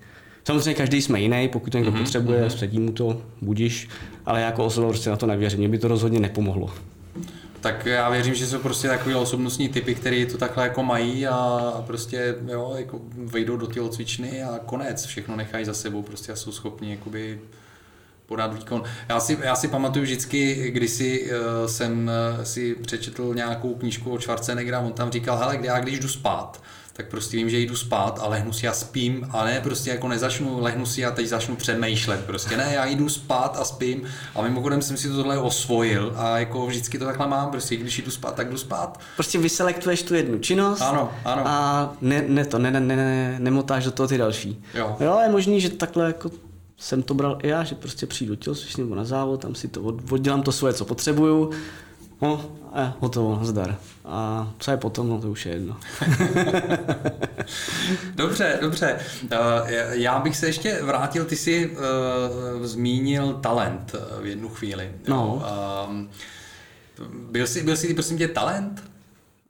Samozřejmě 0.45 0.74
každý 0.74 1.03
jsme 1.03 1.20
jiný, 1.20 1.49
pokud 1.49 1.70
to 1.70 1.78
někdo 1.78 1.93
mm-hmm. 1.93 1.99
potřebuje, 1.99 2.49
mm-hmm. 2.49 2.80
mu 2.80 2.93
to, 2.93 3.22
budíš, 3.43 3.88
ale 4.26 4.41
jako 4.41 4.64
osoba 4.64 4.88
prostě 4.88 5.11
na 5.11 5.16
to 5.16 5.26
nevěřím, 5.26 5.59
mě 5.59 5.68
by 5.68 5.78
to 5.78 5.88
rozhodně 5.88 6.20
nepomohlo 6.20 6.70
tak 7.61 7.86
já 7.86 8.11
věřím, 8.11 8.34
že 8.34 8.46
jsou 8.46 8.58
prostě 8.58 8.88
takové 8.88 9.16
osobnostní 9.16 9.68
typy, 9.68 9.94
které 9.94 10.26
to 10.26 10.38
takhle 10.38 10.64
jako 10.64 10.82
mají 10.82 11.26
a 11.26 11.84
prostě 11.86 12.34
jo, 12.46 12.74
jako 12.76 13.00
vejdou 13.12 13.56
do 13.56 13.66
tělocvičny 13.66 14.42
a 14.42 14.58
konec, 14.58 15.04
všechno 15.04 15.36
nechají 15.36 15.64
za 15.64 15.74
sebou 15.74 16.02
prostě 16.02 16.32
a 16.32 16.36
jsou 16.36 16.52
schopni 16.52 16.90
jakoby 16.90 17.40
podat 18.30 18.54
výkon. 18.54 18.82
Já 19.08 19.20
si, 19.20 19.38
já 19.42 19.54
si 19.56 19.68
pamatuju 19.68 20.02
vždycky, 20.02 20.70
když 20.70 20.90
si, 20.90 21.30
uh, 21.30 21.66
jsem 21.66 22.10
uh, 22.38 22.44
si 22.44 22.74
přečetl 22.74 23.34
nějakou 23.34 23.74
knížku 23.74 24.10
o 24.10 24.20
Schwarzeneggera, 24.20 24.80
on 24.80 24.92
tam 24.92 25.10
říkal, 25.10 25.36
hele, 25.36 25.58
já 25.62 25.78
když 25.78 25.98
jdu 25.98 26.08
spát, 26.08 26.62
tak 26.92 27.06
prostě 27.08 27.36
vím, 27.36 27.50
že 27.50 27.58
jdu 27.58 27.76
spát 27.76 28.18
a 28.22 28.28
lehnu 28.28 28.52
si 28.52 28.68
a 28.68 28.72
spím 28.72 29.28
a 29.30 29.44
ne 29.44 29.60
prostě 29.60 29.90
jako 29.90 30.08
nezačnu, 30.08 30.60
lehnu 30.60 30.86
si 30.86 31.04
a 31.04 31.10
teď 31.10 31.26
začnu 31.26 31.56
přemýšlet. 31.56 32.24
Prostě 32.24 32.56
ne, 32.56 32.70
já 32.74 32.86
jdu 32.86 33.08
spát 33.08 33.56
a 33.60 33.64
spím 33.64 34.02
a 34.34 34.42
mimochodem 34.42 34.82
jsem 34.82 34.96
si 34.96 35.08
to 35.08 35.16
tohle 35.16 35.38
osvojil 35.38 36.14
a 36.16 36.38
jako 36.38 36.66
vždycky 36.66 36.98
to 36.98 37.04
takhle 37.04 37.28
mám, 37.28 37.50
prostě 37.50 37.76
když 37.76 37.98
jdu 37.98 38.10
spát, 38.10 38.34
tak 38.34 38.50
jdu 38.50 38.58
spát. 38.58 39.00
Prostě 39.14 39.38
vyselektuješ 39.38 40.02
tu 40.02 40.14
jednu 40.14 40.38
činnost 40.38 40.80
ano, 40.80 41.12
ano. 41.24 41.42
a 41.46 41.92
ne, 42.00 42.24
ne 42.28 42.44
to, 42.44 42.58
ne, 42.58 42.70
ne, 42.70 42.80
ne, 42.80 42.96
ne, 42.96 43.36
nemotáš 43.38 43.84
do 43.84 43.90
toho 43.90 44.08
ty 44.08 44.18
další. 44.18 44.64
Jo. 44.74 44.96
jo 45.00 45.18
je 45.22 45.28
možný, 45.28 45.60
že 45.60 45.68
takhle 45.68 46.06
jako 46.06 46.30
jsem 46.80 47.02
to 47.02 47.14
bral 47.14 47.38
i 47.42 47.48
já, 47.48 47.64
že 47.64 47.74
prostě 47.74 48.06
přijdu 48.06 48.36
tělocvičně 48.36 48.84
nebo 48.84 48.94
na 48.94 49.04
závod, 49.04 49.40
tam 49.40 49.54
si 49.54 49.68
to 49.68 49.82
od, 49.82 50.12
oddělám 50.12 50.42
to 50.42 50.52
svoje, 50.52 50.74
co 50.74 50.84
potřebuju, 50.84 51.50
no 52.22 52.50
a 52.72 52.96
hotovo, 53.00 53.38
zdar. 53.42 53.76
A 54.04 54.52
co 54.58 54.70
je 54.70 54.76
potom, 54.76 55.08
no 55.08 55.20
to 55.20 55.30
už 55.30 55.46
je 55.46 55.52
jedno. 55.52 55.76
dobře, 58.14 58.58
dobře. 58.60 58.98
Eh, 59.30 59.66
já 59.90 60.18
bych 60.20 60.36
se 60.36 60.46
ještě 60.46 60.82
vrátil, 60.82 61.24
ty 61.24 61.36
jsi 61.36 61.70
uh, 61.70 62.66
zmínil 62.66 63.34
talent 63.34 63.94
v 64.22 64.26
jednu 64.26 64.48
chvíli. 64.48 64.92
No. 65.08 65.42
Byl 67.30 67.46
jsi, 67.46 67.62
byl 67.62 67.76
jsi 67.76 67.94
prosím 67.94 68.18
tě, 68.18 68.28
talent? 68.28 68.82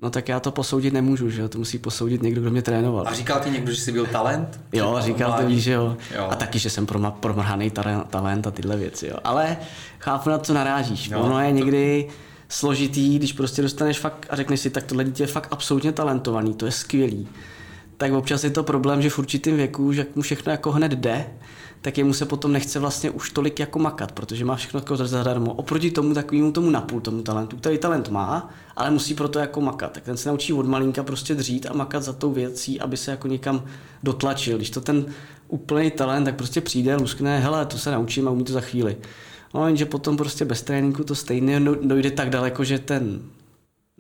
No 0.03 0.11
tak 0.11 0.29
já 0.29 0.41
to 0.41 0.51
posoudit 0.51 0.93
nemůžu, 0.93 1.31
že 1.31 1.41
jo, 1.41 1.49
to 1.49 1.59
musí 1.59 1.79
posoudit 1.79 2.23
někdo, 2.23 2.41
kdo 2.41 2.51
mě 2.51 2.63
trénoval. 2.63 3.09
A 3.09 3.15
říkal 3.15 3.41
ti 3.41 3.51
někdo, 3.51 3.73
že 3.73 3.81
jsi 3.81 3.93
byl 3.93 4.07
talent? 4.07 4.61
Jo, 4.73 4.97
říkal 5.01 5.33
to 5.33 5.47
víš, 5.47 5.63
že 5.63 5.73
jo. 5.73 5.97
jo. 6.17 6.29
A 6.31 6.35
taky, 6.35 6.59
že 6.59 6.71
jsem 6.71 6.87
promrhaný 7.21 7.73
talent 8.11 8.47
a 8.47 8.51
tyhle 8.51 8.77
věci, 8.77 9.07
jo. 9.07 9.17
Ale 9.25 9.57
chápu, 9.99 10.31
na 10.31 10.39
co 10.39 10.55
narážíš. 10.55 11.11
Jo, 11.11 11.21
ono 11.21 11.41
je 11.41 11.53
někdy 11.53 12.09
složitý, 12.49 13.19
když 13.19 13.33
prostě 13.33 13.63
dostaneš 13.63 13.99
fakt 13.99 14.27
a 14.31 14.37
řekneš 14.37 14.61
si, 14.61 14.71
tak 14.71 14.85
tohle 14.85 15.05
dítě 15.05 15.23
je 15.23 15.27
fakt 15.27 15.49
absolutně 15.51 15.93
talentovaný, 15.93 16.55
to 16.55 16.67
je 16.67 16.73
skvělý. 16.73 17.29
Tak 17.97 18.13
občas 18.13 18.45
je 18.45 18.51
to 18.51 18.63
problém, 18.63 19.03
že 19.03 19.11
v 19.11 19.19
určitém 19.19 19.57
věku, 19.57 19.93
že 19.93 20.07
mu 20.15 20.23
všechno 20.23 20.53
jako 20.53 20.73
hned 20.73 20.93
jde, 20.93 21.27
tak 21.81 21.99
jemu 21.99 22.13
se 22.13 22.27
potom 22.27 22.53
nechce 22.53 22.79
vlastně 22.79 23.11
už 23.11 23.31
tolik 23.31 23.59
jako 23.59 23.79
makat, 23.79 24.13
protože 24.13 24.45
má 24.45 24.57
všechno 24.57 24.81
jako 24.81 24.97
zadarmo. 24.97 25.55
Oproti 25.55 25.91
tomu 25.91 26.15
takovému 26.15 26.53
tomu 26.53 26.71
napůl 26.71 27.01
tomu 27.01 27.23
talentu, 27.23 27.57
který 27.57 27.79
talent 27.79 28.09
má, 28.09 28.51
ale 28.77 28.91
musí 28.91 29.15
proto 29.15 29.39
jako 29.39 29.61
makat. 29.61 29.93
Tak 29.93 30.03
ten 30.03 30.17
se 30.17 30.29
naučí 30.29 30.53
od 30.53 30.67
malinka 30.67 31.03
prostě 31.03 31.35
dřít 31.35 31.67
a 31.67 31.73
makat 31.73 32.03
za 32.03 32.13
tou 32.13 32.33
věcí, 32.33 32.81
aby 32.81 32.97
se 32.97 33.11
jako 33.11 33.29
někam 33.29 33.65
dotlačil. 34.03 34.57
Když 34.57 34.71
to 34.71 34.81
ten 34.81 35.05
úplný 35.49 35.91
talent, 35.91 36.25
tak 36.25 36.37
prostě 36.37 36.61
přijde, 36.61 36.97
luskne, 36.97 37.41
hele, 37.41 37.67
to 37.67 37.79
se 37.79 37.91
naučím 37.91 38.29
a 38.29 38.31
umí 38.31 38.45
to 38.45 38.53
za 38.53 38.61
chvíli. 38.61 38.97
No, 39.55 39.67
jenže 39.67 39.87
potom 39.87 40.17
prostě 40.17 40.45
bez 40.45 40.63
tréninku 40.63 41.05
to 41.05 41.15
stejně 41.15 41.61
dojde 41.61 42.11
tak 42.11 42.31
daleko, 42.31 42.65
že 42.65 42.79
ten 42.79 43.23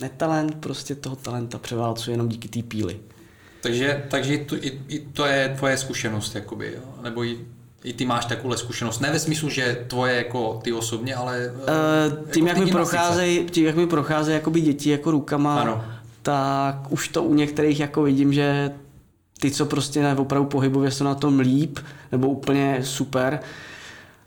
netalent 0.00 0.54
prostě 0.54 0.94
toho 0.94 1.16
talenta 1.16 1.58
převálcuje 1.58 2.14
jenom 2.14 2.28
díky 2.28 2.48
té 2.48 2.62
píly. 2.62 3.00
Takže, 3.62 4.04
takže 4.10 4.38
to, 4.38 4.56
i, 4.56 4.80
i 4.88 4.98
to 4.98 5.26
je 5.26 5.54
tvoje 5.58 5.76
zkušenost, 5.76 6.34
jakoby, 6.34 6.72
jo? 6.76 7.02
nebo 7.02 7.24
i 7.24 7.38
i 7.84 7.92
ty 7.92 8.06
máš 8.06 8.26
takovou 8.26 8.56
zkušenost. 8.56 9.00
Ne 9.00 9.12
ve 9.12 9.18
smyslu, 9.18 9.48
že 9.48 9.84
tvoje 9.88 10.14
jako 10.14 10.60
ty 10.64 10.72
osobně, 10.72 11.14
ale 11.14 11.52
uh, 11.52 12.30
tím, 12.30 12.46
jako 12.46 12.60
jak 12.60 12.66
mi 12.66 12.72
procházejí, 12.72 13.44
tím, 13.44 13.66
jak 13.66 13.76
mi 13.76 13.86
procházejí 13.86 14.34
jakoby 14.34 14.60
děti 14.60 14.90
jako 14.90 15.10
rukama, 15.10 15.60
ano. 15.60 15.84
tak 16.22 16.92
už 16.92 17.08
to 17.08 17.22
u 17.22 17.34
některých 17.34 17.80
jako 17.80 18.02
vidím, 18.02 18.32
že 18.32 18.70
ty, 19.40 19.50
co 19.50 19.66
prostě 19.66 20.14
opravdu 20.16 20.48
pohybově 20.48 20.90
jsou 20.90 21.04
na 21.04 21.14
tom 21.14 21.38
líp, 21.38 21.78
nebo 22.12 22.28
úplně 22.28 22.78
super, 22.82 23.40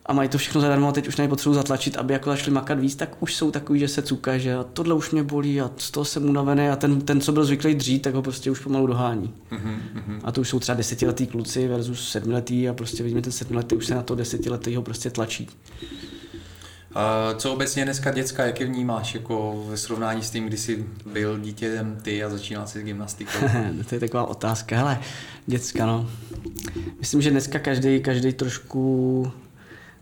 a 0.06 0.14
mají 0.14 0.30
to 0.30 0.38
všechno 0.38 0.62
zadarmo 0.62 0.88
a 0.88 0.92
teď 0.92 1.08
už 1.08 1.18
nepotřebuji 1.18 1.54
zatlačit, 1.54 1.98
aby 1.98 2.14
jako 2.14 2.30
začali 2.30 2.52
makat 2.52 2.80
víc, 2.80 2.96
tak 2.96 3.24
už 3.24 3.36
jsou 3.36 3.52
takový, 3.52 3.80
že 3.80 3.88
se 3.88 4.02
cuka, 4.02 4.38
že 4.38 4.56
a 4.56 4.64
tohle 4.64 4.94
už 4.94 5.12
mě 5.12 5.24
bolí 5.24 5.62
a 5.62 5.72
z 5.78 5.92
toho 5.92 6.06
jsem 6.06 6.30
unavený 6.30 6.70
a 6.70 6.76
ten, 6.76 7.02
ten 7.02 7.22
co 7.22 7.32
byl 7.32 7.46
zvyklý 7.46 7.76
dřít, 7.76 8.02
tak 8.02 8.14
ho 8.14 8.22
prostě 8.22 8.52
už 8.52 8.60
pomalu 8.60 8.88
dohání. 8.88 9.34
Mm-hmm. 9.52 10.20
A 10.24 10.32
to 10.32 10.42
už 10.42 10.50
jsou 10.50 10.60
třeba 10.60 10.76
desetiletí 10.76 11.28
kluci 11.28 11.68
versus 11.68 12.10
sedmiletý 12.10 12.70
a 12.70 12.74
prostě 12.74 13.04
vidíme 13.04 13.22
ten 13.22 13.32
sedmiletý 13.32 13.76
už 13.76 13.86
se 13.86 13.96
na 13.96 14.02
to 14.02 14.16
desetiletý 14.16 14.76
ho 14.76 14.82
prostě 14.82 15.10
tlačí. 15.10 15.50
A 16.96 17.34
co 17.38 17.54
obecně 17.54 17.84
dneska 17.84 18.12
děcka, 18.12 18.46
jak 18.46 18.60
je 18.60 18.66
vnímáš 18.66 19.16
jako 19.16 19.66
ve 19.68 19.78
srovnání 19.78 20.24
s 20.24 20.30
tím, 20.30 20.46
kdy 20.46 20.58
jsi 20.58 20.86
byl 21.14 21.40
dítětem 21.40 21.98
ty 22.02 22.24
a 22.24 22.30
začínal 22.30 22.68
si 22.68 22.80
s 22.80 22.84
gymnastikou? 22.84 23.40
to 23.90 23.96
je 23.96 24.00
taková 24.00 24.26
otázka. 24.26 24.78
Hele, 24.78 25.00
děcka, 25.46 25.86
no. 25.86 26.10
Myslím, 27.00 27.22
že 27.22 27.32
dneska 27.32 27.60
každý, 27.60 28.00
každý 28.02 28.34
trošku 28.34 29.32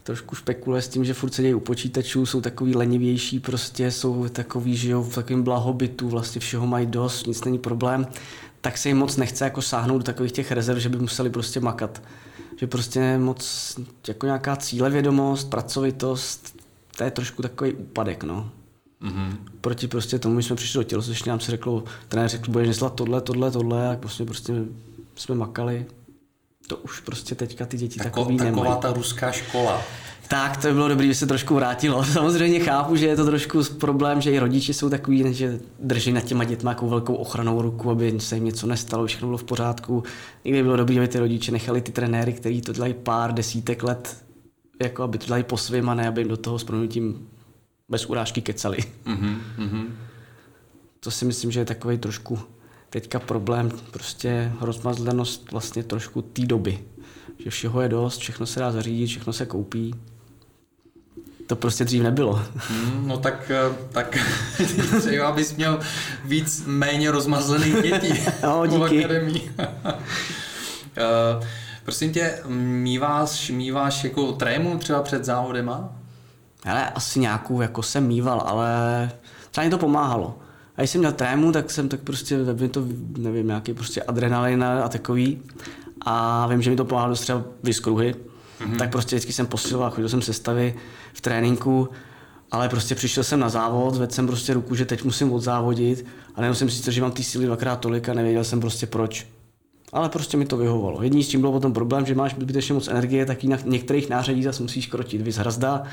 trošku 0.03 0.35
spekuluje 0.35 0.81
s 0.81 0.87
tím, 0.87 1.05
že 1.05 1.13
furt 1.13 1.33
sedějí 1.33 1.53
u 1.53 1.59
počítačů, 1.59 2.25
jsou 2.25 2.41
takový 2.41 2.75
lenivější, 2.75 3.39
prostě 3.39 3.91
jsou 3.91 4.27
takový, 4.29 4.75
žijou 4.75 5.03
v 5.03 5.15
takovém 5.15 5.43
blahobytu, 5.43 6.09
vlastně 6.09 6.41
všeho 6.41 6.67
mají 6.67 6.85
dost, 6.85 7.27
nic 7.27 7.43
není 7.43 7.59
problém, 7.59 8.07
tak 8.61 8.77
se 8.77 8.89
jim 8.89 8.97
moc 8.97 9.17
nechce 9.17 9.43
jako 9.43 9.61
sáhnout 9.61 9.97
do 9.97 10.03
takových 10.03 10.31
těch 10.31 10.51
rezerv, 10.51 10.79
že 10.79 10.89
by 10.89 10.97
museli 10.97 11.29
prostě 11.29 11.59
makat. 11.59 12.01
Že 12.57 12.67
prostě 12.67 13.17
moc 13.17 13.75
jako 14.07 14.25
nějaká 14.25 14.55
cílevědomost, 14.55 15.49
pracovitost, 15.49 16.59
to 16.97 17.03
je 17.03 17.11
trošku 17.11 17.41
takový 17.41 17.73
úpadek, 17.73 18.23
no. 18.23 18.49
Mm-hmm. 19.01 19.37
Proti 19.61 19.87
prostě 19.87 20.19
tomu, 20.19 20.35
my 20.35 20.43
jsme 20.43 20.55
přišli 20.55 20.77
do 20.77 20.83
tělocvičny, 20.83 21.29
nám 21.29 21.39
se 21.39 21.51
řeklo, 21.51 21.83
trenér 22.07 22.29
řekl, 22.29 22.51
budeš 22.51 22.67
neslat 22.67 22.93
tohle, 22.95 23.21
tohle, 23.21 23.51
tohle, 23.51 23.89
a 23.89 23.95
prostě, 23.95 24.25
prostě 24.25 24.53
jsme 25.15 25.35
makali, 25.35 25.85
to 26.72 26.78
už 26.78 26.99
prostě 26.99 27.36
teďka 27.36 27.65
ty 27.65 27.78
děti 27.78 27.99
Tako, 27.99 28.19
takový 28.19 28.38
taková 28.38 28.63
nemají. 28.63 28.82
ta 28.82 28.93
ruská 28.93 29.32
škola. 29.32 29.82
Tak, 30.28 30.57
to 30.57 30.67
by 30.67 30.74
bylo 30.74 30.88
dobré, 30.88 31.07
že 31.07 31.15
se 31.15 31.28
trošku 31.28 31.55
vrátilo. 31.55 32.03
Samozřejmě 32.13 32.59
chápu, 32.59 32.95
že 32.95 33.07
je 33.07 33.15
to 33.15 33.26
trošku 33.26 33.63
problém, 33.63 34.22
že 34.22 34.32
i 34.32 34.39
rodiče 34.39 34.74
jsou 34.74 34.89
takový, 34.89 35.34
že 35.34 35.59
drží 35.80 36.11
nad 36.11 36.22
těma 36.22 36.43
dětma 36.43 36.72
jako 36.72 36.89
velkou 36.89 37.15
ochranou 37.15 37.61
ruku, 37.61 37.91
aby 37.91 38.19
se 38.19 38.36
jim 38.36 38.45
něco 38.45 38.67
nestalo, 38.67 39.05
všechno 39.05 39.28
bylo 39.28 39.38
v 39.38 39.43
pořádku. 39.43 40.03
Někdy 40.45 40.63
bylo 40.63 40.78
dobré, 40.78 40.97
aby 40.97 41.07
ty 41.07 41.19
rodiče 41.19 41.51
nechali 41.51 41.82
ty 41.82 41.91
trenéry, 41.91 42.34
kteří 42.34 42.61
to 42.61 42.74
dělají 42.74 42.93
pár 42.93 43.34
desítek 43.34 43.84
let, 43.84 44.24
jako 44.84 45.03
aby 45.03 45.17
to 45.17 45.26
dělají 45.26 45.43
po 45.43 45.57
svým 45.57 45.89
a 45.89 45.93
ne, 45.93 46.07
aby 46.07 46.22
jim 46.22 46.28
do 46.28 46.38
toho 46.38 46.59
s 46.59 46.65
tím 46.88 47.28
bez 47.89 48.05
urážky 48.05 48.41
kecali. 48.41 48.78
Mm-hmm. 49.05 49.86
To 50.99 51.11
si 51.11 51.26
myslím, 51.26 51.51
že 51.51 51.59
je 51.59 51.65
takový 51.65 51.97
trošku 51.97 52.39
teďka 52.91 53.19
problém, 53.19 53.71
prostě 53.91 54.51
rozmazlenost 54.61 55.51
vlastně 55.51 55.83
trošku 55.83 56.21
té 56.21 56.41
doby. 56.41 56.79
Že 57.37 57.49
všeho 57.49 57.81
je 57.81 57.89
dost, 57.89 58.17
všechno 58.17 58.45
se 58.45 58.59
dá 58.59 58.71
zařídit, 58.71 59.07
všechno 59.07 59.33
se 59.33 59.45
koupí. 59.45 59.95
To 61.47 61.55
prostě 61.55 61.85
dřív 61.85 62.03
nebylo. 62.03 62.41
Hmm, 62.55 63.07
no 63.07 63.17
tak, 63.17 63.51
eh, 63.51 63.75
tak 63.91 64.17
třeba 64.99 65.27
abys 65.27 65.55
měl 65.55 65.79
víc 66.25 66.63
méně 66.65 67.11
rozmazlených 67.11 67.81
dětí 67.81 68.13
no, 68.43 68.65
díky. 68.65 69.05
uh, 69.05 69.09
prosím 71.83 72.13
tě, 72.13 72.39
míváš, 72.47 73.49
míváš 73.49 74.03
jako 74.03 74.31
trému 74.31 74.77
třeba 74.77 75.03
před 75.03 75.25
závodema? 75.25 75.89
Ale 76.65 76.89
asi 76.89 77.19
nějakou 77.19 77.61
jako 77.61 77.83
jsem 77.83 78.07
mýval, 78.07 78.43
ale 78.45 79.11
třeba 79.51 79.65
mi 79.65 79.71
to 79.71 79.77
pomáhalo. 79.77 80.37
A 80.76 80.82
když 80.82 80.89
jsem 80.89 80.99
měl 80.99 81.11
trému, 81.11 81.51
tak 81.51 81.72
jsem 81.72 81.89
tak 81.89 81.99
prostě, 81.99 82.38
mi 82.59 82.69
to, 82.69 82.86
nevím, 83.17 83.47
nějaký 83.47 83.74
prostě 83.74 84.03
adrenalin 84.03 84.63
a 84.63 84.89
takový. 84.89 85.41
A 86.01 86.47
vím, 86.47 86.61
že 86.61 86.69
mi 86.69 86.76
to 86.76 86.86
pomáhalo 86.86 87.15
třeba 87.15 87.43
vyskruhy. 87.63 88.15
Mm-hmm. 88.59 88.78
Tak 88.78 88.91
prostě 88.91 89.15
vždycky 89.15 89.34
jsem 89.34 89.47
posiloval, 89.47 89.91
chodil 89.91 90.09
jsem 90.09 90.22
sestavy 90.22 90.76
v 91.13 91.22
tréninku, 91.22 91.89
ale 92.51 92.69
prostě 92.69 92.95
přišel 92.95 93.24
jsem 93.24 93.39
na 93.39 93.49
závod, 93.49 93.95
zvedl 93.95 94.13
jsem 94.13 94.28
prostě 94.28 94.53
ruku, 94.53 94.76
že 94.76 94.86
teď 94.86 95.03
musím 95.03 95.34
odzávodit 95.34 96.05
a 96.36 96.53
jsem 96.53 96.69
si 96.69 96.91
že 96.91 97.01
mám 97.01 97.11
ty 97.11 97.24
síly 97.24 97.45
dvakrát 97.45 97.80
tolik 97.80 98.09
a 98.09 98.13
nevěděl 98.13 98.43
jsem 98.43 98.59
prostě 98.59 98.88
proč. 98.88 99.28
Ale 99.93 100.09
prostě 100.09 100.38
mi 100.38 100.45
to 100.45 100.57
vyhovovalo. 100.57 101.03
Jediný 101.03 101.24
s 101.24 101.28
tím 101.28 101.41
byl 101.41 101.51
potom 101.51 101.74
problém, 101.74 102.05
že 102.05 102.15
máš 102.15 102.36
zbytečně 102.39 102.74
moc 102.74 102.88
energie, 102.88 103.26
tak 103.26 103.43
na 103.43 103.57
některých 103.65 104.09
nářadí 104.09 104.43
zase 104.43 104.63
musíš 104.63 104.88
krotit. 104.88 105.22
Vy 105.22 105.32
hrazda, 105.32 105.84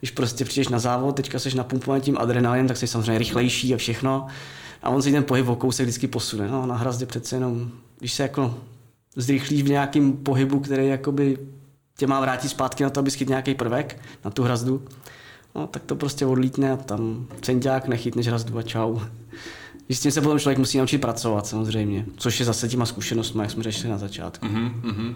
když 0.00 0.10
prostě 0.10 0.44
přijdeš 0.44 0.68
na 0.68 0.78
závod, 0.78 1.16
teďka 1.16 1.38
jsi 1.38 1.56
napumpovaný 1.56 2.02
tím 2.02 2.18
adrenalinem, 2.18 2.68
tak 2.68 2.76
jsi 2.76 2.86
samozřejmě 2.86 3.18
rychlejší 3.18 3.74
a 3.74 3.76
všechno. 3.76 4.26
A 4.82 4.90
on 4.90 5.02
si 5.02 5.12
ten 5.12 5.24
pohyb 5.24 5.48
o 5.48 5.56
kousek 5.56 5.86
vždycky 5.86 6.06
posune. 6.06 6.48
No, 6.48 6.66
na 6.66 6.76
hrazdě 6.76 7.06
přece 7.06 7.36
jenom, 7.36 7.70
když 7.98 8.12
se 8.12 8.22
jako 8.22 8.54
zrychlíš 9.16 9.62
v 9.62 9.68
nějakém 9.68 10.12
pohybu, 10.12 10.60
který 10.60 10.86
jakoby 10.86 11.38
tě 11.96 12.06
má 12.06 12.20
vrátit 12.20 12.48
zpátky 12.48 12.84
na 12.84 12.90
to, 12.90 13.00
aby 13.00 13.10
schyt 13.10 13.28
nějaký 13.28 13.54
prvek 13.54 14.00
na 14.24 14.30
tu 14.30 14.42
hrazdu, 14.42 14.82
no, 15.54 15.66
tak 15.66 15.82
to 15.82 15.96
prostě 15.96 16.26
odlítne 16.26 16.72
a 16.72 16.76
tam 16.76 17.26
centák 17.42 17.88
nechytneš 17.88 18.26
hrazdu 18.26 18.58
a 18.58 18.62
čau. 18.62 18.98
S 19.88 20.00
tím 20.00 20.12
se 20.12 20.20
potom 20.20 20.38
člověk 20.38 20.58
musí 20.58 20.78
naučit 20.78 20.98
pracovat 20.98 21.46
samozřejmě, 21.46 22.06
což 22.16 22.40
je 22.40 22.46
zase 22.46 22.68
těma 22.68 22.86
zkušenostmi, 22.86 23.42
jak 23.42 23.50
jsme 23.50 23.62
řešili 23.62 23.90
na 23.90 23.98
začátku. 23.98 24.46
Mm-hmm. 24.46 25.14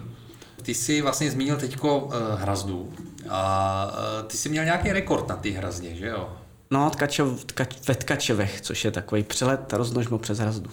Ty 0.61 0.73
jsi 0.73 1.01
vlastně 1.01 1.31
zmínil 1.31 1.57
teďko 1.57 1.99
uh, 1.99 2.13
hrazdu 2.39 2.89
a 3.29 3.87
uh, 4.21 4.27
ty 4.27 4.37
jsi 4.37 4.49
měl 4.49 4.65
nějaký 4.65 4.91
rekord 4.91 5.27
na 5.27 5.35
ty 5.35 5.51
hrazdě, 5.51 5.95
že 5.95 6.07
jo? 6.07 6.29
No, 6.71 6.89
tkačev, 6.89 7.45
tkač, 7.45 7.87
ve 7.87 7.95
Tkačevech, 7.95 8.61
což 8.61 8.85
je 8.85 8.91
takový 8.91 9.23
přelet 9.23 9.73
roznožmo 9.73 10.17
přes 10.17 10.39
hrazdu. 10.39 10.69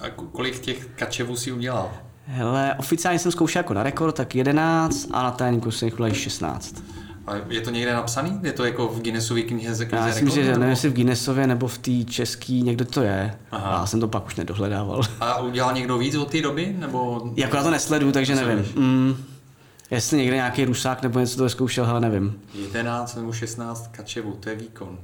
A 0.00 0.10
kolik 0.10 0.58
těch 0.58 0.86
kačevů 0.86 1.36
si 1.36 1.52
udělal? 1.52 1.90
Hele, 2.26 2.74
oficiálně 2.78 3.18
jsem 3.18 3.32
zkoušel 3.32 3.60
jako 3.60 3.74
na 3.74 3.82
rekord, 3.82 4.14
tak 4.14 4.34
11 4.34 5.08
a 5.12 5.22
na 5.22 5.30
tréninku 5.30 5.70
jsem 5.70 5.88
jich 5.88 6.16
16. 6.16 6.82
A 7.26 7.34
je 7.48 7.60
to 7.60 7.70
někde 7.70 7.92
napsaný? 7.92 8.38
Je 8.42 8.52
to 8.52 8.64
jako 8.64 8.88
v 8.88 9.02
Guinnessově 9.02 9.42
knize? 9.44 9.88
Já 9.92 10.06
myslím, 10.06 10.30
že 10.30 10.44
nevím, 10.44 10.68
jestli 10.68 10.88
v 10.88 10.92
Guinnessově 10.92 11.46
nebo 11.46 11.68
v 11.68 11.78
té 11.78 12.04
české, 12.04 12.52
někde 12.52 12.84
to 12.84 13.02
je. 13.02 13.38
Aha. 13.50 13.72
Já 13.72 13.86
jsem 13.86 14.00
to 14.00 14.08
pak 14.08 14.26
už 14.26 14.36
nedohledával. 14.36 15.02
A 15.20 15.40
udělal 15.40 15.74
někdo 15.74 15.98
víc 15.98 16.14
od 16.14 16.30
té 16.30 16.40
doby? 16.40 16.74
Nebo... 16.78 17.22
Jako 17.36 17.56
já 17.56 17.62
to 17.62 17.70
nesledu, 17.70 18.12
takže 18.12 18.34
nevím. 18.34 18.66
Mm, 18.76 19.16
jestli 19.90 20.18
někde 20.18 20.36
nějaký 20.36 20.64
rusák 20.64 21.02
nebo 21.02 21.18
něco 21.18 21.36
to 21.36 21.48
zkoušel, 21.48 21.86
ale 21.86 22.00
nevím. 22.00 22.40
11 22.54 23.16
nebo 23.16 23.32
16 23.32 23.88
kačevů, 23.92 24.32
to 24.32 24.48
je 24.48 24.56
výkon. 24.56 24.98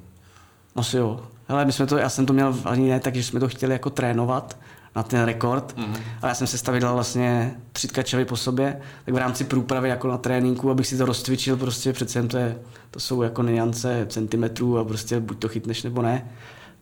Asi 0.77 0.97
jo. 0.97 1.27
Hele, 1.49 1.65
my 1.65 1.73
jsme 1.73 1.87
to, 1.87 1.97
já 1.99 2.09
jsem 2.09 2.27
to 2.27 2.33
měl 2.33 2.59
ani 2.65 2.89
ne, 2.89 3.01
takže 3.01 3.23
jsme 3.23 3.41
to 3.41 3.49
chtěli 3.49 3.73
jako 3.73 3.91
trénovat 3.91 4.57
na 4.97 5.03
ten 5.03 5.25
rekord, 5.25 5.77
mm-hmm. 5.77 5.97
ale 6.23 6.31
já 6.31 6.35
jsem 6.35 6.47
se 6.47 6.59
stavil 6.59 6.93
vlastně 6.93 7.55
tři 7.73 7.89
tkačevy 7.89 8.25
po 8.25 8.37
sobě, 8.37 8.81
tak 9.05 9.15
v 9.15 9.19
rámci 9.19 9.45
průpravy 9.45 9.89
jako 9.89 10.09
na 10.09 10.19
tréninku, 10.19 10.71
abych 10.71 10.87
si 10.87 10.99
to 10.99 11.07
rozcvičil, 11.07 11.57
prostě 11.57 11.93
přece 11.93 12.23
to, 12.23 12.37
je, 12.37 12.59
to 12.91 13.01
jsou 13.01 13.23
jako 13.23 13.43
niance 13.43 14.07
centimetrů 14.09 14.79
a 14.79 14.85
prostě 14.85 15.21
buď 15.21 15.39
to 15.39 15.49
chytneš 15.49 15.83
nebo 15.83 16.03
ne. 16.03 16.31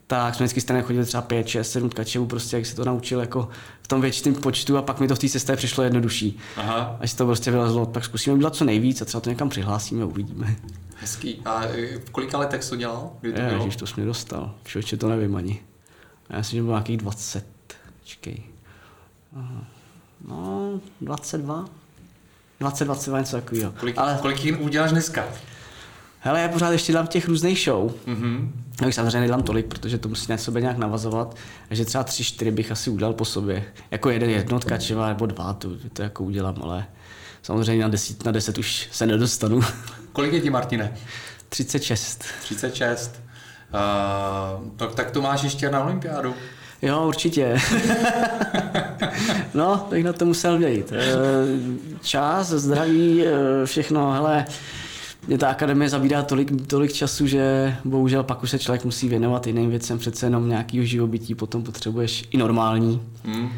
Tak 0.06 0.34
jsme 0.34 0.44
vždycky 0.44 0.60
stejně 0.60 0.82
chodili 0.82 1.04
třeba 1.04 1.22
5, 1.22 1.48
6, 1.48 1.72
7 1.72 1.88
tkačevů, 1.88 2.26
prostě 2.26 2.56
jak 2.56 2.66
si 2.66 2.76
to 2.76 2.84
naučil 2.84 3.20
jako 3.20 3.48
v 3.82 3.88
tom 3.88 4.00
větším 4.00 4.34
počtu 4.34 4.78
a 4.78 4.82
pak 4.82 5.00
mi 5.00 5.08
to 5.08 5.14
v 5.14 5.18
té 5.18 5.28
sestavě 5.28 5.56
přišlo 5.56 5.84
jednodušší. 5.84 6.38
Aha. 6.56 6.96
Až 7.00 7.14
to 7.14 7.26
prostě 7.26 7.50
vylezlo, 7.50 7.86
tak 7.86 8.04
zkusíme 8.04 8.36
udělat 8.36 8.56
co 8.56 8.64
nejvíc 8.64 9.02
a 9.02 9.04
třeba 9.04 9.20
to 9.20 9.30
někam 9.30 9.48
přihlásíme, 9.48 10.04
uvidíme. 10.04 10.56
Hezký. 10.96 11.42
A 11.44 11.64
e, 11.64 11.98
v 11.98 12.10
kolika 12.10 12.38
letech 12.38 12.68
to 12.68 12.76
dělal? 12.76 13.10
Kdy 13.20 13.32
to 13.32 13.40
je, 13.40 13.52
Ježiš, 13.52 13.76
to 13.76 13.86
jsi 13.86 13.94
mě 13.96 14.06
dostal. 14.06 14.54
Člověče, 14.64 14.96
to 14.96 15.08
nevím 15.08 15.36
ani. 15.36 15.60
Já 16.30 16.42
si 16.42 16.56
že 16.56 16.62
bylo 16.62 16.74
nějakých 16.74 16.96
20. 16.96 17.44
Čekej. 18.04 18.42
No, 20.28 20.80
22. 21.00 21.64
20, 22.60 22.84
22, 22.84 23.18
něco 23.18 23.36
takového. 23.36 23.72
Kolik, 23.80 23.98
Ale... 23.98 24.18
kolik 24.22 24.44
jim 24.44 24.62
uděláš 24.62 24.90
dneska? 24.90 25.24
Hele, 26.26 26.40
já 26.40 26.48
pořád 26.48 26.70
ještě 26.70 26.92
dělám 26.92 27.06
těch 27.06 27.28
různých 27.28 27.60
show. 27.60 27.92
Mm-hmm. 28.06 28.50
Já 28.80 28.86
bych 28.86 28.94
samozřejmě 28.94 29.20
nedělám 29.20 29.42
tolik, 29.42 29.66
protože 29.66 29.98
to 29.98 30.08
musí 30.08 30.26
na 30.30 30.36
sebe 30.36 30.60
nějak 30.60 30.78
navazovat. 30.78 31.36
Takže 31.68 31.84
třeba 31.84 32.04
tři, 32.04 32.24
čtyři 32.24 32.50
bych 32.50 32.72
asi 32.72 32.90
udělal 32.90 33.12
po 33.12 33.24
sobě. 33.24 33.64
Jako 33.90 34.10
jeden 34.10 34.30
jednotka 34.30 34.78
třeba 34.78 35.08
nebo 35.08 35.26
dva, 35.26 35.52
to, 35.52 35.68
to 35.92 36.02
jako 36.02 36.24
udělám, 36.24 36.54
ale 36.62 36.86
samozřejmě 37.42 37.82
na 37.82 37.88
deset, 37.88 38.24
na 38.24 38.32
deset 38.32 38.58
už 38.58 38.88
se 38.92 39.06
nedostanu. 39.06 39.60
Kolik 40.12 40.32
je 40.32 40.40
ti, 40.40 40.50
Martine? 40.50 40.96
36. 41.48 42.24
36. 42.42 43.20
Uh, 43.74 44.68
tak, 44.76 44.94
tak 44.94 45.10
to 45.10 45.22
máš 45.22 45.42
ještě 45.42 45.70
na 45.70 45.84
olympiádu. 45.84 46.34
Jo, 46.82 47.06
určitě. 47.08 47.58
no, 49.54 49.86
bych 49.90 50.04
na 50.04 50.12
to 50.12 50.24
musel 50.24 50.58
vědět. 50.58 50.92
Eh, 50.92 51.04
čas, 52.02 52.48
zdraví, 52.48 53.26
eh, 53.26 53.66
všechno, 53.66 54.12
hele, 54.12 54.44
mě 55.26 55.38
ta 55.38 55.48
akademie 55.48 55.88
zabírá 55.88 56.22
tolik, 56.22 56.66
tolik 56.66 56.92
času, 56.92 57.26
že 57.26 57.76
bohužel 57.84 58.22
pak 58.22 58.42
už 58.42 58.50
se 58.50 58.58
člověk 58.58 58.84
musí 58.84 59.08
věnovat 59.08 59.46
jiným 59.46 59.70
věcem, 59.70 59.98
přece 59.98 60.26
jenom 60.26 60.48
nějakého 60.48 60.84
živobytí, 60.84 61.34
potom 61.34 61.62
potřebuješ 61.62 62.24
i 62.30 62.36
normální, 62.36 63.02
hmm. 63.24 63.48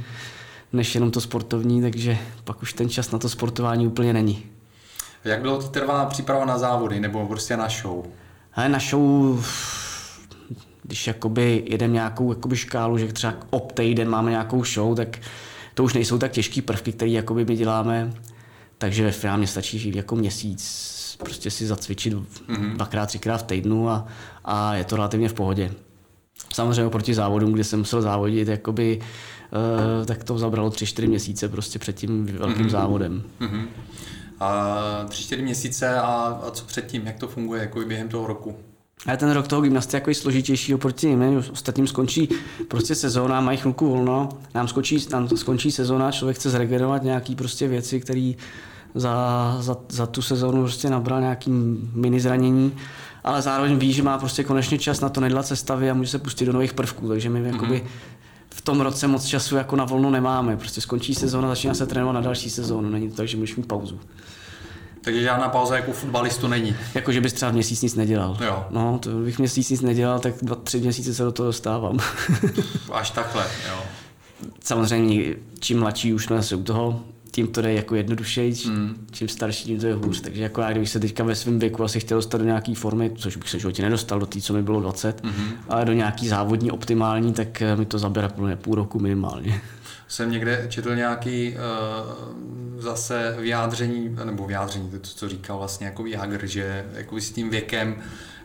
než 0.73 0.95
jenom 0.95 1.11
to 1.11 1.21
sportovní, 1.21 1.83
takže 1.83 2.19
pak 2.45 2.62
už 2.62 2.73
ten 2.73 2.89
čas 2.89 3.11
na 3.11 3.19
to 3.19 3.29
sportování 3.29 3.87
úplně 3.87 4.12
není. 4.12 4.43
Jak 5.25 5.43
dlouho 5.43 5.62
ti 5.62 5.69
trvá 5.69 6.07
příprava 6.07 6.45
na 6.45 6.59
závody 6.59 7.01
nebo 7.01 7.27
prostě 7.27 7.57
na 7.57 7.69
show? 7.69 8.05
Ale 8.55 8.69
na 8.69 8.79
show 8.79 9.45
když 10.83 11.07
jakoby 11.07 11.62
jedeme 11.67 11.93
nějakou 11.93 12.33
jakoby 12.33 12.57
škálu, 12.57 12.99
že 12.99 13.12
třeba 13.12 13.35
ob 13.51 13.73
týden 13.73 14.09
máme 14.09 14.31
nějakou 14.31 14.64
show, 14.64 14.97
tak 14.97 15.19
to 15.75 15.85
už 15.85 15.95
nejsou 15.95 16.19
tak 16.19 16.33
těžký 16.33 16.62
prvky, 16.62 16.93
které 16.93 17.11
jakoby 17.11 17.45
my 17.45 17.57
děláme, 17.57 18.12
takže 18.79 19.05
ve 19.05 19.12
finále 19.12 19.39
mě 19.39 19.47
stačí 19.47 19.97
jako 19.97 20.17
měsíc 20.17 20.95
prostě 21.19 21.51
si 21.51 21.67
zacvičit 21.67 22.14
mm-hmm. 22.14 22.73
dvakrát, 22.75 23.07
třikrát 23.07 23.39
v 23.39 23.43
týdnu 23.43 23.91
a, 23.91 24.07
a 24.45 24.75
je 24.75 24.85
to 24.85 24.97
relativně 24.97 25.29
v 25.29 25.35
pohodě. 25.35 25.73
Samozřejmě 26.53 26.91
proti 26.91 27.14
závodům, 27.14 27.53
kde 27.53 27.64
jsem 27.64 27.79
musel 27.79 28.03
závodit, 28.03 28.49
jakoby, 28.49 29.01
uh, 30.01 30.07
tak 30.07 30.25
to 30.25 30.39
zabralo 30.39 30.71
tři, 30.71 30.87
čtyři 30.87 31.09
měsíce 31.09 31.49
prostě 31.49 31.79
před 31.79 31.97
tím 31.97 32.27
velkým 32.27 32.67
mm-hmm. 32.67 32.71
závodem. 32.71 33.23
Mm-hmm. 33.41 33.67
A 34.41 34.77
tři, 35.09 35.23
čtyři 35.23 35.43
měsíce 35.43 36.01
a, 36.01 36.41
a 36.47 36.51
co 36.51 36.64
předtím, 36.64 37.07
jak 37.07 37.17
to 37.17 37.29
funguje 37.29 37.61
jako 37.61 37.81
během 37.81 38.09
toho 38.09 38.27
roku? 38.27 38.57
Ale 39.07 39.17
ten 39.17 39.31
rok 39.31 39.49
toho 39.49 39.62
gymnasty 39.62 39.97
je 39.97 39.99
jako 39.99 40.14
složitější 40.14 40.75
oproti 40.75 41.07
jiným. 41.07 41.45
Ostatním 41.53 41.87
skončí 41.87 42.29
prostě 42.69 42.95
sezóna, 42.95 43.41
mají 43.41 43.59
chvilku 43.59 43.89
volno, 43.89 44.29
nám 44.55 44.69
skončí, 44.69 45.07
nám 45.12 45.29
skončí 45.29 45.71
sezóna, 45.71 46.12
člověk 46.12 46.37
chce 46.37 46.51
zregenerovat 46.51 47.03
nějaké 47.03 47.35
prostě 47.35 47.69
věci, 47.69 48.01
které 48.01 48.33
za, 48.97 49.57
za, 49.61 49.76
za, 49.88 50.07
tu 50.07 50.22
sezónu 50.22 50.62
prostě 50.62 50.90
nabral 50.90 51.20
nějaký 51.20 51.51
mini 51.92 52.20
zranění, 52.20 52.72
ale 53.24 53.42
zároveň 53.42 53.78
ví, 53.78 53.92
že 53.92 54.03
má 54.03 54.18
prostě 54.18 54.44
konečně 54.44 54.78
čas 54.78 55.01
na 55.01 55.09
to 55.09 55.20
nedělat 55.20 55.47
sestavy 55.47 55.90
a 55.90 55.94
může 55.94 56.11
se 56.11 56.18
pustit 56.18 56.44
do 56.44 56.53
nových 56.53 56.74
prvků, 56.74 57.09
takže 57.09 57.30
my 57.30 57.40
mm-hmm. 57.40 57.53
jakoby 57.53 57.84
v 58.51 58.61
tom 58.61 58.80
roce 58.80 59.07
moc 59.07 59.24
času 59.24 59.57
jako 59.57 59.76
na 59.76 59.84
volno 59.84 60.11
nemáme. 60.11 60.57
Prostě 60.57 60.80
skončí 60.80 61.14
sezóna, 61.14 61.49
začíná 61.49 61.74
se 61.74 61.86
trénovat 61.86 62.14
na 62.14 62.20
další 62.20 62.51
sezónu, 62.51 62.90
není 62.90 63.11
to 63.11 63.16
tak, 63.16 63.28
že 63.28 63.36
můžeš 63.36 63.57
mít 63.57 63.66
pauzu. 63.66 64.01
Takže 65.01 65.22
žádná 65.22 65.49
pauza 65.49 65.76
jako 65.76 65.92
fotbalistu 65.92 66.49
není. 66.49 66.76
Jako, 66.94 67.12
že 67.12 67.20
bys 67.20 67.32
třeba 67.32 67.53
měsíc 67.53 67.82
nic 67.82 67.94
nedělal. 67.94 68.36
Jo. 68.44 68.66
No, 68.70 68.99
to 68.99 69.11
bych 69.11 69.38
měsíc 69.38 69.70
nic 69.70 69.80
nedělal, 69.80 70.18
tak 70.18 70.34
dva, 70.42 70.57
tři 70.57 70.80
měsíce 70.80 71.14
se 71.14 71.22
do 71.22 71.32
toho 71.32 71.47
dostávám. 71.47 71.99
Až 72.92 73.11
takhle, 73.11 73.44
jo. 73.68 73.78
Samozřejmě, 74.64 75.34
čím 75.61 75.80
mladší 75.80 76.14
už 76.14 76.24
jsme 76.24 76.36
zase 76.36 76.57
u 76.57 76.62
toho, 76.62 77.01
tím 77.37 77.47
to 77.47 77.62
jde 77.62 77.72
jako 77.72 77.95
jednodušeji, 77.95 78.55
mm. 78.66 79.07
čím 79.11 79.28
starší, 79.28 79.64
tím 79.64 79.80
to 79.80 79.87
je 79.87 79.95
hůř. 79.95 80.20
Takže 80.20 80.43
jako 80.43 80.61
já, 80.61 80.70
kdybych 80.70 80.89
se 80.89 81.01
teďka 81.01 81.24
ve 81.24 81.34
svém 81.34 81.59
věku 81.59 81.84
asi 81.84 82.01
chtěl 82.01 82.18
dostat 82.18 82.39
do 82.39 82.45
nějaké 82.45 82.74
formy, 82.74 83.12
což 83.16 83.37
bych 83.37 83.49
se 83.49 83.59
životě 83.59 83.82
nedostal 83.82 84.20
do 84.20 84.26
té, 84.26 84.41
co 84.41 84.53
mi 84.53 84.62
bylo 84.62 84.80
20, 84.80 85.22
mm-hmm. 85.22 85.53
ale 85.68 85.84
do 85.84 85.93
nějaký 85.93 86.28
závodní 86.28 86.70
optimální, 86.70 87.32
tak 87.32 87.62
eh, 87.62 87.76
mi 87.76 87.87
to 87.87 87.99
zabere 87.99 88.28
půl 88.57 88.74
roku 88.74 88.99
minimálně. 88.99 89.61
Jsem 90.09 90.30
někde 90.30 90.66
četl 90.68 90.95
nějaký 90.95 91.55
uh, 91.55 92.82
zase 92.82 93.37
vyjádření, 93.39 94.16
nebo 94.24 94.47
vyjádření, 94.47 94.91
to, 94.91 94.99
co 95.01 95.28
říkal 95.28 95.59
vlastně 95.59 95.87
jako 95.87 96.07
Jagr, 96.07 96.47
že 96.47 96.87
jako 96.95 97.20
s 97.20 97.30
tím 97.30 97.51
věkem 97.51 97.97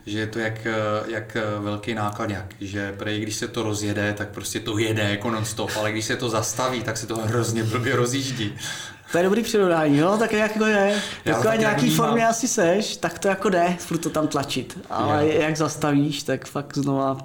že 0.06 0.18
je 0.18 0.26
to 0.26 0.38
jak, 0.38 0.66
jak 1.06 1.36
velký 1.60 1.94
nákladňák, 1.94 2.54
že 2.60 2.92
prej, 2.92 3.20
když 3.20 3.36
se 3.36 3.48
to 3.48 3.62
rozjede, 3.62 4.14
tak 4.18 4.28
prostě 4.28 4.60
to 4.60 4.78
jede 4.78 5.02
jako 5.02 5.30
non-stop, 5.30 5.70
ale 5.78 5.92
když 5.92 6.04
se 6.04 6.16
to 6.16 6.28
zastaví, 6.28 6.82
tak 6.82 6.96
se 6.96 7.06
to 7.06 7.16
hrozně 7.16 7.62
blbě 7.62 7.96
rozjíždí. 7.96 8.54
To 9.12 9.18
je 9.18 9.24
dobrý 9.24 9.42
přirovnání, 9.42 9.98
jo, 9.98 10.16
tak 10.18 10.32
jako 10.32 10.66
je. 10.66 11.02
Jako 11.24 11.48
a 11.48 11.54
nějaký 11.54 11.90
formě 11.90 12.28
asi 12.28 12.48
seš, 12.48 12.96
tak 12.96 13.18
to 13.18 13.28
jako 13.28 13.48
jde, 13.48 13.76
furt 13.78 13.98
to 13.98 14.10
tam 14.10 14.28
tlačit. 14.28 14.78
Ale 14.90 15.26
je. 15.26 15.42
jak 15.42 15.56
zastavíš, 15.56 16.22
tak 16.22 16.46
fakt 16.46 16.78
znova 16.78 17.18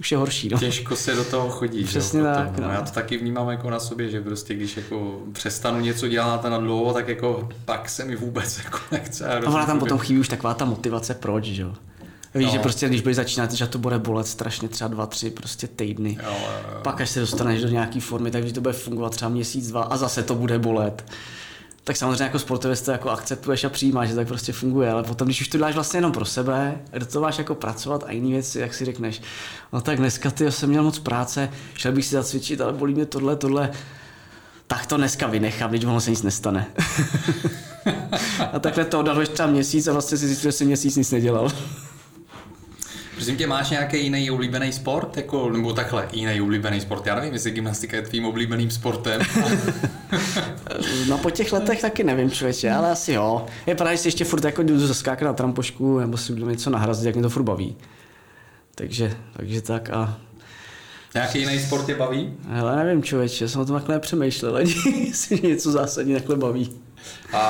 už 0.00 0.12
je 0.12 0.18
horší. 0.18 0.48
No. 0.48 0.58
Těžko 0.58 0.96
se 0.96 1.14
do 1.14 1.24
toho 1.24 1.50
chodí. 1.50 1.84
Přesně 1.84 2.20
jo, 2.20 2.26
tak. 2.34 2.58
No. 2.58 2.70
Já 2.70 2.82
to 2.82 2.90
taky 2.90 3.16
vnímám 3.16 3.48
jako 3.48 3.70
na 3.70 3.80
sobě, 3.80 4.10
že 4.10 4.20
prostě 4.20 4.54
když 4.54 4.76
jako 4.76 5.20
přestanu 5.32 5.80
něco 5.80 6.08
dělat 6.08 6.44
na 6.44 6.58
dlouho, 6.58 6.92
tak 6.92 7.08
jako 7.08 7.48
pak 7.64 7.88
se 7.88 8.04
mi 8.04 8.16
vůbec 8.16 8.58
jako 8.64 8.78
nechce. 8.92 9.28
A 9.28 9.48
ona 9.48 9.66
tam 9.66 9.78
potom 9.78 9.98
chybí 9.98 10.20
už 10.20 10.28
taková 10.28 10.54
ta 10.54 10.64
motivace 10.64 11.14
proč, 11.14 11.44
že 11.44 11.62
jo. 11.62 11.74
Víš, 12.34 12.46
no. 12.46 12.52
že 12.52 12.58
prostě 12.58 12.88
když 12.88 13.00
budeš 13.00 13.16
začínat, 13.16 13.52
že 13.52 13.66
to 13.66 13.78
bude 13.78 13.98
bolet 13.98 14.26
strašně 14.26 14.68
třeba 14.68 14.88
dva, 14.88 15.06
tři 15.06 15.30
prostě 15.30 15.66
týdny. 15.66 16.18
Jo, 16.22 16.28
jo, 16.30 16.52
jo. 16.74 16.80
Pak 16.82 17.00
až 17.00 17.10
se 17.10 17.20
dostaneš 17.20 17.62
do 17.62 17.68
nějaké 17.68 18.00
formy, 18.00 18.30
takže 18.30 18.54
to 18.54 18.60
bude 18.60 18.72
fungovat 18.72 19.12
třeba 19.12 19.28
měsíc, 19.28 19.68
dva 19.68 19.82
a 19.82 19.96
zase 19.96 20.22
to 20.22 20.34
bude 20.34 20.58
bolet. 20.58 21.04
Tak 21.84 21.96
samozřejmě 21.96 22.24
jako 22.24 22.38
sportovec 22.38 22.82
to 22.82 22.90
jako 22.90 23.10
akceptuješ 23.10 23.64
a 23.64 23.68
přijímáš, 23.68 24.08
že 24.08 24.14
tak 24.14 24.28
prostě 24.28 24.52
funguje, 24.52 24.90
ale 24.90 25.02
potom, 25.02 25.26
když 25.26 25.40
už 25.40 25.48
to 25.48 25.58
děláš 25.58 25.74
vlastně 25.74 25.98
jenom 25.98 26.12
pro 26.12 26.24
sebe, 26.24 26.80
do 26.98 27.06
toho 27.06 27.22
máš 27.22 27.38
jako 27.38 27.54
pracovat 27.54 28.04
a 28.06 28.12
jiné 28.12 28.28
věci, 28.28 28.58
jak 28.58 28.74
si 28.74 28.84
řekneš, 28.84 29.22
no 29.72 29.80
tak 29.80 29.98
dneska 29.98 30.30
ty 30.30 30.52
jsem 30.52 30.68
měl 30.68 30.82
moc 30.82 30.98
práce, 30.98 31.50
šel 31.74 31.92
bych 31.92 32.04
si 32.04 32.14
zacvičit, 32.14 32.60
ale 32.60 32.72
bolí 32.72 32.94
mě 32.94 33.06
tohle, 33.06 33.36
tohle, 33.36 33.70
tak 34.66 34.86
to 34.86 34.96
dneska 34.96 35.26
vynechám, 35.26 35.70
když 35.70 35.84
ono 35.84 36.00
se 36.00 36.10
nic 36.10 36.22
nestane. 36.22 36.66
a 38.52 38.58
takhle 38.58 38.84
to 38.84 39.00
odhaluješ 39.00 39.28
třeba 39.28 39.48
měsíc 39.48 39.88
a 39.88 39.92
vlastně 39.92 40.18
si 40.18 40.26
zjistíš, 40.26 40.42
že 40.42 40.52
jsi 40.52 40.64
měsíc 40.64 40.96
nic 40.96 41.10
nedělal. 41.10 41.52
Prosím 43.14 43.36
tě, 43.36 43.46
máš 43.46 43.70
nějaký 43.70 44.02
jiný 44.02 44.30
oblíbený 44.30 44.72
sport? 44.72 45.16
Jako, 45.16 45.50
nebo 45.50 45.72
takhle, 45.72 46.08
jiný 46.12 46.40
oblíbený 46.40 46.80
sport? 46.80 47.06
Já 47.06 47.14
nevím, 47.14 47.32
jestli 47.32 47.50
gymnastika 47.50 47.96
je 47.96 48.02
tvým 48.02 48.24
oblíbeným 48.24 48.70
sportem. 48.70 49.20
no 51.08 51.18
po 51.18 51.30
těch 51.30 51.52
letech 51.52 51.80
taky 51.80 52.04
nevím, 52.04 52.30
člověče, 52.30 52.70
ale 52.70 52.90
asi 52.90 53.12
jo. 53.12 53.46
Je 53.66 53.74
pravda, 53.74 53.94
že 53.94 53.98
si 53.98 54.08
ještě 54.08 54.24
furt 54.24 54.44
jako 54.44 54.62
jdu 54.62 54.86
zaskákat 54.86 55.26
na 55.26 55.32
trampošku, 55.32 55.98
nebo 55.98 56.16
si 56.16 56.32
budu 56.32 56.50
něco 56.50 56.70
nahrazit, 56.70 57.06
jak 57.06 57.14
mě 57.14 57.22
to 57.22 57.30
furt 57.30 57.42
baví. 57.42 57.76
Takže, 58.74 59.16
takže 59.36 59.62
tak 59.62 59.90
a 59.90 60.18
Nějaký 61.14 61.38
jiný 61.38 61.60
sport 61.60 61.86
tě 61.86 61.94
baví? 61.94 62.34
Hele, 62.48 62.76
nevím, 62.76 63.02
člověče, 63.02 63.48
jsem 63.48 63.60
o 63.60 63.64
tom 63.64 63.76
takhle 63.76 63.94
nepřemýšlel, 63.94 64.56
ani 64.56 64.74
jestli 65.06 65.40
něco 65.40 65.72
zásadně 65.72 66.14
takhle 66.14 66.36
baví. 66.36 66.70
A, 67.32 67.40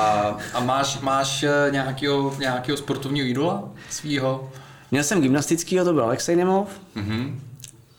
a 0.53 0.59
máš, 0.59 0.99
máš 0.99 1.43
eh, 1.43 1.71
nějakého, 1.71 2.35
nějakého 2.39 2.77
sportovního 2.77 3.27
idola 3.27 3.69
svýho? 3.89 4.51
Měl 4.93 5.03
jsem 5.03 5.21
gymnastický, 5.21 5.75
to 5.75 5.93
byl 5.93 6.03
Alexej 6.03 6.35
Nemov. 6.35 6.69
Mm-hmm. 6.95 7.35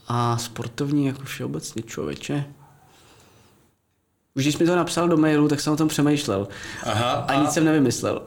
A 0.08 0.38
sportovní 0.38 1.06
jako 1.06 1.22
všeobecně 1.22 1.82
člověče. 1.82 2.44
Už 4.34 4.42
když 4.42 4.58
mi 4.58 4.66
to 4.66 4.76
napsal 4.76 5.08
do 5.08 5.16
mailu, 5.16 5.48
tak 5.48 5.60
jsem 5.60 5.72
o 5.72 5.76
tom 5.76 5.88
přemýšlel. 5.88 6.48
Aha, 6.82 7.10
a, 7.10 7.32
a 7.32 7.40
nic 7.40 7.50
jsem 7.50 7.64
nevymyslel. 7.64 8.22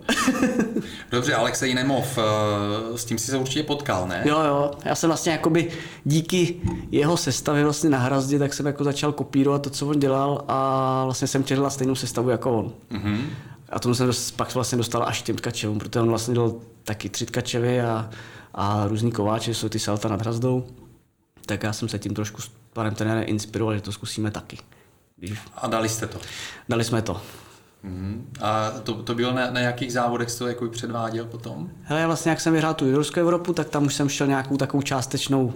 Dobře, 1.11 1.35
Alexej 1.35 1.73
Nemov, 1.73 2.17
eh, 2.17 2.97
s 2.97 3.05
tím 3.05 3.17
si 3.17 3.31
se 3.31 3.37
určitě 3.37 3.63
potkal, 3.63 4.07
ne? 4.07 4.23
Jo, 4.25 4.41
jo. 4.41 4.71
Já 4.85 4.95
jsem 4.95 5.09
vlastně 5.09 5.31
jakoby 5.31 5.71
díky 6.03 6.55
jeho 6.91 7.17
sestavě 7.17 7.63
vlastně 7.63 7.89
na 7.89 7.99
hrazdě, 7.99 8.39
tak 8.39 8.53
jsem 8.53 8.65
jako 8.65 8.83
začal 8.83 9.11
kopírovat 9.11 9.61
to, 9.61 9.69
co 9.69 9.87
on 9.87 9.99
dělal 9.99 10.45
a 10.47 11.01
vlastně 11.05 11.27
jsem 11.27 11.43
chtěl 11.43 11.69
stejnou 11.69 11.95
sestavu 11.95 12.29
jako 12.29 12.59
on. 12.59 12.71
Mm-hmm. 12.91 13.21
A 13.69 13.79
tomu 13.79 13.95
jsem 13.95 14.11
pak 14.35 14.55
vlastně 14.55 14.77
dostal 14.77 15.03
až 15.03 15.21
těm 15.21 15.35
tkačevům, 15.35 15.79
protože 15.79 15.99
on 15.99 16.09
vlastně 16.09 16.33
dělal 16.33 16.55
taky 16.83 17.09
tři 17.09 17.25
tkačevy 17.25 17.81
a, 17.81 18.09
a 18.57 18.87
různý 18.87 19.11
kováče, 19.11 19.53
jsou 19.53 19.69
ty 19.69 19.79
salta 19.79 20.09
nad 20.09 20.21
hrazdou. 20.21 20.67
Tak 21.45 21.63
já 21.63 21.73
jsem 21.73 21.89
se 21.89 21.99
tím 21.99 22.13
trošku 22.13 22.41
s 22.41 22.51
panem 22.73 22.95
trenérem 22.95 23.23
inspiroval, 23.27 23.75
že 23.75 23.81
to 23.81 23.91
zkusíme 23.91 24.31
taky. 24.31 24.57
Když... 25.17 25.39
A 25.55 25.67
dali 25.67 25.89
jste 25.89 26.07
to? 26.07 26.19
Dali 26.69 26.83
jsme 26.83 27.01
to. 27.01 27.21
Mm-hmm. 27.85 28.21
A 28.41 28.69
to, 28.83 28.93
to 28.93 29.15
bylo 29.15 29.33
na, 29.33 29.51
na 29.51 29.59
jakých 29.59 29.93
závodech 29.93 30.29
jste 30.29 30.39
to 30.39 30.47
jako 30.47 30.69
předváděl 30.69 31.25
potom? 31.25 31.69
Hele, 31.83 32.05
vlastně 32.05 32.29
jak 32.29 32.41
jsem 32.41 32.53
vyhrál 32.53 32.73
tu 32.73 32.85
Judorskou 32.85 33.19
Evropu, 33.19 33.53
tak 33.53 33.69
tam 33.69 33.85
už 33.85 33.93
jsem 33.93 34.09
šel 34.09 34.27
nějakou 34.27 34.57
takovou 34.57 34.81
částečnou 34.81 35.53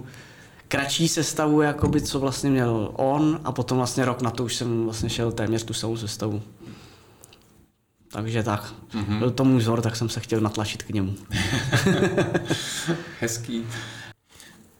kratší 0.67 1.07
sestavu, 1.07 1.61
jakoby, 1.61 2.01
co 2.01 2.19
vlastně 2.19 2.49
měl 2.49 2.91
on 2.93 3.39
a 3.43 3.51
potom 3.51 3.77
vlastně 3.77 4.05
rok 4.05 4.21
na 4.21 4.31
to 4.31 4.43
už 4.43 4.55
jsem 4.55 4.83
vlastně 4.83 5.09
šel 5.09 5.31
téměř 5.31 5.63
tu 5.63 5.73
samou 5.73 5.97
sestavu. 5.97 6.41
Takže 8.11 8.43
tak. 8.43 8.73
Mm-hmm. 8.93 9.19
Byl 9.19 9.31
to 9.31 9.43
můj 9.45 9.59
vzor, 9.59 9.81
tak 9.81 9.95
jsem 9.95 10.09
se 10.09 10.19
chtěl 10.19 10.41
natlačit 10.41 10.83
k 10.83 10.89
němu. 10.89 11.15
Hezký. 13.19 13.67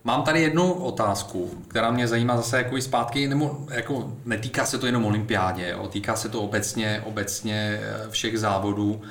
Mám 0.03 0.23
tady 0.23 0.41
jednu 0.41 0.73
otázku, 0.73 1.63
která 1.67 1.91
mě 1.91 2.07
zajímá 2.07 2.37
zase 2.37 2.57
jako 2.57 2.77
i 2.77 2.81
zpátky, 2.81 3.27
nebo 3.27 3.65
jako 3.69 4.13
netýká 4.25 4.65
se 4.65 4.77
to 4.77 4.85
jenom 4.85 5.05
olympiádě, 5.05 5.69
jo, 5.69 5.87
týká 5.87 6.15
se 6.15 6.29
to 6.29 6.41
obecně, 6.41 7.01
obecně 7.05 7.79
eh, 7.81 8.09
všech 8.09 8.39
závodů, 8.39 9.01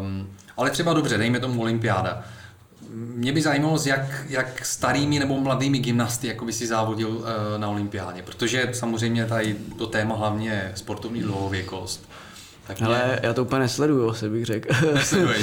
um, 0.00 0.28
ale 0.56 0.70
třeba 0.70 0.94
dobře, 0.94 1.18
dejme 1.18 1.40
tomu 1.40 1.60
olympiáda. 1.60 2.24
Mě 2.94 3.32
by 3.32 3.42
zajímalo, 3.42 3.78
jak, 3.86 4.24
jak 4.28 4.66
starými 4.66 5.18
nebo 5.18 5.40
mladými 5.40 5.78
gymnasty 5.78 6.26
jako 6.26 6.44
by 6.44 6.52
si 6.52 6.66
závodil 6.66 7.08
uh, 7.08 7.24
na 7.56 7.68
olympiádě, 7.68 8.22
protože 8.22 8.68
samozřejmě 8.72 9.26
tady 9.26 9.56
to 9.78 9.86
téma 9.86 10.16
hlavně 10.16 10.72
sportovní 10.74 11.20
dlouhověkost. 11.20 12.08
Tak 12.66 12.80
mě... 12.80 12.86
Ale 12.86 13.18
já 13.22 13.34
to 13.34 13.42
úplně 13.42 13.58
nesleduju, 13.58 14.10
asi 14.10 14.28
bych 14.28 14.46
řekl. 14.46 14.68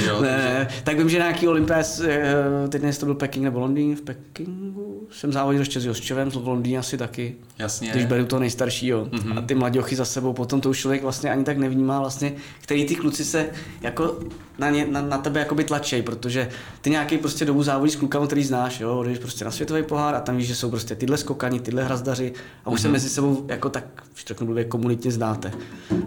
jo? 0.06 0.22
ne, 0.22 0.38
ne, 0.38 0.68
tak 0.84 0.98
vím, 0.98 1.10
že 1.10 1.18
nějaký 1.18 1.48
olympiád, 1.48 1.86
eh, 2.04 2.68
teď 2.70 2.82
dnes 2.82 2.98
to 2.98 3.06
byl 3.06 3.16
Peking 3.16 3.44
nebo 3.44 3.60
Londýn, 3.60 3.96
v 3.96 4.02
Pekingu 4.02 5.08
jsem 5.12 5.34
závodil 5.34 5.62
ještě 5.62 5.80
s 5.80 5.86
Josčevem, 5.86 6.32
v 6.32 6.48
Londýně 6.48 6.80
asi 6.80 6.98
taky. 6.98 7.36
Jasně. 7.60 7.92
Když 7.92 8.06
beru 8.06 8.26
to 8.26 8.40
nejstaršího. 8.40 9.06
Mm-hmm. 9.06 9.38
A 9.38 9.42
ty 9.42 9.56
mladěchy 9.56 9.96
za 9.96 10.06
sebou, 10.06 10.34
potom 10.34 10.62
to 10.62 10.70
už 10.70 10.80
člověk 10.80 11.04
vlastně 11.04 11.32
ani 11.32 11.44
tak 11.44 11.58
nevnímá 11.58 12.00
vlastně, 12.00 12.34
který 12.62 12.86
ty 12.86 12.96
kluci 12.96 13.26
se 13.26 13.46
jako 13.82 14.20
na, 14.58 14.70
ně, 14.70 14.88
na, 14.90 15.02
na 15.02 15.18
tebe 15.18 15.40
jakoby 15.40 15.64
tlačej, 15.64 16.02
protože 16.02 16.50
ty 16.82 16.90
nějaký 16.90 17.18
prostě 17.18 17.46
dobu 17.46 17.64
závodí 17.64 17.92
s 17.92 17.96
klukama, 17.96 18.26
který 18.26 18.44
znáš, 18.44 18.80
jo, 18.80 19.04
jdeš 19.04 19.20
prostě 19.20 19.46
na 19.46 19.52
světový 19.52 19.84
pohár 19.84 20.16
a 20.16 20.20
tam 20.20 20.38
víš, 20.38 20.48
že 20.48 20.56
jsou 20.56 20.70
prostě 20.70 20.96
tyhle 20.96 21.18
skokani, 21.18 21.60
tyhle 21.60 21.84
hrazdaři 21.84 22.34
a 22.66 22.70
už 22.70 22.80
mm-hmm. 22.80 22.82
se 22.82 22.88
mhm. 22.88 22.94
mezi 22.94 23.10
sebou 23.10 23.46
jako 23.48 23.70
tak, 23.70 23.86
řeknu, 24.28 24.56
komunitně 24.68 25.12
znáte. 25.12 25.52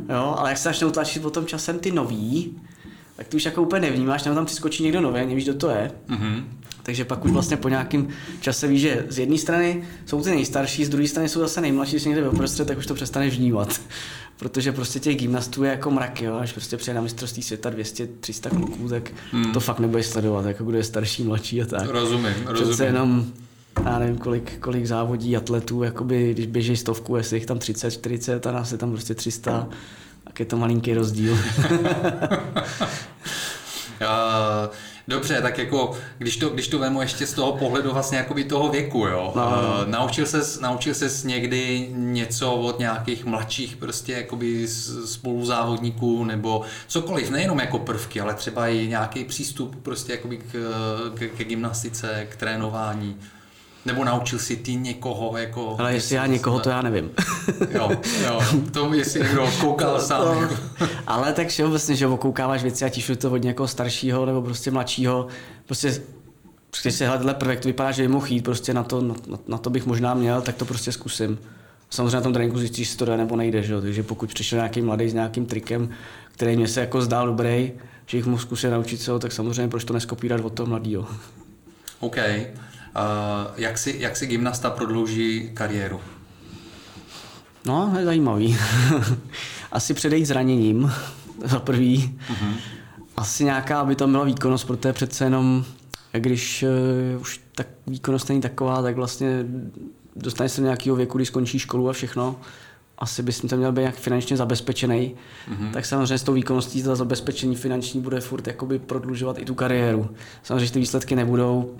Jo, 0.09 0.35
ale 0.39 0.51
jak 0.51 0.59
se 0.59 0.69
začnou 0.69 0.91
tlačit 0.91 1.06
potom 1.21 1.47
časem 1.47 1.79
ty 1.79 1.93
nový, 1.93 2.53
tak 3.17 3.29
ty 3.29 3.37
už 3.37 3.45
jako 3.45 3.63
úplně 3.63 3.81
nevnímáš, 3.81 4.25
nebo 4.25 4.35
tam 4.35 4.47
přiskočí 4.47 4.83
někdo 4.83 5.01
nový, 5.01 5.27
nevíš, 5.27 5.45
kdo 5.45 5.55
to 5.55 5.71
je. 5.71 5.91
Mm-hmm. 6.09 6.45
Takže 6.83 7.05
pak 7.05 7.25
už 7.25 7.31
vlastně 7.31 7.57
po 7.57 7.69
nějakém 7.69 8.09
čase 8.41 8.69
víš, 8.69 8.81
že 8.81 9.07
z 9.09 9.19
jedné 9.19 9.39
strany 9.39 9.83
jsou 10.07 10.23
ty 10.23 10.31
nejstarší, 10.31 10.85
z 10.85 10.89
druhé 10.89 11.09
strany 11.09 11.29
jsou 11.29 11.41
zase 11.41 11.61
nejmladší, 11.61 11.93
když 11.93 12.05
někde 12.05 12.29
uprostřed, 12.29 12.69
tak 12.69 12.79
už 12.79 12.87
to 12.87 12.95
přestane 12.95 13.31
vnímat. 13.31 13.81
Protože 14.37 14.73
prostě 14.73 15.01
těch 15.01 15.17
gymnastů 15.17 15.65
je 15.65 15.71
jako 15.71 15.91
mrak, 15.91 16.23
jo, 16.23 16.35
až 16.35 16.53
prostě 16.53 16.77
přijde 16.77 16.95
na 16.95 17.01
mistrovství 17.01 17.43
světa 17.43 17.71
200-300 17.71 18.49
kluků, 18.49 18.89
tak 18.89 19.11
hmm. 19.33 19.53
to 19.53 19.61
fakt 19.61 19.79
nebudeš 19.81 20.07
sledovat, 20.07 20.47
jako 20.47 20.65
kdo 20.65 20.77
je 20.77 20.85
starší, 20.85 21.23
mladší 21.23 21.63
a 21.63 21.67
tak. 21.67 21.89
Rozumím, 21.89 22.35
rozumím. 22.47 22.69
Přece 22.69 22.87
jenom 22.87 23.27
já 23.85 23.99
nevím, 23.99 24.19
kolik, 24.19 24.59
kolik 24.59 24.87
závodí 24.87 25.37
atletů, 25.37 25.83
jakoby, 25.83 26.33
když 26.35 26.47
běží 26.47 26.77
stovku, 26.77 27.17
jestli 27.17 27.37
jich 27.37 27.47
tam 27.47 27.59
30, 27.59 27.91
40 27.91 28.47
a 28.47 28.53
nás 28.53 28.73
je 28.73 28.79
tam 28.79 28.91
prostě 28.91 29.15
300, 29.15 29.69
tak 30.37 30.41
je 30.41 30.47
to 30.47 30.57
malinký 30.57 30.95
rozdíl. 30.95 31.39
Dobře, 35.09 35.43
tak 35.43 35.59
jako, 35.59 35.99
když 36.19 36.37
to, 36.37 36.49
když 36.49 36.69
to 36.69 36.79
vemu 36.79 37.01
ještě 37.01 37.27
z 37.27 37.33
toho 37.33 37.53
pohledu 37.53 37.93
vlastně 37.93 38.19
jakoby 38.19 38.45
toho 38.45 38.69
věku, 38.69 38.99
jo. 38.99 39.33
No. 39.37 39.43
Uh, 39.47 39.89
naučil 39.91 40.27
ses, 40.27 40.61
naučil 40.61 40.95
ses 40.95 41.25
někdy 41.25 41.89
něco 41.93 42.55
od 42.55 42.79
nějakých 42.79 43.25
mladších 43.25 43.77
prostě 43.77 44.13
jakoby 44.13 44.69
spoluzávodníků 45.05 46.25
nebo 46.25 46.63
cokoliv, 46.87 47.31
nejenom 47.31 47.59
jako 47.59 47.79
prvky, 47.79 48.21
ale 48.21 48.35
třeba 48.35 48.69
i 48.69 48.87
nějaký 48.87 49.25
přístup 49.25 49.77
prostě 49.83 50.13
jakoby 50.13 50.37
k, 50.37 50.53
k, 51.15 51.19
k 51.19 51.45
gymnastice, 51.45 52.27
k 52.31 52.37
trénování. 52.37 53.17
Nebo 53.87 54.05
naučil 54.05 54.39
si 54.39 54.57
ty 54.57 54.75
někoho 54.75 55.37
jako... 55.39 55.77
Ale 55.79 55.95
jestli 55.95 56.17
já 56.17 56.27
někoho, 56.27 56.61
to 56.61 56.71
já 56.71 56.83
nevím. 56.83 57.11
jo, 57.71 57.91
jo, 58.25 58.41
to 58.73 58.95
jestli 58.95 59.21
někdo 59.21 59.51
koukal 59.61 60.01
sám. 60.01 60.23
To, 60.23 60.43
jako. 60.43 60.57
ale 61.07 61.33
tak 61.33 61.59
vlastně, 61.59 61.97
že 61.97 62.07
okoukáváš 62.07 62.63
věci 62.63 62.85
a 62.85 62.89
tíš 62.89 63.11
to 63.19 63.31
od 63.31 63.37
někoho 63.37 63.69
staršího 63.69 64.27
nebo 64.27 64.43
prostě 64.43 64.71
mladšího. 64.71 65.27
Prostě 65.67 66.01
když 66.83 66.95
se 66.95 67.09
hledle 67.09 67.35
prvek, 67.35 67.61
to 67.61 67.69
vypadá, 67.69 67.93
že 67.93 68.03
by 68.03 68.09
mohl 68.09 68.27
jít, 68.27 68.45
prostě 68.45 68.75
na 68.75 68.83
to, 68.83 69.01
na, 69.01 69.15
na, 69.49 69.59
to 69.59 69.71
bych 69.71 69.87
možná 69.87 70.15
měl, 70.15 70.43
tak 70.43 70.57
to 70.57 70.65
prostě 70.65 70.93
zkusím. 70.93 71.39
Samozřejmě 71.91 72.17
na 72.17 72.21
tom 72.21 72.33
tréninku 72.33 72.59
zjistíš, 72.59 72.89
jestli 72.89 72.99
to 72.99 73.05
jde 73.05 73.17
nebo 73.17 73.37
nejde, 73.37 73.63
že? 73.63 73.81
takže 73.81 74.03
pokud 74.03 74.35
přišel 74.35 74.57
nějaký 74.57 74.83
mladý 74.83 75.09
s 75.09 75.15
nějakým 75.15 75.47
trikem, 75.47 75.89
který 76.33 76.57
mě 76.57 76.69
se 76.69 76.81
jako 76.81 77.01
zdál 77.01 77.27
dobrý, 77.27 77.73
že 78.07 78.17
jich 78.17 78.27
mohl 78.27 78.43
zkusit 78.43 78.71
naučit 78.71 79.01
se, 79.01 79.19
tak 79.19 79.33
samozřejmě 79.33 79.69
proč 79.69 79.85
to 79.85 79.93
neskopírat 79.93 80.45
od 80.45 80.53
toho 80.53 80.67
mladého. 80.67 81.07
OK. 82.01 82.17
Uh, 82.97 83.53
jak, 83.57 83.79
si, 83.79 83.97
jak 83.99 84.17
si 84.17 84.27
gymnasta 84.27 84.71
prodlouží 84.71 85.51
kariéru? 85.55 86.01
No, 87.67 87.95
je 87.99 88.05
zajímavý. 88.05 88.57
Asi 89.73 89.95
předejít 89.95 90.27
zraněním, 90.27 90.93
za 91.45 91.61
prvý. 91.61 92.19
Uh-huh. 92.31 92.53
Asi 93.17 93.45
nějaká, 93.45 93.81
aby 93.81 93.97
tam 93.97 94.13
byla 94.13 94.25
výkonnost, 94.25 94.67
protože 94.67 94.93
přece 94.93 95.25
jenom, 95.25 95.65
když 96.13 96.65
uh, 97.15 97.21
už 97.21 97.41
tak 97.55 97.67
výkonnost 97.87 98.29
není 98.29 98.41
taková, 98.41 98.83
tak 98.83 98.97
vlastně 98.97 99.45
dostaneš 100.17 100.53
se 100.53 100.61
do 100.61 100.65
nějakého 100.65 100.97
věku, 100.97 101.19
kdy 101.19 101.27
skončí 101.27 101.59
školu 101.59 101.89
a 101.89 101.93
všechno, 101.93 102.37
asi 102.99 103.23
bys 103.23 103.41
tam 103.41 103.59
měl 103.59 103.73
být 103.73 103.81
nějak 103.81 103.95
finančně 103.95 104.37
zabezpečený, 104.37 105.15
mm-hmm. 105.51 105.71
tak 105.71 105.87
samozřejmě 105.87 106.19
s 106.19 106.23
tou 106.23 106.33
výkonností 106.33 106.83
za 106.83 106.97
zabezpečení 106.97 107.57
finanční 107.57 108.01
bude 108.01 108.21
furt 108.21 108.47
jakoby 108.47 108.79
prodlužovat 108.79 109.39
i 109.39 109.45
tu 109.45 109.55
kariéru. 109.55 110.11
Samozřejmě, 110.43 110.67
že 110.67 110.73
ty 110.73 110.79
výsledky 110.79 111.17
nebudou, 111.17 111.77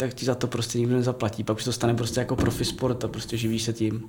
tak 0.00 0.14
ti 0.14 0.26
za 0.26 0.34
to 0.34 0.46
prostě 0.46 0.78
nikdo 0.78 0.96
nezaplatí. 0.96 1.44
Pak 1.44 1.56
už 1.56 1.64
to 1.64 1.72
stane 1.72 1.94
prostě 1.94 2.20
jako 2.20 2.36
profi 2.36 2.64
sport 2.64 3.04
a 3.04 3.08
prostě 3.08 3.36
živíš 3.36 3.62
se 3.62 3.72
tím. 3.72 4.02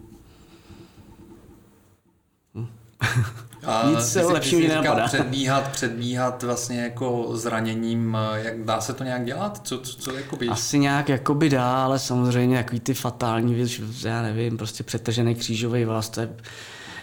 Hm. 2.55 2.67
A 3.65 3.89
Nic 3.89 4.05
se 4.05 4.25
lepšího 4.25 4.61
nenapadá. 4.61 5.07
Předbíhat, 5.07 5.71
předbíhat 5.71 6.43
vlastně 6.43 6.81
jako 6.81 7.29
zraněním, 7.33 8.17
jak 8.33 8.63
dá 8.63 8.81
se 8.81 8.93
to 8.93 9.03
nějak 9.03 9.25
dělat? 9.25 9.61
Co, 9.63 9.79
co, 9.79 9.97
co 9.97 10.13
jakoby? 10.13 10.47
Asi 10.47 10.79
nějak 10.79 11.09
jakoby 11.09 11.49
dá, 11.49 11.83
ale 11.83 11.99
samozřejmě 11.99 12.57
takový 12.57 12.79
ty 12.79 12.93
fatální 12.93 13.53
věci, 13.53 13.81
já 14.03 14.21
nevím, 14.21 14.57
prostě 14.57 14.83
přetržený 14.83 15.35
křížový 15.35 15.85
vás, 15.85 16.09
to 16.09 16.21
je, 16.21 16.29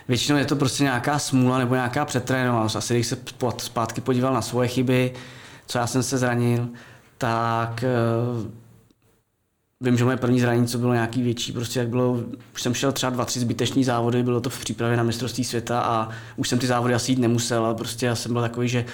většinou 0.09 0.39
je 0.39 0.45
to 0.45 0.57
prostě 0.57 0.83
nějaká 0.83 1.19
smůla 1.19 1.59
nebo 1.59 1.75
nějaká 1.75 2.05
přetrénovanost. 2.05 2.77
Asi 2.77 2.95
když 2.95 3.07
se 3.07 3.19
zpátky 3.59 4.01
podíval 4.01 4.35
na 4.35 4.43
svoje 4.43 4.69
chyby, 4.69 5.13
co 5.67 5.79
já 5.79 5.87
jsem 5.87 6.03
se 6.03 6.19
zranil, 6.19 6.69
tak 7.19 7.85
eh, 7.85 8.68
Vím, 9.85 9.97
že 9.97 10.05
moje 10.05 10.17
první 10.17 10.41
zranění, 10.41 10.67
co 10.67 10.79
bylo 10.79 10.93
nějaký 10.93 11.23
větší, 11.23 11.53
prostě 11.53 11.79
jak 11.79 11.89
bylo, 11.89 12.19
už 12.55 12.63
jsem 12.63 12.75
šel 12.75 12.93
třeba 12.93 13.11
dva, 13.11 13.25
tři 13.25 13.41
zbytečný 13.41 13.85
závody, 13.85 14.23
bylo 14.23 14.41
to 14.41 14.51
v 14.51 14.61
přípravě 14.61 14.97
na 14.97 15.03
mistrovství 15.03 15.45
světa 15.45 15.81
a 15.81 16.09
už 16.37 16.49
jsem 16.49 16.59
ty 16.59 16.67
závody 16.67 16.95
asi 16.95 17.13
jít 17.13 17.19
nemusel, 17.19 17.65
ale 17.65 17.75
prostě 17.75 18.07
já 18.07 18.15
jsem 18.15 18.33
byl 18.33 18.43
takový, 18.43 18.69
že 18.69 18.85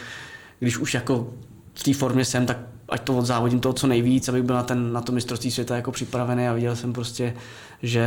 když 0.59 0.78
už 0.78 0.95
jako 0.95 1.30
v 1.74 1.82
té 1.82 1.95
formě 1.95 2.24
jsem, 2.24 2.47
tak 2.47 2.59
ať 2.89 3.03
to 3.03 3.16
odzávodím 3.16 3.61
toho 3.61 3.72
co 3.72 3.87
nejvíc, 3.87 4.28
abych 4.28 4.43
byl 4.43 4.55
na, 4.55 4.62
ten, 4.62 4.93
na 4.93 5.01
to 5.01 5.12
mistrovství 5.12 5.51
světa 5.51 5.76
jako 5.76 5.93
připravený 5.93 6.49
a 6.49 6.53
viděl 6.53 6.76
jsem 6.76 6.93
prostě, 6.93 7.35
že 7.82 8.07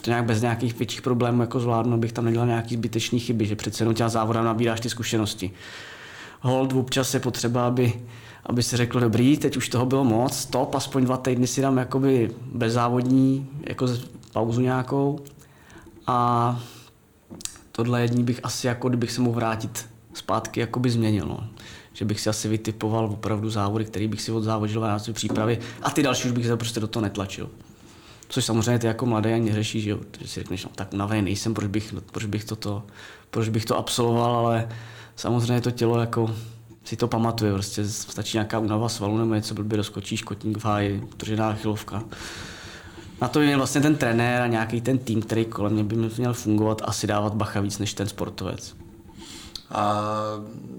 to 0.00 0.10
nějak 0.10 0.24
bez 0.24 0.42
nějakých 0.42 0.78
větších 0.78 1.02
problémů 1.02 1.40
jako 1.40 1.60
zvládnu, 1.60 1.94
abych 1.94 2.12
tam 2.12 2.24
nedělal 2.24 2.46
nějaký 2.46 2.74
zbytečný 2.74 3.20
chyby, 3.20 3.46
že 3.46 3.56
přece 3.56 3.82
jenom 3.82 3.94
těla 3.94 4.08
závodem 4.08 4.44
nabíráš 4.44 4.80
ty 4.80 4.90
zkušenosti. 4.90 5.50
Hold 6.40 6.72
občas 6.72 7.14
je 7.14 7.20
potřeba, 7.20 7.66
aby 7.66 7.92
aby 8.46 8.62
se 8.62 8.76
řekl, 8.76 9.00
dobrý, 9.00 9.36
teď 9.36 9.56
už 9.56 9.68
toho 9.68 9.86
bylo 9.86 10.04
moc, 10.04 10.36
stop, 10.36 10.74
aspoň 10.74 11.04
dva 11.04 11.16
týdny 11.16 11.46
si 11.46 11.60
dám 11.60 11.78
jakoby 11.78 12.30
bezávodní, 12.52 13.48
jako 13.68 13.86
pauzu 14.32 14.60
nějakou. 14.60 15.20
A 16.06 16.60
tohle 17.72 18.02
jední 18.02 18.24
bych 18.24 18.40
asi, 18.42 18.66
jako 18.66 18.88
kdybych 18.88 19.12
se 19.12 19.20
mohl 19.20 19.36
vrátit 19.36 19.86
zpátky, 20.14 20.60
jakoby 20.60 20.90
změnil. 20.90 21.26
No. 21.26 21.48
Že 21.92 22.04
bych 22.04 22.20
si 22.20 22.30
asi 22.30 22.48
vytipoval 22.48 23.04
opravdu 23.04 23.50
závody, 23.50 23.84
který 23.84 24.08
bych 24.08 24.22
si 24.22 24.32
odzávodil 24.32 24.80
v 24.80 24.84
rámci 24.84 25.12
přípravy 25.12 25.58
a 25.82 25.90
ty 25.90 26.02
další 26.02 26.28
už 26.28 26.32
bych 26.32 26.46
se 26.46 26.56
prostě 26.56 26.80
do 26.80 26.86
toho 26.86 27.02
netlačil. 27.02 27.50
Což 28.28 28.44
samozřejmě 28.44 28.78
ty 28.78 28.86
jako 28.86 29.06
mladý 29.06 29.32
ani 29.32 29.50
neřešíš, 29.50 29.84
že? 29.84 29.96
Že 30.20 30.28
si 30.28 30.40
řekneš, 30.40 30.64
no 30.64 30.70
tak 30.74 30.94
unavený 30.94 31.22
nejsem, 31.22 31.54
proč 31.54 31.66
bych, 31.66 31.94
proč 32.12 32.24
bych, 32.24 32.44
toto, 32.44 32.82
proč 33.30 33.48
bych 33.48 33.64
to 33.64 33.78
absolvoval, 33.78 34.36
ale 34.36 34.68
samozřejmě 35.16 35.60
to 35.60 35.70
tělo 35.70 36.00
jako 36.00 36.34
si 36.86 36.96
to 36.96 37.08
pamatuje, 37.08 37.52
prostě 37.52 37.88
stačí 37.88 38.36
nějaká 38.36 38.58
únava 38.58 38.88
svalu 38.88 39.18
nebo 39.18 39.34
něco 39.34 39.54
blbě 39.54 39.76
doskočíš, 39.76 40.22
kotník 40.22 40.58
v 40.58 40.64
háji, 40.64 41.00
utržená 41.12 41.54
chylovka. 41.54 42.04
Na 43.20 43.28
to 43.28 43.38
by 43.38 43.46
měl 43.46 43.58
vlastně 43.58 43.80
ten 43.80 43.96
trenér 43.96 44.42
a 44.42 44.46
nějaký 44.46 44.80
ten 44.80 44.98
tým, 44.98 45.22
který 45.22 45.44
kolem 45.44 45.72
mě 45.72 45.84
by 45.84 45.96
měl 45.96 46.34
fungovat, 46.34 46.82
asi 46.84 47.06
dávat 47.06 47.34
bacha 47.34 47.60
víc 47.60 47.78
než 47.78 47.94
ten 47.94 48.08
sportovec. 48.08 48.76
A 49.70 50.02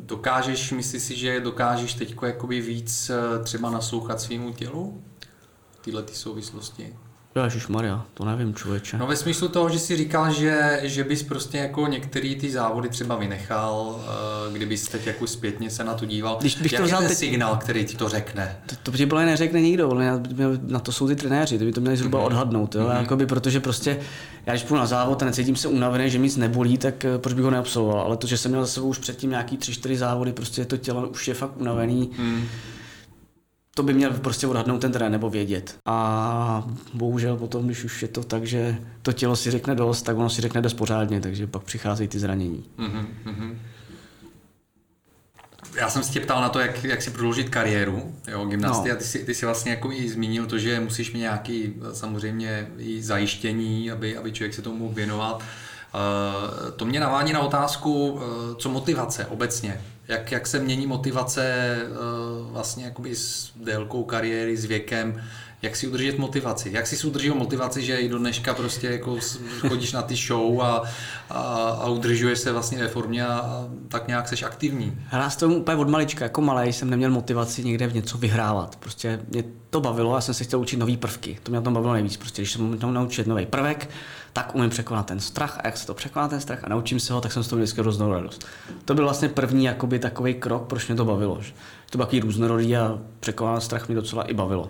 dokážeš, 0.04 0.72
myslíš 0.72 1.04
si, 1.04 1.16
že 1.16 1.40
dokážeš 1.40 1.94
teď 1.94 2.16
jakoby 2.22 2.62
víc 2.62 3.10
eh, 3.10 3.44
třeba 3.44 3.70
naslouchat 3.70 4.22
svýmu 4.22 4.54
tělu? 4.54 5.02
Tyhle 5.82 6.04
ty 6.04 6.14
souvislosti? 6.14 6.96
Ježiš 7.44 7.68
Maria, 7.68 8.06
to 8.14 8.26
nevím, 8.26 8.56
člověče. 8.56 8.98
No 8.98 9.08
ve 9.08 9.16
smyslu 9.16 9.48
toho, 9.48 9.70
že 9.70 9.80
jsi 9.80 9.98
říkal, 9.98 10.34
že, 10.34 10.80
že 10.84 11.04
bys 11.04 11.24
prostě 11.24 11.58
jako 11.58 11.88
některý 11.88 12.36
ty 12.36 12.52
závody 12.52 12.90
třeba 12.90 13.16
vynechal, 13.16 14.00
eh, 14.50 14.54
kdybys 14.54 14.88
teď 14.88 15.08
jako 15.08 15.28
zpětně 15.28 15.70
se 15.70 15.84
na 15.84 15.94
to 15.94 16.06
díval. 16.06 16.38
Když 16.42 16.56
bych 16.56 16.74
Jak 16.74 16.82
to 16.82 16.88
vzal 16.88 17.00
ten 17.00 17.08
teď... 17.08 17.18
signál, 17.18 17.58
který 17.58 17.86
ti 17.86 17.98
to 17.98 18.10
řekne? 18.10 18.58
To, 18.66 18.76
to 18.84 18.92
by 18.92 19.26
neřekne 19.26 19.62
nikdo, 19.62 19.92
ale 19.92 20.22
na 20.68 20.80
to 20.80 20.92
jsou 20.92 21.08
ty 21.08 21.16
trenéři, 21.16 21.58
to 21.58 21.66
by 21.66 21.72
to 21.72 21.82
měli 21.82 21.98
zhruba 21.98 22.20
mm-hmm. 22.20 22.26
odhadnout, 22.26 22.76
jo? 22.76 22.82
Mm-hmm. 22.82 23.00
Jakoby, 23.00 23.26
protože 23.26 23.60
prostě 23.60 24.00
já 24.46 24.54
když 24.54 24.64
půjdu 24.64 24.80
na 24.80 24.86
závod 24.86 25.22
a 25.24 25.26
necítím 25.26 25.56
se 25.56 25.68
unavený, 25.68 26.10
že 26.10 26.18
nic 26.18 26.38
nebolí, 26.38 26.78
tak 26.78 27.06
eh, 27.06 27.18
proč 27.18 27.34
bych 27.34 27.44
ho 27.44 27.52
neabsolvoval, 27.52 28.02
ale 28.02 28.18
to, 28.18 28.28
že 28.28 28.38
jsem 28.38 28.52
měl 28.52 28.66
za 28.66 28.72
sebou 28.72 28.88
už 28.88 28.98
předtím 28.98 29.30
nějaký 29.30 29.58
tři, 29.58 29.74
čtyři 29.74 29.98
závody, 29.98 30.34
prostě 30.34 30.66
to 30.66 30.78
tělo 30.78 31.08
už 31.10 31.28
je 31.28 31.34
fakt 31.34 31.58
unavený, 31.58 32.12
mm 32.18 32.48
to 33.78 33.84
by 33.84 33.94
měl 33.94 34.14
prostě 34.14 34.48
odhadnout 34.48 34.82
ten 34.82 34.92
trenér 34.92 35.12
nebo 35.12 35.30
vědět. 35.30 35.76
A 35.86 36.68
bohužel 36.94 37.38
potom, 37.38 37.66
když 37.66 37.84
už 37.84 38.02
je 38.02 38.08
to 38.08 38.24
tak, 38.24 38.44
že 38.44 38.78
to 39.02 39.14
tělo 39.14 39.36
si 39.36 39.52
řekne 39.52 39.76
dost, 39.76 40.02
tak 40.02 40.18
ono 40.18 40.30
si 40.30 40.42
řekne 40.42 40.62
dost 40.62 40.74
pořádně, 40.74 41.22
takže 41.22 41.48
pak 41.48 41.64
přicházejí 41.64 42.08
ty 42.08 42.20
zranění. 42.20 42.66
Mm-hmm. 42.78 43.56
Já 45.76 45.90
jsem 45.90 46.04
se 46.04 46.12
tě 46.12 46.20
ptal 46.20 46.42
na 46.42 46.50
to, 46.50 46.60
jak, 46.60 46.84
jak 46.84 47.02
si 47.02 47.12
prodloužit 47.12 47.50
kariéru 47.50 48.16
jo, 48.28 48.46
gymnasty 48.46 48.90
no. 48.90 48.96
a 48.96 48.98
ty 48.98 49.04
si, 49.04 49.26
ty 49.26 49.36
si 49.36 49.46
vlastně 49.46 49.72
jako 49.72 49.92
i 49.92 50.10
zmínil 50.10 50.46
to, 50.46 50.58
že 50.58 50.80
musíš 50.80 51.14
mít 51.14 51.20
nějaký 51.20 51.74
samozřejmě 51.94 52.68
i 52.78 53.04
zajištění, 53.04 53.92
aby, 53.92 54.18
aby 54.18 54.32
člověk 54.32 54.54
se 54.54 54.62
tomu 54.62 54.78
mohl 54.78 54.94
věnovat. 54.94 55.36
Uh, 55.36 56.72
to 56.72 56.86
mě 56.86 57.00
navádí 57.00 57.34
na 57.34 57.40
otázku, 57.40 58.12
uh, 58.12 58.22
co 58.58 58.70
motivace 58.70 59.26
obecně 59.26 59.82
jak, 60.08 60.32
jak 60.32 60.48
se 60.48 60.60
mění 60.60 60.88
motivace 60.88 61.76
uh, 61.90 62.52
vlastně 62.52 62.86
jakoby 62.86 63.16
s 63.16 63.52
délkou 63.56 64.04
kariéry, 64.04 64.58
s 64.58 64.66
věkem, 64.66 65.24
jak 65.62 65.76
si 65.76 65.88
udržet 65.88 66.18
motivaci? 66.18 66.70
Jak 66.74 66.88
si 66.88 67.08
udržel 67.08 67.36
motivaci, 67.36 67.82
že 67.82 67.98
i 67.98 68.10
do 68.10 68.18
dneška 68.18 68.54
prostě 68.54 68.88
jako 68.88 69.18
chodíš 69.68 69.92
na 69.92 70.02
ty 70.02 70.16
show 70.16 70.62
a, 70.62 70.84
a, 71.30 71.40
a 71.82 71.88
udržuješ 71.88 72.40
se 72.40 72.52
vlastně 72.52 72.78
ve 72.78 72.88
formě 72.88 73.28
a, 73.28 73.34
a 73.34 73.68
tak 73.88 74.08
nějak 74.08 74.28
seš 74.28 74.44
aktivní? 74.44 75.00
Já 75.12 75.30
s 75.30 75.36
tomu 75.36 75.56
úplně 75.56 75.78
od 75.78 75.90
malička, 75.90 76.26
jako 76.26 76.42
malý 76.42 76.74
jsem 76.74 76.90
neměl 76.90 77.12
motivaci 77.12 77.64
někde 77.64 77.88
v 77.88 77.96
něco 77.96 78.18
vyhrávat. 78.18 78.76
Prostě 78.76 79.20
mě 79.30 79.44
to 79.70 79.82
bavilo, 79.82 80.16
já 80.16 80.22
jsem 80.22 80.34
se 80.34 80.44
chtěl 80.44 80.60
učit 80.60 80.78
nový 80.78 80.98
prvky. 80.98 81.38
To 81.44 81.52
mě 81.52 81.62
tam 81.62 81.74
bavilo 81.74 81.94
nejvíc. 81.94 82.18
Prostě 82.18 82.42
když 82.42 82.52
jsem 82.52 82.68
měl 82.68 82.94
naučit 82.94 83.28
nový 83.28 83.46
prvek, 83.46 83.90
tak 84.34 84.56
umím 84.56 84.70
překonat 84.70 85.06
ten 85.06 85.20
strach 85.20 85.60
a 85.64 85.68
jak 85.68 85.78
se 85.78 85.88
to 85.88 85.94
překoná 85.94 86.28
ten 86.28 86.42
strach 86.42 86.64
a 86.64 86.70
naučím 86.70 87.00
se 87.00 87.14
ho, 87.14 87.22
tak 87.22 87.32
jsem 87.32 87.44
z 87.44 87.48
toho 87.48 87.58
vždycky 87.58 87.82
hroznou 87.82 88.14
radost. 88.14 88.46
To 88.86 88.96
byl 88.96 89.04
vlastně 89.04 89.30
první 89.30 89.66
jakoby, 89.66 90.00
takový 90.00 90.34
krok, 90.34 90.68
proč 90.68 90.88
mě 90.88 90.96
to 90.96 91.06
bavilo. 91.06 91.38
Že 91.42 91.52
to 91.90 91.98
bylo 91.98 92.06
takový 92.06 92.22
různorodý 92.22 92.78
a 92.78 93.00
překonat 93.20 93.64
strach 93.64 93.88
mě 93.88 93.96
docela 93.96 94.24
i 94.24 94.34
bavilo. 94.34 94.70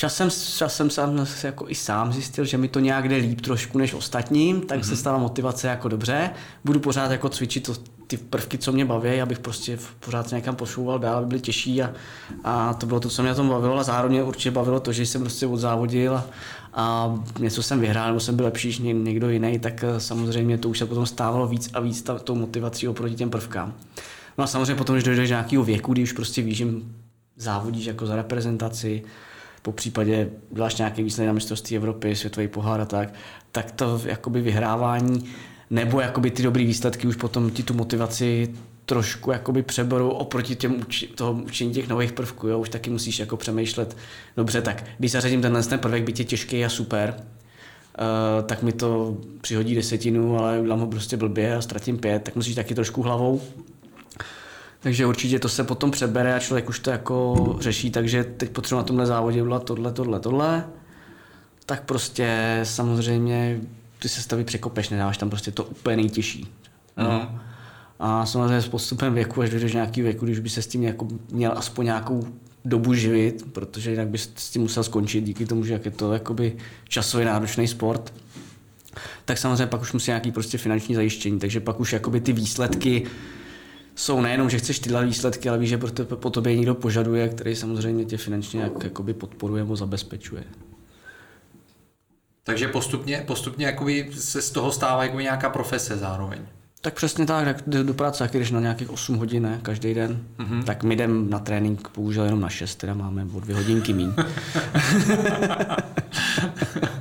Časem, 0.00 0.30
časem 0.56 0.90
jsem 0.90 1.26
se 1.26 1.46
jako 1.46 1.68
i 1.68 1.74
sám 1.74 2.12
zjistil, 2.12 2.44
že 2.44 2.58
mi 2.58 2.68
to 2.68 2.80
nějak 2.80 3.08
jde 3.08 3.16
líp 3.16 3.40
trošku 3.40 3.78
než 3.78 3.94
ostatním, 3.94 4.60
tak 4.60 4.78
mm-hmm. 4.78 4.84
se 4.84 4.90
mhm. 4.90 4.96
stala 4.96 5.18
motivace 5.18 5.68
jako 5.68 5.88
dobře. 5.88 6.30
Budu 6.64 6.80
pořád 6.80 7.10
jako 7.10 7.28
cvičit 7.28 7.66
to, 7.66 7.74
ty 8.06 8.16
prvky, 8.16 8.58
co 8.58 8.72
mě 8.72 8.84
baví, 8.84 9.20
abych 9.20 9.38
prostě 9.38 9.78
pořád 10.04 10.28
se 10.28 10.34
někam 10.34 10.56
posouval 10.56 10.98
dál, 10.98 11.18
aby 11.18 11.26
byly 11.26 11.40
těžší 11.40 11.82
a, 11.82 11.92
a 12.44 12.74
to 12.74 12.86
bylo 12.86 13.00
to, 13.00 13.08
co 13.08 13.22
mě 13.22 13.28
na 13.28 13.34
tom 13.34 13.48
bavilo 13.48 13.78
a 13.78 13.82
zároveň 13.82 14.16
mě 14.16 14.22
určitě 14.22 14.50
bavilo 14.50 14.80
to, 14.80 14.92
že 14.92 15.06
jsem 15.06 15.20
prostě 15.20 15.46
odzávodil 15.46 16.16
a, 16.16 16.26
a 16.74 17.14
něco 17.38 17.62
jsem 17.62 17.80
vyhrál, 17.80 18.06
nebo 18.06 18.20
jsem 18.20 18.36
byl 18.36 18.44
lepší 18.44 18.68
než 18.68 18.78
někdo 18.78 19.30
jiný, 19.30 19.58
tak 19.58 19.84
eh, 19.84 20.00
samozřejmě 20.00 20.58
to 20.58 20.68
už 20.68 20.78
se 20.78 20.86
potom 20.86 21.06
stávalo 21.06 21.48
víc 21.48 21.70
a 21.74 21.80
víc 21.80 22.04
tou 22.24 22.34
motivací 22.34 22.88
oproti 22.88 23.14
těm 23.14 23.30
prvkám. 23.30 23.74
No 24.38 24.44
a 24.44 24.46
samozřejmě 24.46 24.74
potom, 24.74 24.94
když 24.94 25.04
dojdeš 25.04 25.28
do 25.28 25.34
nějakého 25.34 25.64
věku, 25.64 25.92
kdy 25.92 26.02
už 26.02 26.12
prostě 26.12 26.42
víš, 26.42 26.56
že 26.56 26.66
závodíš 27.36 27.86
jako 27.86 28.06
za 28.06 28.16
reprezentaci, 28.16 29.04
po 29.62 29.72
případě 29.72 30.30
děláš 30.50 30.76
nějaký 30.76 31.02
výsledek 31.02 31.26
na 31.26 31.32
mistrovství 31.32 31.76
Evropy, 31.76 32.16
světový 32.16 32.48
pohár 32.48 32.80
a 32.80 32.84
tak, 32.84 33.14
tak 33.52 33.70
to 33.70 34.00
jakoby 34.04 34.40
vyhrávání 34.40 35.30
nebo 35.70 36.00
jakoby 36.00 36.30
ty 36.30 36.42
dobré 36.42 36.64
výsledky 36.64 37.06
už 37.06 37.16
potom 37.16 37.50
ti 37.50 37.62
tu 37.62 37.74
motivaci 37.74 38.48
trošku 38.86 39.30
jakoby 39.30 39.62
přeberou 39.62 40.08
oproti 40.08 40.56
těm 40.56 40.80
uči, 40.80 41.06
toho 41.06 41.32
učení 41.32 41.72
těch 41.72 41.88
nových 41.88 42.12
prvků. 42.12 42.48
Jo? 42.48 42.58
Už 42.58 42.68
taky 42.68 42.90
musíš 42.90 43.18
jako 43.18 43.36
přemýšlet, 43.36 43.96
dobře, 44.36 44.62
tak 44.62 44.84
když 44.98 45.12
zařadím 45.12 45.42
tenhle 45.42 45.62
ten 45.62 45.78
prvek, 45.78 46.04
byť 46.04 46.18
je 46.18 46.24
těžký 46.24 46.64
a 46.64 46.68
super, 46.68 47.14
uh, 47.16 48.44
tak 48.46 48.62
mi 48.62 48.72
to 48.72 49.16
přihodí 49.40 49.74
desetinu, 49.74 50.38
ale 50.38 50.60
udělám 50.60 50.80
ho 50.80 50.86
prostě 50.86 51.16
blbě 51.16 51.56
a 51.56 51.62
ztratím 51.62 51.98
pět, 51.98 52.22
tak 52.22 52.36
musíš 52.36 52.54
taky 52.54 52.74
trošku 52.74 53.02
hlavou. 53.02 53.40
Takže 54.80 55.06
určitě 55.06 55.38
to 55.38 55.48
se 55.48 55.64
potom 55.64 55.90
přebere 55.90 56.34
a 56.34 56.38
člověk 56.38 56.68
už 56.68 56.78
to 56.78 56.90
jako 56.90 57.56
řeší, 57.60 57.90
takže 57.90 58.24
teď 58.24 58.50
potřebuji 58.50 58.78
na 58.78 58.84
tomhle 58.84 59.06
závodě 59.06 59.42
udělat 59.42 59.64
tohle, 59.64 59.92
tohle, 59.92 60.20
tohle. 60.20 60.64
Tak 61.66 61.84
prostě 61.84 62.60
samozřejmě 62.62 63.60
ty 63.98 64.08
se 64.08 64.22
stavy 64.22 64.44
překopeš, 64.44 64.88
nedáváš 64.88 65.18
tam 65.18 65.30
prostě 65.30 65.50
to 65.50 65.64
úplně 65.64 65.96
nejtěžší. 65.96 66.44
Mm-hmm. 66.98 67.08
No. 67.08 67.40
A 67.98 68.26
samozřejmě 68.26 68.60
s 68.60 68.68
postupem 68.68 69.14
věku, 69.14 69.42
až 69.42 69.50
dojdeš 69.50 69.72
nějaký 69.72 70.02
věku, 70.02 70.24
když 70.24 70.38
by 70.38 70.48
se 70.48 70.62
s 70.62 70.66
tím 70.66 70.82
jako 70.82 71.08
měl 71.30 71.52
aspoň 71.56 71.84
nějakou 71.84 72.26
dobu 72.64 72.94
živit, 72.94 73.44
protože 73.52 73.90
jinak 73.90 74.08
bys 74.08 74.30
s 74.36 74.50
tím 74.50 74.62
musel 74.62 74.84
skončit 74.84 75.24
díky 75.24 75.46
tomu, 75.46 75.64
že 75.64 75.72
jak 75.72 75.84
je 75.84 75.90
to 75.90 76.12
jakoby 76.12 76.56
časově 76.88 77.26
náročný 77.26 77.68
sport, 77.68 78.12
tak 79.24 79.38
samozřejmě 79.38 79.66
pak 79.66 79.80
už 79.80 79.92
musí 79.92 80.10
nějaký 80.10 80.32
prostě 80.32 80.58
finanční 80.58 80.94
zajištění, 80.94 81.38
takže 81.38 81.60
pak 81.60 81.80
už 81.80 81.92
jakoby 81.92 82.20
ty 82.20 82.32
výsledky 82.32 83.06
jsou 84.00 84.20
nejenom, 84.20 84.50
že 84.50 84.58
chceš 84.58 84.78
tyhle 84.78 85.06
výsledky, 85.06 85.48
ale 85.48 85.58
víš, 85.58 85.68
že 85.68 85.78
po, 86.04 86.30
tobě 86.30 86.56
někdo 86.56 86.74
požaduje, 86.74 87.28
který 87.28 87.56
samozřejmě 87.56 88.04
tě 88.04 88.16
finančně 88.16 88.60
jak, 88.60 88.84
jakoby 88.84 89.14
podporuje 89.14 89.62
nebo 89.62 89.76
zabezpečuje. 89.76 90.44
Takže 92.44 92.68
postupně, 92.68 93.24
postupně 93.26 93.66
jakoby 93.66 94.10
se 94.14 94.42
z 94.42 94.50
toho 94.50 94.72
stává 94.72 95.02
jakoby 95.02 95.22
nějaká 95.22 95.50
profese 95.50 95.96
zároveň. 95.96 96.40
Tak 96.80 96.94
přesně 96.94 97.26
tak, 97.26 97.44
tak 97.44 97.68
do 97.68 97.94
práce, 97.94 98.28
když 98.32 98.50
na 98.50 98.60
nějakých 98.60 98.90
8 98.90 99.16
hodin 99.16 99.42
ne, 99.42 99.58
každý 99.62 99.94
den, 99.94 100.24
mm-hmm. 100.38 100.64
tak 100.64 100.82
my 100.82 100.94
jdem 100.94 101.30
na 101.30 101.38
trénink 101.38 101.90
bohužel 101.96 102.24
jenom 102.24 102.40
na 102.40 102.48
6, 102.48 102.74
teda 102.74 102.94
máme 102.94 103.26
o 103.32 103.40
dvě 103.40 103.56
hodinky 103.56 103.92
míň. 103.92 104.12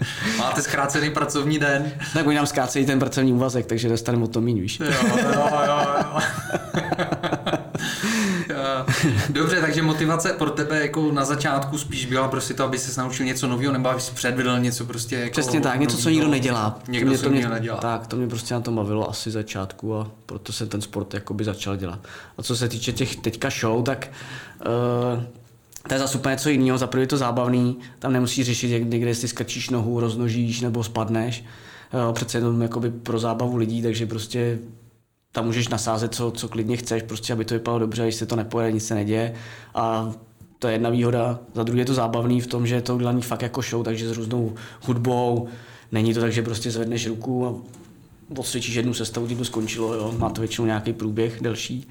Máte 0.50 0.62
zkrácený 0.62 1.10
pracovní 1.10 1.60
den? 1.60 1.92
Tak 2.14 2.28
oni 2.28 2.36
nám 2.36 2.48
zkrácejí 2.48 2.86
ten 2.86 3.00
pracovní 3.00 3.34
úvazek, 3.34 3.66
takže 3.66 3.90
dostaneme 3.90 4.24
o 4.24 4.28
to 4.28 4.42
míň, 4.42 4.60
víš. 4.60 4.80
Jo, 4.80 4.88
jo, 5.08 5.18
jo, 5.34 5.50
jo. 5.66 6.20
Dobře, 9.30 9.62
takže 9.62 9.82
motivace 9.82 10.34
pro 10.34 10.50
tebe 10.50 10.82
jako 10.82 11.12
na 11.12 11.26
začátku 11.26 11.78
spíš 11.78 12.06
byla 12.06 12.28
prostě 12.28 12.54
to, 12.54 12.64
aby 12.64 12.78
se 12.78 13.02
naučil 13.02 13.26
něco 13.26 13.48
nového, 13.48 13.74
nebo 13.74 13.90
aby 13.90 14.02
předvedl 14.14 14.60
něco 14.60 14.86
prostě 14.86 15.16
jako 15.16 15.32
Přesně 15.32 15.62
tak, 15.62 15.80
něco, 15.80 15.98
co 15.98 16.10
nikdo 16.10 16.28
nedělá. 16.28 16.80
Někdo 16.88 17.12
to 17.12 17.30
mě, 17.30 17.42
to 17.42 17.50
mě, 17.50 17.50
nedělá. 17.50 17.78
Tak, 17.78 18.08
to 18.08 18.16
mě 18.16 18.28
prostě 18.28 18.54
na 18.54 18.60
to 18.60 18.72
bavilo 18.72 19.10
asi 19.10 19.32
začátku 19.32 19.96
a 19.96 20.12
proto 20.26 20.54
jsem 20.54 20.70
ten 20.70 20.82
sport 20.82 21.14
jakoby 21.14 21.44
začal 21.44 21.76
dělat. 21.76 22.00
A 22.38 22.44
co 22.44 22.56
se 22.56 22.70
týče 22.70 22.92
těch 22.92 23.16
teďka 23.16 23.50
show, 23.50 23.84
tak 23.84 24.08
uh, 25.16 25.24
to 25.88 25.94
je 25.94 26.00
zase 26.00 26.18
úplně 26.18 26.32
něco 26.32 26.50
jiného. 26.50 26.78
Za 26.78 26.88
prvé 26.88 27.04
je 27.04 27.08
to 27.08 27.18
zábavný, 27.18 27.78
tam 28.00 28.14
nemusíš 28.14 28.46
řešit, 28.46 28.70
jak 28.70 28.84
někde 28.84 29.10
jestli 29.10 29.28
skrčíš 29.28 29.70
nohu, 29.70 30.00
roznožíš 30.00 30.62
nebo 30.62 30.84
spadneš. 30.84 31.46
Uh, 32.08 32.14
přece 32.14 32.38
jenom 32.38 32.62
jakoby 32.62 32.92
pro 32.92 33.20
zábavu 33.20 33.58
lidí, 33.58 33.82
takže 33.82 34.06
prostě 34.06 34.60
tam 35.32 35.46
můžeš 35.46 35.68
nasázet, 35.68 36.16
co, 36.16 36.32
co 36.32 36.48
klidně 36.48 36.78
chceš, 36.78 37.04
prostě 37.04 37.34
aby 37.34 37.46
to 37.46 37.54
vypadalo 37.54 37.80
dobře, 37.80 38.04
když 38.04 38.16
se 38.16 38.26
to 38.26 38.36
nepojede, 38.36 38.72
nic 38.72 38.88
se 38.88 38.96
neděje. 38.96 39.34
A 39.76 40.14
to 40.60 40.68
je 40.68 40.74
jedna 40.74 40.90
výhoda. 40.90 41.40
Za 41.54 41.64
druhé 41.64 41.82
je 41.82 41.86
to 41.86 41.94
zábavný 41.94 42.42
v 42.42 42.48
tom, 42.48 42.68
že 42.68 42.76
je 42.76 42.82
to 42.82 42.96
udělaný 42.96 43.22
fakt 43.22 43.42
jako 43.42 43.62
show, 43.62 43.84
takže 43.84 44.10
s 44.10 44.18
různou 44.18 44.56
hudbou. 44.82 45.48
Není 45.92 46.14
to 46.14 46.20
tak, 46.20 46.32
že 46.32 46.42
prostě 46.42 46.72
zvedneš 46.72 47.08
ruku 47.08 47.48
a 47.48 47.56
odsvědčíš 48.38 48.76
jednu 48.76 48.94
sestavu, 48.94 49.26
kdy 49.26 49.36
to 49.36 49.46
skončilo, 49.46 49.94
jo. 49.94 50.16
má 50.18 50.30
to 50.30 50.42
většinou 50.42 50.66
nějaký 50.66 50.94
průběh 50.94 51.42
delší. 51.42 51.88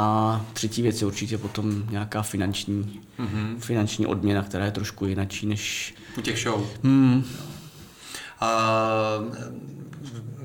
A 0.00 0.44
třetí 0.52 0.82
věc 0.82 1.00
je 1.00 1.06
určitě 1.06 1.38
potom 1.38 1.84
nějaká 1.90 2.22
finanční, 2.22 3.00
mm-hmm. 3.18 3.58
finanční 3.58 4.06
odměna, 4.06 4.42
která 4.42 4.64
je 4.64 4.70
trošku 4.70 5.06
jinačí 5.06 5.46
než... 5.46 5.94
U 6.18 6.20
těch 6.20 6.38
show. 6.38 6.66
Hmm. 6.82 7.24
A 8.40 8.70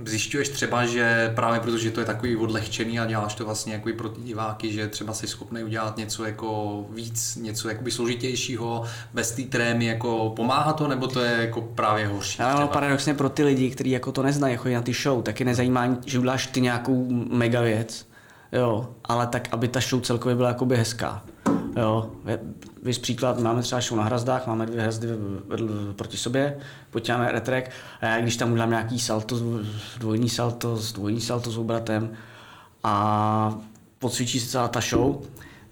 zjišťuješ 0.06 0.50
třeba, 0.50 0.86
že 0.86 1.32
právě 1.36 1.60
protože 1.60 1.92
to 1.92 2.00
je 2.00 2.06
takový 2.06 2.36
odlehčený 2.36 3.00
a 3.00 3.06
děláš 3.06 3.36
to 3.36 3.46
vlastně 3.46 3.74
jako 3.74 3.90
pro 3.98 4.10
ty 4.10 4.22
diváky, 4.22 4.74
že 4.74 4.88
třeba 4.88 5.14
jsi 5.14 5.28
schopný 5.28 5.64
udělat 5.64 5.98
něco 5.98 6.26
jako 6.26 6.86
víc, 6.90 7.36
něco 7.36 7.70
jakoby 7.70 7.92
složitějšího, 7.92 8.84
bez 9.14 9.32
té 9.32 9.42
trémy, 9.42 9.86
jako 9.86 10.34
pomáhá 10.36 10.74
to, 10.74 10.88
nebo 10.88 11.08
to 11.08 11.20
je 11.20 11.32
jako 11.32 11.62
právě 11.62 12.08
horší? 12.08 12.42
No, 12.42 12.68
paradoxně 12.68 13.14
pro 13.14 13.30
ty 13.30 13.44
lidi, 13.44 13.70
kteří 13.70 13.90
jako 13.90 14.12
to 14.12 14.24
neznají, 14.24 14.54
jako 14.54 14.70
na 14.70 14.82
ty 14.82 14.94
show, 14.94 15.24
taky 15.24 15.46
nezajímá, 15.46 15.98
že 16.06 16.20
uděláš 16.20 16.48
ty 16.48 16.62
nějakou 16.62 17.08
mega 17.30 17.62
věc, 17.62 18.13
jo, 18.54 18.90
ale 19.04 19.28
tak, 19.28 19.48
aby 19.52 19.68
ta 19.68 19.80
show 19.80 20.02
celkově 20.02 20.36
byla 20.36 20.48
jakoby 20.48 20.78
hezká. 20.78 21.24
Jo, 21.78 22.12
vys 22.84 23.00
příklad, 23.00 23.40
máme 23.40 23.62
třeba 23.62 23.82
show 23.82 23.98
na 23.98 24.04
hrazdách, 24.04 24.48
máme 24.48 24.66
dvě 24.66 24.82
hrazdy 24.82 25.08
proti 25.96 26.18
sobě, 26.18 26.58
potíháme 26.90 27.32
retrek 27.32 27.72
a 28.02 28.06
já 28.06 28.22
když 28.22 28.38
tam 28.38 28.52
udělám 28.52 28.70
nějaký 28.70 29.00
salto, 29.00 29.40
dvojní 29.98 30.30
salto, 30.30 30.80
dvojní 30.94 31.22
salto 31.22 31.52
s 31.52 31.58
obratem 31.58 32.12
a 32.84 33.58
pocvičí 34.00 34.40
se 34.40 34.48
celá 34.48 34.68
ta 34.68 34.82
show, 34.82 35.16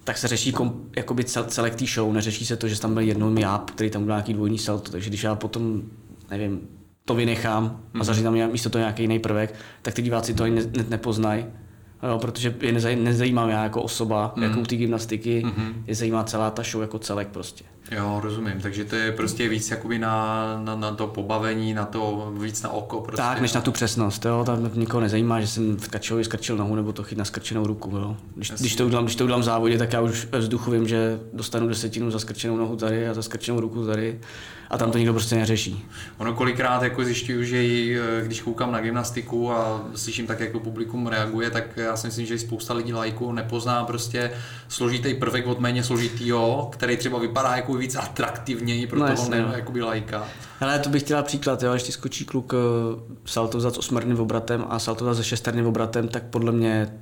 tak 0.04 0.18
se 0.18 0.28
řeší 0.28 0.52
kom, 0.52 0.80
jakoby 0.96 1.24
cel, 1.24 1.44
celek 1.44 1.74
té 1.74 1.86
show, 1.86 2.12
neřeší 2.12 2.46
se 2.46 2.56
to, 2.56 2.68
že 2.68 2.80
tam 2.80 2.94
byl 2.94 3.02
jednou 3.02 3.38
já, 3.38 3.64
který 3.74 3.90
tam 3.90 4.02
udělal 4.02 4.18
nějaký 4.18 4.34
dvojní 4.34 4.58
salto, 4.58 4.90
takže 4.90 5.10
když 5.10 5.24
já 5.24 5.34
potom, 5.34 5.82
nevím, 6.30 6.60
to 7.04 7.14
vynechám 7.14 7.80
a 7.94 7.96
mhm. 7.96 8.04
zařídím 8.04 8.24
tam 8.24 8.50
místo 8.52 8.70
toho 8.70 8.80
nějaký 8.80 9.02
jiný 9.02 9.18
prvek, 9.18 9.54
tak 9.82 9.94
ty 9.94 10.02
diváci 10.02 10.34
to 10.34 10.44
ani 10.44 10.54
ne, 10.54 10.62
ne, 10.76 10.84
nepoznají 10.88 11.46
jo, 12.08 12.18
protože 12.18 12.54
je 12.60 12.72
nezaj, 12.72 12.96
nezajímám 12.96 13.48
já 13.48 13.62
jako 13.62 13.82
osoba, 13.82 14.32
mm. 14.36 14.42
jakou 14.42 14.62
ty 14.64 14.76
gymnastiky, 14.76 15.42
mm-hmm. 15.46 15.72
je 15.86 15.94
zajímá 15.94 16.24
celá 16.24 16.50
ta 16.50 16.62
show 16.62 16.82
jako 16.82 16.98
celek 16.98 17.28
prostě. 17.28 17.64
Jo, 17.90 18.20
rozumím, 18.22 18.60
takže 18.62 18.84
to 18.84 18.96
je 18.96 19.12
prostě 19.12 19.48
víc 19.48 19.70
jakoby 19.70 19.98
na, 19.98 20.46
na, 20.64 20.76
na 20.76 20.94
to 20.94 21.06
pobavení, 21.06 21.74
na 21.74 21.84
to 21.84 22.32
víc 22.38 22.62
na 22.62 22.70
oko. 22.70 23.00
Prostě. 23.00 23.22
Tak, 23.22 23.40
než 23.40 23.52
na 23.52 23.60
tu 23.60 23.72
přesnost, 23.72 24.24
jo, 24.24 24.42
tam 24.46 24.70
nikoho 24.74 25.00
nezajímá, 25.00 25.40
že 25.40 25.46
jsem 25.46 25.76
v 25.76 25.88
kačovi 25.88 26.24
skrčil 26.24 26.56
nohu 26.56 26.74
nebo 26.74 26.92
to 26.92 27.02
chyt 27.02 27.18
na 27.18 27.24
skrčenou 27.24 27.66
ruku, 27.66 27.96
jo. 27.96 28.16
Když, 28.34 28.50
když, 28.50 28.76
to 28.76 28.86
udělám, 28.86 29.04
když 29.04 29.16
to 29.16 29.24
udělám 29.24 29.40
v 29.40 29.44
závodě, 29.44 29.78
tak 29.78 29.92
já 29.92 30.00
už 30.00 30.28
ve 30.32 30.38
vzduchu 30.38 30.70
vím, 30.70 30.88
že 30.88 31.20
dostanu 31.32 31.68
desetinu 31.68 32.10
za 32.10 32.18
skrčenou 32.18 32.56
nohu 32.56 32.76
tady 32.76 33.08
a 33.08 33.14
za 33.14 33.22
skrčenou 33.22 33.60
ruku 33.60 33.86
tady 33.86 34.20
a 34.72 34.78
tam 34.78 34.90
to 34.90 34.98
nikdo 34.98 35.12
prostě 35.12 35.36
neřeší. 35.36 35.84
Ono 36.18 36.34
kolikrát 36.34 36.82
jako 36.82 37.04
zjišťuju, 37.04 37.44
že 37.44 37.64
i, 37.64 37.98
eh, 37.98 38.26
když 38.26 38.40
koukám 38.40 38.72
na 38.72 38.80
gymnastiku 38.80 39.52
a 39.52 39.84
slyším 39.94 40.26
tak, 40.26 40.40
jako 40.40 40.60
publikum 40.60 41.06
reaguje, 41.06 41.50
tak 41.50 41.76
já 41.76 41.96
si 41.96 42.06
myslím, 42.06 42.26
že 42.26 42.38
spousta 42.38 42.74
lidí 42.74 42.92
lajků 42.92 43.32
nepozná 43.32 43.84
prostě 43.84 44.30
složitý 44.68 45.14
prvek 45.14 45.46
od 45.46 45.60
méně 45.60 45.84
složitýho, 45.84 46.68
který 46.72 46.96
třeba 46.96 47.18
vypadá 47.18 47.56
jako 47.56 47.74
víc 47.74 47.94
atraktivněji 47.94 48.86
pro 48.86 48.98
no, 48.98 49.14
toho 49.14 49.28
ne, 49.28 49.42
no. 49.42 49.52
jakoby 49.52 49.82
lajka. 49.82 50.24
Ale 50.60 50.78
to 50.78 50.90
bych 50.90 51.02
chtěla 51.02 51.22
příklad, 51.22 51.62
jo, 51.62 51.70
když 51.72 51.82
ti 51.82 51.92
skočí 51.92 52.24
kluk 52.24 52.54
eh, 52.54 52.58
saltovat 53.24 53.74
s 53.74 53.78
osmerným 53.78 54.20
obratem 54.20 54.64
a 54.68 54.78
saltovat 54.78 55.16
se 55.16 55.24
šesterným 55.24 55.66
obratem, 55.66 56.08
tak 56.08 56.22
podle 56.22 56.52
mě 56.52 56.92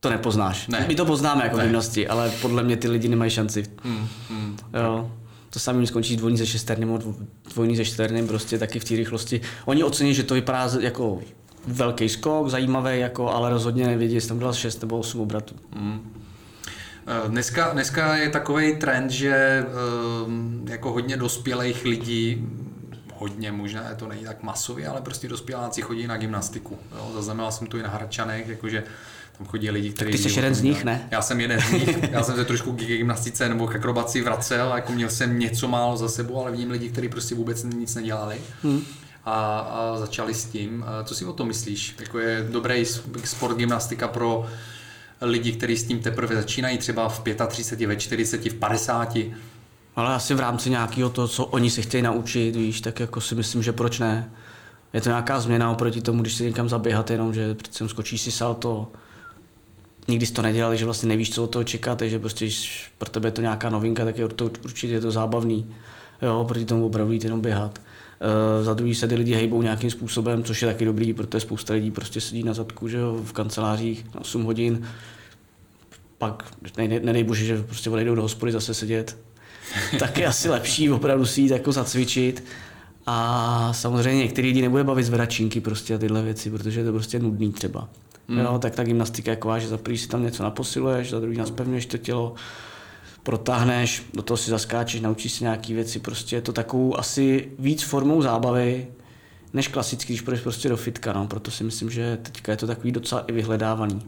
to 0.00 0.10
nepoznáš. 0.10 0.66
Ne. 0.68 0.84
My 0.88 0.94
to 0.94 1.04
poznáme 1.04 1.44
jako 1.44 1.58
gymnasti, 1.58 2.08
ale 2.08 2.30
podle 2.42 2.62
mě 2.62 2.76
ty 2.76 2.88
lidi 2.88 3.08
nemají 3.08 3.30
šanci. 3.30 3.64
Hmm, 3.84 4.08
hmm. 4.30 4.56
Jo 4.74 5.10
to 5.56 5.60
samým 5.60 5.86
skončí 5.86 6.16
dvojní 6.16 6.38
ze 6.38 6.46
šesterným 6.46 6.98
dvojní 7.54 7.76
ze 7.76 7.84
čterným, 7.84 8.28
prostě 8.28 8.58
taky 8.58 8.78
v 8.78 8.84
té 8.84 8.96
rychlosti. 8.96 9.40
Oni 9.64 9.84
ocení, 9.84 10.14
že 10.14 10.22
to 10.22 10.34
vypadá 10.34 10.70
jako 10.80 11.20
velký 11.66 12.08
skok, 12.08 12.48
zajímavý, 12.48 13.00
jako, 13.00 13.30
ale 13.30 13.50
rozhodně 13.50 13.86
nevědí, 13.86 14.14
jestli 14.14 14.28
tam 14.28 14.38
dal 14.38 14.52
6 14.52 14.80
nebo 14.82 14.98
8 14.98 15.20
obratů. 15.20 15.54
Mm. 15.76 16.12
Dneska, 17.28 17.72
dneska 17.72 18.16
je 18.16 18.30
takový 18.30 18.76
trend, 18.76 19.10
že 19.10 19.66
um, 20.26 20.66
jako 20.68 20.92
hodně 20.92 21.16
dospělých 21.16 21.84
lidí, 21.84 22.48
hodně 23.14 23.52
možná 23.52 23.94
to 23.94 24.08
není 24.08 24.24
tak 24.24 24.42
masově, 24.42 24.88
ale 24.88 25.00
prostě 25.00 25.28
dospěláci 25.28 25.82
chodí 25.82 26.06
na 26.06 26.16
gymnastiku. 26.16 26.78
Jo? 26.96 27.10
Zaznamenal 27.14 27.52
jsem 27.52 27.66
to 27.66 27.76
i 27.76 27.82
na 27.82 27.88
Hradčanech, 27.88 28.48
jakože 28.48 28.84
tam 29.38 29.46
chodí 29.46 29.70
lidi, 29.70 29.90
kteří... 29.90 30.12
Ty 30.12 30.18
jsi 30.18 30.38
jeden 30.38 30.54
z 30.54 30.62
nich, 30.62 30.84
ne? 30.84 31.08
Já 31.10 31.22
jsem 31.22 31.40
jeden 31.40 31.60
z 31.60 31.70
nich. 31.70 31.98
Já 32.12 32.22
jsem 32.22 32.36
se 32.36 32.44
trošku 32.44 32.72
k 32.72 32.76
gymnastice 32.76 33.48
nebo 33.48 33.66
k 33.66 33.76
akrobaci 33.76 34.22
vracel, 34.22 34.72
jako 34.74 34.92
měl 34.92 35.08
jsem 35.08 35.38
něco 35.38 35.68
málo 35.68 35.96
za 35.96 36.08
sebou, 36.08 36.40
ale 36.40 36.50
vidím 36.50 36.70
lidi, 36.70 36.88
kteří 36.88 37.08
prostě 37.08 37.34
vůbec 37.34 37.64
nic 37.64 37.94
nedělali. 37.94 38.36
Hmm. 38.62 38.82
A, 39.24 39.58
a, 39.58 39.96
začali 39.98 40.34
s 40.34 40.44
tím. 40.44 40.84
Co 41.04 41.14
si 41.14 41.24
o 41.24 41.32
tom 41.32 41.48
myslíš? 41.48 41.94
Jako 42.00 42.18
je 42.18 42.48
dobrý 42.50 42.84
sport 43.24 43.56
gymnastika 43.56 44.08
pro 44.08 44.46
lidi, 45.20 45.52
kteří 45.52 45.76
s 45.76 45.84
tím 45.84 45.98
teprve 45.98 46.34
začínají 46.34 46.78
třeba 46.78 47.08
v 47.08 47.22
35, 47.48 47.86
ve 47.86 47.96
40, 47.96 48.44
v 48.44 48.54
50? 48.54 49.16
Ale 49.96 50.14
asi 50.14 50.34
v 50.34 50.40
rámci 50.40 50.70
nějakého 50.70 51.10
toho, 51.10 51.28
co 51.28 51.44
oni 51.44 51.70
se 51.70 51.82
chtějí 51.82 52.02
naučit, 52.02 52.56
víš, 52.56 52.80
tak 52.80 53.00
jako 53.00 53.20
si 53.20 53.34
myslím, 53.34 53.62
že 53.62 53.72
proč 53.72 53.98
ne. 53.98 54.30
Je 54.92 55.00
to 55.00 55.08
nějaká 55.08 55.40
změna 55.40 55.70
oproti 55.70 56.00
tomu, 56.00 56.22
když 56.22 56.34
si 56.34 56.44
někam 56.44 56.68
zaběhat, 56.68 57.10
jenom 57.10 57.34
že 57.34 57.54
přece 57.54 57.88
skočíš 57.88 58.20
si 58.20 58.30
salto, 58.30 58.92
nikdy 60.08 60.26
jsi 60.26 60.32
to 60.32 60.42
nedělal, 60.42 60.76
že 60.76 60.84
vlastně 60.84 61.08
nevíš, 61.08 61.34
co 61.34 61.44
od 61.44 61.46
toho 61.46 61.64
čekat, 61.64 61.98
takže 61.98 62.18
prostě 62.18 62.48
pro 62.98 63.10
tebe 63.10 63.28
je 63.28 63.32
to 63.32 63.40
nějaká 63.40 63.70
novinka, 63.70 64.04
tak 64.04 64.18
je 64.18 64.28
to 64.28 64.50
určitě 64.64 64.92
je 64.92 65.00
to 65.00 65.10
zábavný. 65.10 65.66
Jo, 66.22 66.44
proti 66.48 66.64
tomu 66.64 66.86
opravdu 66.86 67.12
jít 67.12 67.24
jenom 67.24 67.40
běhat. 67.40 67.78
Uh, 68.58 68.64
za 68.64 68.74
druhý 68.74 68.94
se 68.94 69.08
ty 69.08 69.14
lidi 69.14 69.34
hejbou 69.34 69.62
nějakým 69.62 69.90
způsobem, 69.90 70.44
což 70.44 70.62
je 70.62 70.68
taky 70.68 70.84
dobrý, 70.84 71.12
protože 71.12 71.40
spousta 71.40 71.74
lidí 71.74 71.90
prostě 71.90 72.20
sedí 72.20 72.42
na 72.42 72.54
zadku, 72.54 72.88
že 72.88 72.96
jo, 72.96 73.20
v 73.24 73.32
kancelářích 73.32 74.04
na 74.14 74.20
8 74.20 74.44
hodin, 74.44 74.86
pak 76.18 76.44
nedej, 76.78 77.00
nedej 77.00 77.24
bože, 77.24 77.44
že 77.44 77.62
prostě 77.62 77.90
odejdou 77.90 78.14
do 78.14 78.22
hospody 78.22 78.52
zase 78.52 78.74
sedět, 78.74 79.18
tak 79.98 80.18
je 80.18 80.26
asi 80.26 80.48
lepší 80.48 80.90
opravdu 80.90 81.26
si 81.26 81.40
jít 81.40 81.50
jako 81.50 81.72
zacvičit. 81.72 82.44
A 83.08 83.72
samozřejmě 83.72 84.22
některý 84.22 84.48
lidi 84.48 84.62
nebude 84.62 84.84
bavit 84.84 85.04
zvedačinky 85.04 85.60
prostě 85.60 85.94
a 85.94 85.98
tyhle 85.98 86.22
věci, 86.22 86.50
protože 86.50 86.80
je 86.80 86.84
to 86.86 86.92
prostě 86.92 87.18
nudný 87.18 87.52
třeba. 87.52 87.88
Hmm. 88.28 88.38
Jo, 88.38 88.58
tak 88.58 88.74
ta 88.74 88.84
gymnastika 88.84 89.30
je 89.30 89.36
taková, 89.36 89.58
že 89.58 89.68
za 89.68 89.78
prvý 89.78 89.98
si 89.98 90.08
tam 90.08 90.22
něco 90.22 90.42
naposiluješ, 90.42 91.10
za 91.10 91.20
druhý 91.20 91.38
naspevňuješ 91.38 91.86
to 91.86 91.98
tělo, 91.98 92.34
protáhneš, 93.22 94.02
do 94.14 94.22
toho 94.22 94.38
si 94.38 94.50
zaskáčeš, 94.50 95.00
naučíš 95.00 95.32
se 95.32 95.44
nějaké 95.44 95.74
věci, 95.74 95.98
prostě 95.98 96.36
je 96.36 96.40
to 96.40 96.52
takovou 96.52 96.98
asi 96.98 97.52
víc 97.58 97.82
formou 97.82 98.22
zábavy, 98.22 98.86
než 99.52 99.68
klasicky, 99.68 100.12
když 100.12 100.20
půjdeš 100.20 100.40
prostě 100.40 100.68
do 100.68 100.76
fitka, 100.76 101.12
no. 101.12 101.26
proto 101.26 101.50
si 101.50 101.64
myslím, 101.64 101.90
že 101.90 102.18
teďka 102.22 102.52
je 102.52 102.56
to 102.56 102.66
takový 102.66 102.92
docela 102.92 103.20
i 103.20 103.32
vyhledávaný. 103.32 104.02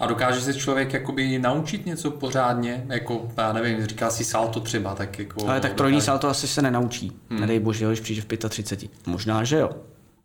A 0.00 0.06
dokáže 0.06 0.40
se 0.40 0.54
člověk 0.54 0.92
jakoby 0.92 1.38
naučit 1.38 1.86
něco 1.86 2.10
pořádně, 2.10 2.84
jako, 2.88 3.28
já 3.36 3.52
nevím, 3.52 3.86
říká 3.86 4.10
si 4.10 4.24
salto 4.24 4.60
třeba, 4.60 4.94
tak 4.94 5.18
jako... 5.18 5.48
Ale 5.48 5.60
tak 5.60 5.74
trojní 5.74 6.00
salto 6.00 6.28
asi 6.28 6.48
se 6.48 6.62
nenaučí, 6.62 7.12
hmm. 7.30 7.40
nedej 7.40 7.60
bože, 7.60 7.86
když 7.86 8.00
přijde 8.00 8.22
v 8.22 8.48
35. 8.48 8.90
Možná, 9.06 9.44
že 9.44 9.58
jo. 9.58 9.70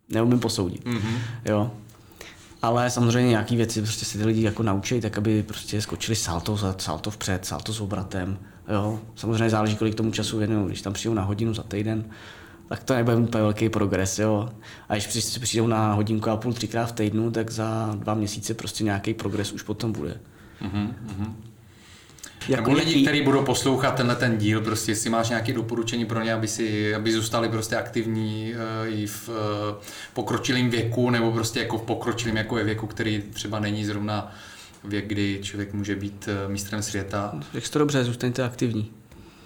Neumím 0.10 0.40
posoudit. 0.40 0.86
Mm-hmm. 0.86 1.18
Jo 1.46 1.72
ale 2.62 2.90
samozřejmě 2.90 3.30
nějaké 3.30 3.56
věci 3.56 3.82
prostě 3.82 4.06
si 4.06 4.18
ty 4.18 4.26
lidi 4.26 4.42
jako 4.42 4.64
naučí, 4.64 5.02
tak 5.02 5.18
aby 5.18 5.44
prostě 5.44 5.82
skočili 5.82 6.16
salto, 6.16 6.56
za, 6.56 6.76
salto 6.78 7.12
vpřed, 7.12 7.46
salto 7.46 7.74
s 7.74 7.82
obratem. 7.82 8.38
Jo. 8.68 9.00
Samozřejmě 9.16 9.50
záleží, 9.50 9.76
kolik 9.76 9.96
tomu 9.96 10.12
času 10.12 10.38
věnují. 10.38 10.68
Když 10.68 10.82
tam 10.82 10.94
přijdou 10.94 11.14
na 11.14 11.24
hodinu 11.24 11.54
za 11.54 11.64
týden, 11.64 12.06
tak 12.70 12.84
to 12.84 12.94
nebude 12.94 13.16
úplně 13.16 13.42
velký 13.42 13.70
progres. 13.70 14.20
Jo. 14.20 14.50
A 14.90 14.94
když 14.94 15.38
přijdou 15.38 15.68
na 15.68 15.94
hodinku 15.94 16.30
a 16.30 16.38
půl, 16.38 16.54
třikrát 16.54 16.86
v 16.86 16.92
týdnu, 16.92 17.32
tak 17.32 17.52
za 17.52 17.96
dva 17.96 18.14
měsíce 18.14 18.54
prostě 18.54 18.84
nějaký 18.84 19.14
progres 19.14 19.52
už 19.52 19.62
potom 19.62 19.92
bude. 19.92 20.20
Mm-hmm. 20.62 20.94
Jako 22.48 22.70
Nebo 22.70 22.80
lidi, 22.80 23.02
kteří 23.02 23.22
budou 23.22 23.44
poslouchat 23.44 23.96
tenhle 23.96 24.16
ten 24.16 24.38
díl, 24.38 24.62
prostě 24.62 24.92
jestli 24.92 25.10
máš 25.10 25.30
nějaké 25.30 25.54
doporučení 25.54 26.06
pro 26.06 26.22
ně, 26.22 26.34
aby, 26.34 26.48
si, 26.48 26.96
aby 26.96 27.12
zůstali 27.12 27.50
prostě 27.50 27.76
aktivní 27.76 28.54
uh, 28.54 28.94
i 28.94 29.08
v 29.08 29.30
uh, 29.30 29.36
pokročilém 30.14 30.70
věku, 30.70 31.10
nebo 31.10 31.32
prostě 31.32 31.60
jako 31.60 31.78
v 31.78 31.82
pokročilém 31.82 32.38
jako 32.38 32.58
je 32.58 32.64
věku, 32.64 32.88
který 32.88 33.24
třeba 33.34 33.60
není 33.60 33.86
zrovna 33.86 34.36
věk, 34.84 35.08
kdy 35.08 35.40
člověk 35.44 35.74
může 35.74 35.96
být 35.96 36.28
uh, 36.28 36.52
mistrem 36.52 36.82
světa. 36.82 37.40
Jak 37.54 37.70
to 37.70 37.80
dobře, 37.80 38.04
zůstaňte 38.04 38.44
aktivní. 38.44 38.92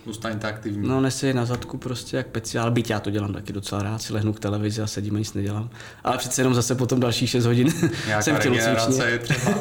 Zůstaňte 0.05 0.47
aktivní. 0.47 0.87
No 0.87 1.01
nesi 1.01 1.33
na 1.33 1.45
zadku 1.45 1.77
prostě 1.77 2.17
jak 2.17 2.27
peciál, 2.27 2.71
byť 2.71 2.89
já 2.89 2.99
to 2.99 3.09
dělám 3.09 3.33
taky 3.33 3.53
docela 3.53 3.83
rád, 3.83 4.01
si 4.01 4.13
lehnu 4.13 4.33
k 4.33 4.39
televizi 4.39 4.81
a 4.81 4.87
sedím 4.87 5.15
a 5.15 5.19
nic 5.19 5.33
nedělám. 5.33 5.69
Ale 6.03 6.17
přece 6.17 6.41
jenom 6.41 6.53
zase 6.53 6.75
potom 6.75 6.99
další 6.99 7.27
6 7.27 7.45
hodin 7.45 7.71
jsem 8.19 8.35
v 8.35 8.39
tělocvičně. 8.39 9.03
je 9.03 9.19
třeba. 9.19 9.51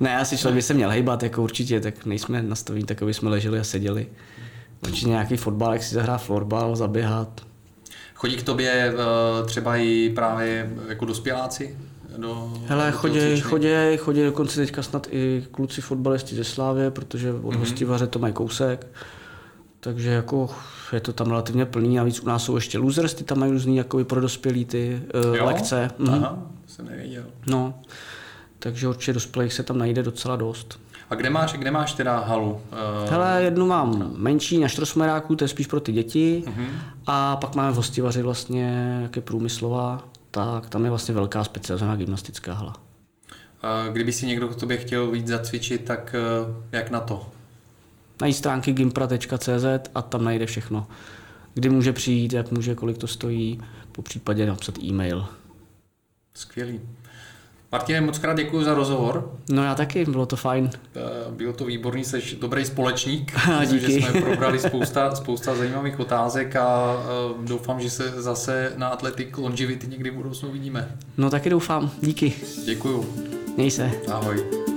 ne, 0.00 0.18
asi 0.18 0.38
člověk 0.38 0.56
by 0.56 0.62
se 0.62 0.74
měl 0.74 0.90
hejbat, 0.90 1.22
jako 1.22 1.42
určitě, 1.42 1.80
tak 1.80 2.06
nejsme 2.06 2.42
nastavení 2.42 2.84
tak, 2.84 3.02
aby 3.02 3.14
jsme 3.14 3.30
leželi 3.30 3.58
a 3.58 3.64
seděli. 3.64 4.06
Určitě 4.82 5.08
nějaký 5.08 5.36
fotbal, 5.36 5.72
jak 5.72 5.82
si 5.82 5.94
zahrá 5.94 6.18
florbal, 6.18 6.76
zaběhat. 6.76 7.40
Chodí 8.14 8.36
k 8.36 8.42
tobě 8.42 8.92
eh, 8.92 9.46
třeba 9.46 9.76
i 9.76 10.12
právě 10.14 10.70
jako 10.88 11.04
dospěláci? 11.04 11.76
Do 12.16 12.52
Hele, 12.66 12.92
chodí, 12.92 13.40
chodí, 13.40 13.68
chodí 13.98 14.22
dokonce 14.22 14.60
teďka 14.60 14.82
snad 14.82 15.06
i 15.10 15.44
kluci 15.50 15.80
fotbalisti 15.80 16.34
ze 16.34 16.44
Slávě, 16.44 16.90
protože 16.90 17.32
od 17.32 17.40
mm-hmm. 17.40 17.58
hostivaře 17.58 18.06
to 18.06 18.18
mají 18.18 18.34
kousek. 18.34 18.86
Takže 19.80 20.10
jako 20.10 20.50
je 20.92 21.00
to 21.00 21.12
tam 21.12 21.26
relativně 21.26 21.66
plný. 21.66 21.96
Navíc 21.96 22.20
u 22.20 22.26
nás 22.26 22.44
jsou 22.44 22.54
ještě 22.54 22.78
losers, 22.78 23.14
ty 23.14 23.24
tam 23.24 23.38
mají 23.38 23.52
různý 23.52 23.76
jako 23.76 24.04
pro 24.04 24.20
dospělý 24.20 24.64
ty 24.64 25.02
uh, 25.40 25.46
lekce. 25.46 25.90
Mhm. 25.98 26.14
Aha, 26.14 26.38
jsem 26.66 26.86
nevěděl. 26.86 27.22
No, 27.46 27.74
takže 28.58 28.88
určitě 28.88 29.12
dospělých 29.12 29.52
se 29.52 29.62
tam 29.62 29.78
najde 29.78 30.02
docela 30.02 30.36
dost. 30.36 30.80
A 31.10 31.14
kde 31.14 31.30
máš, 31.30 31.52
kde 31.52 31.70
máš 31.70 31.92
teda 31.92 32.18
halu? 32.20 32.50
Uh, 32.50 33.10
Hele, 33.10 33.42
jednu 33.42 33.66
mám 33.66 34.12
menší 34.16 34.58
na 34.58 34.68
Štrosmeráku, 34.68 35.36
to 35.36 35.44
je 35.44 35.48
spíš 35.48 35.66
pro 35.66 35.80
ty 35.80 35.92
děti. 35.92 36.44
Uh-huh. 36.46 36.66
A 37.06 37.36
pak 37.36 37.54
máme 37.54 37.72
v 37.72 37.76
Hostivaři 37.76 38.22
vlastně, 38.22 38.98
jak 39.02 39.16
je 39.16 39.22
průmyslová, 39.22 40.04
tak 40.44 40.68
tam 40.68 40.84
je 40.84 40.90
vlastně 40.90 41.14
velká 41.14 41.44
specializovaná 41.44 41.96
gymnastická 41.96 42.54
hala. 42.54 42.74
Uh, 42.74 43.92
kdyby 43.92 44.12
si 44.12 44.26
někdo 44.26 44.48
k 44.48 44.56
tobě 44.56 44.76
chtěl 44.76 45.10
víc 45.10 45.26
zacvičit, 45.26 45.84
tak 45.84 46.14
uh, 46.48 46.56
jak 46.72 46.90
na 46.90 47.00
to? 47.00 47.26
Najít 48.20 48.36
stránky 48.36 48.72
gimpra.cz 48.72 49.90
a 49.94 50.02
tam 50.02 50.24
najde 50.24 50.46
všechno. 50.46 50.86
Kdy 51.54 51.68
může 51.68 51.92
přijít, 51.92 52.32
jak 52.32 52.50
může, 52.50 52.74
kolik 52.74 52.98
to 52.98 53.06
stojí, 53.06 53.60
po 53.92 54.02
případě 54.02 54.46
napsat 54.46 54.78
e-mail. 54.78 55.26
Skvělý. 56.34 56.80
Martine, 57.76 58.00
moc 58.00 58.18
krát 58.18 58.36
děkuji 58.36 58.64
za 58.64 58.74
rozhovor. 58.74 59.32
No 59.50 59.64
já 59.64 59.74
taky, 59.74 60.04
bylo 60.04 60.26
to 60.26 60.36
fajn. 60.36 60.70
Bylo 61.30 61.52
to 61.52 61.64
výborný, 61.64 62.04
jsi 62.04 62.22
dobrý 62.40 62.64
společník. 62.64 63.32
Díky. 63.66 63.92
Že 63.92 63.92
jsme 63.92 64.20
probrali 64.20 64.58
spousta, 64.58 65.14
spousta 65.14 65.54
zajímavých 65.54 66.00
otázek 66.00 66.56
a 66.56 66.96
doufám, 67.40 67.80
že 67.80 67.90
se 67.90 68.22
zase 68.22 68.72
na 68.76 68.88
Athletic 68.88 69.28
Longevity 69.36 69.86
někdy 69.86 70.10
v 70.10 70.14
budoucnu 70.14 70.52
vidíme. 70.52 70.96
No 71.16 71.30
taky 71.30 71.50
doufám, 71.50 71.90
díky. 72.00 72.32
Děkuju. 72.64 73.06
Měj 73.56 73.70
se. 73.70 73.90
Ahoj. 74.12 74.75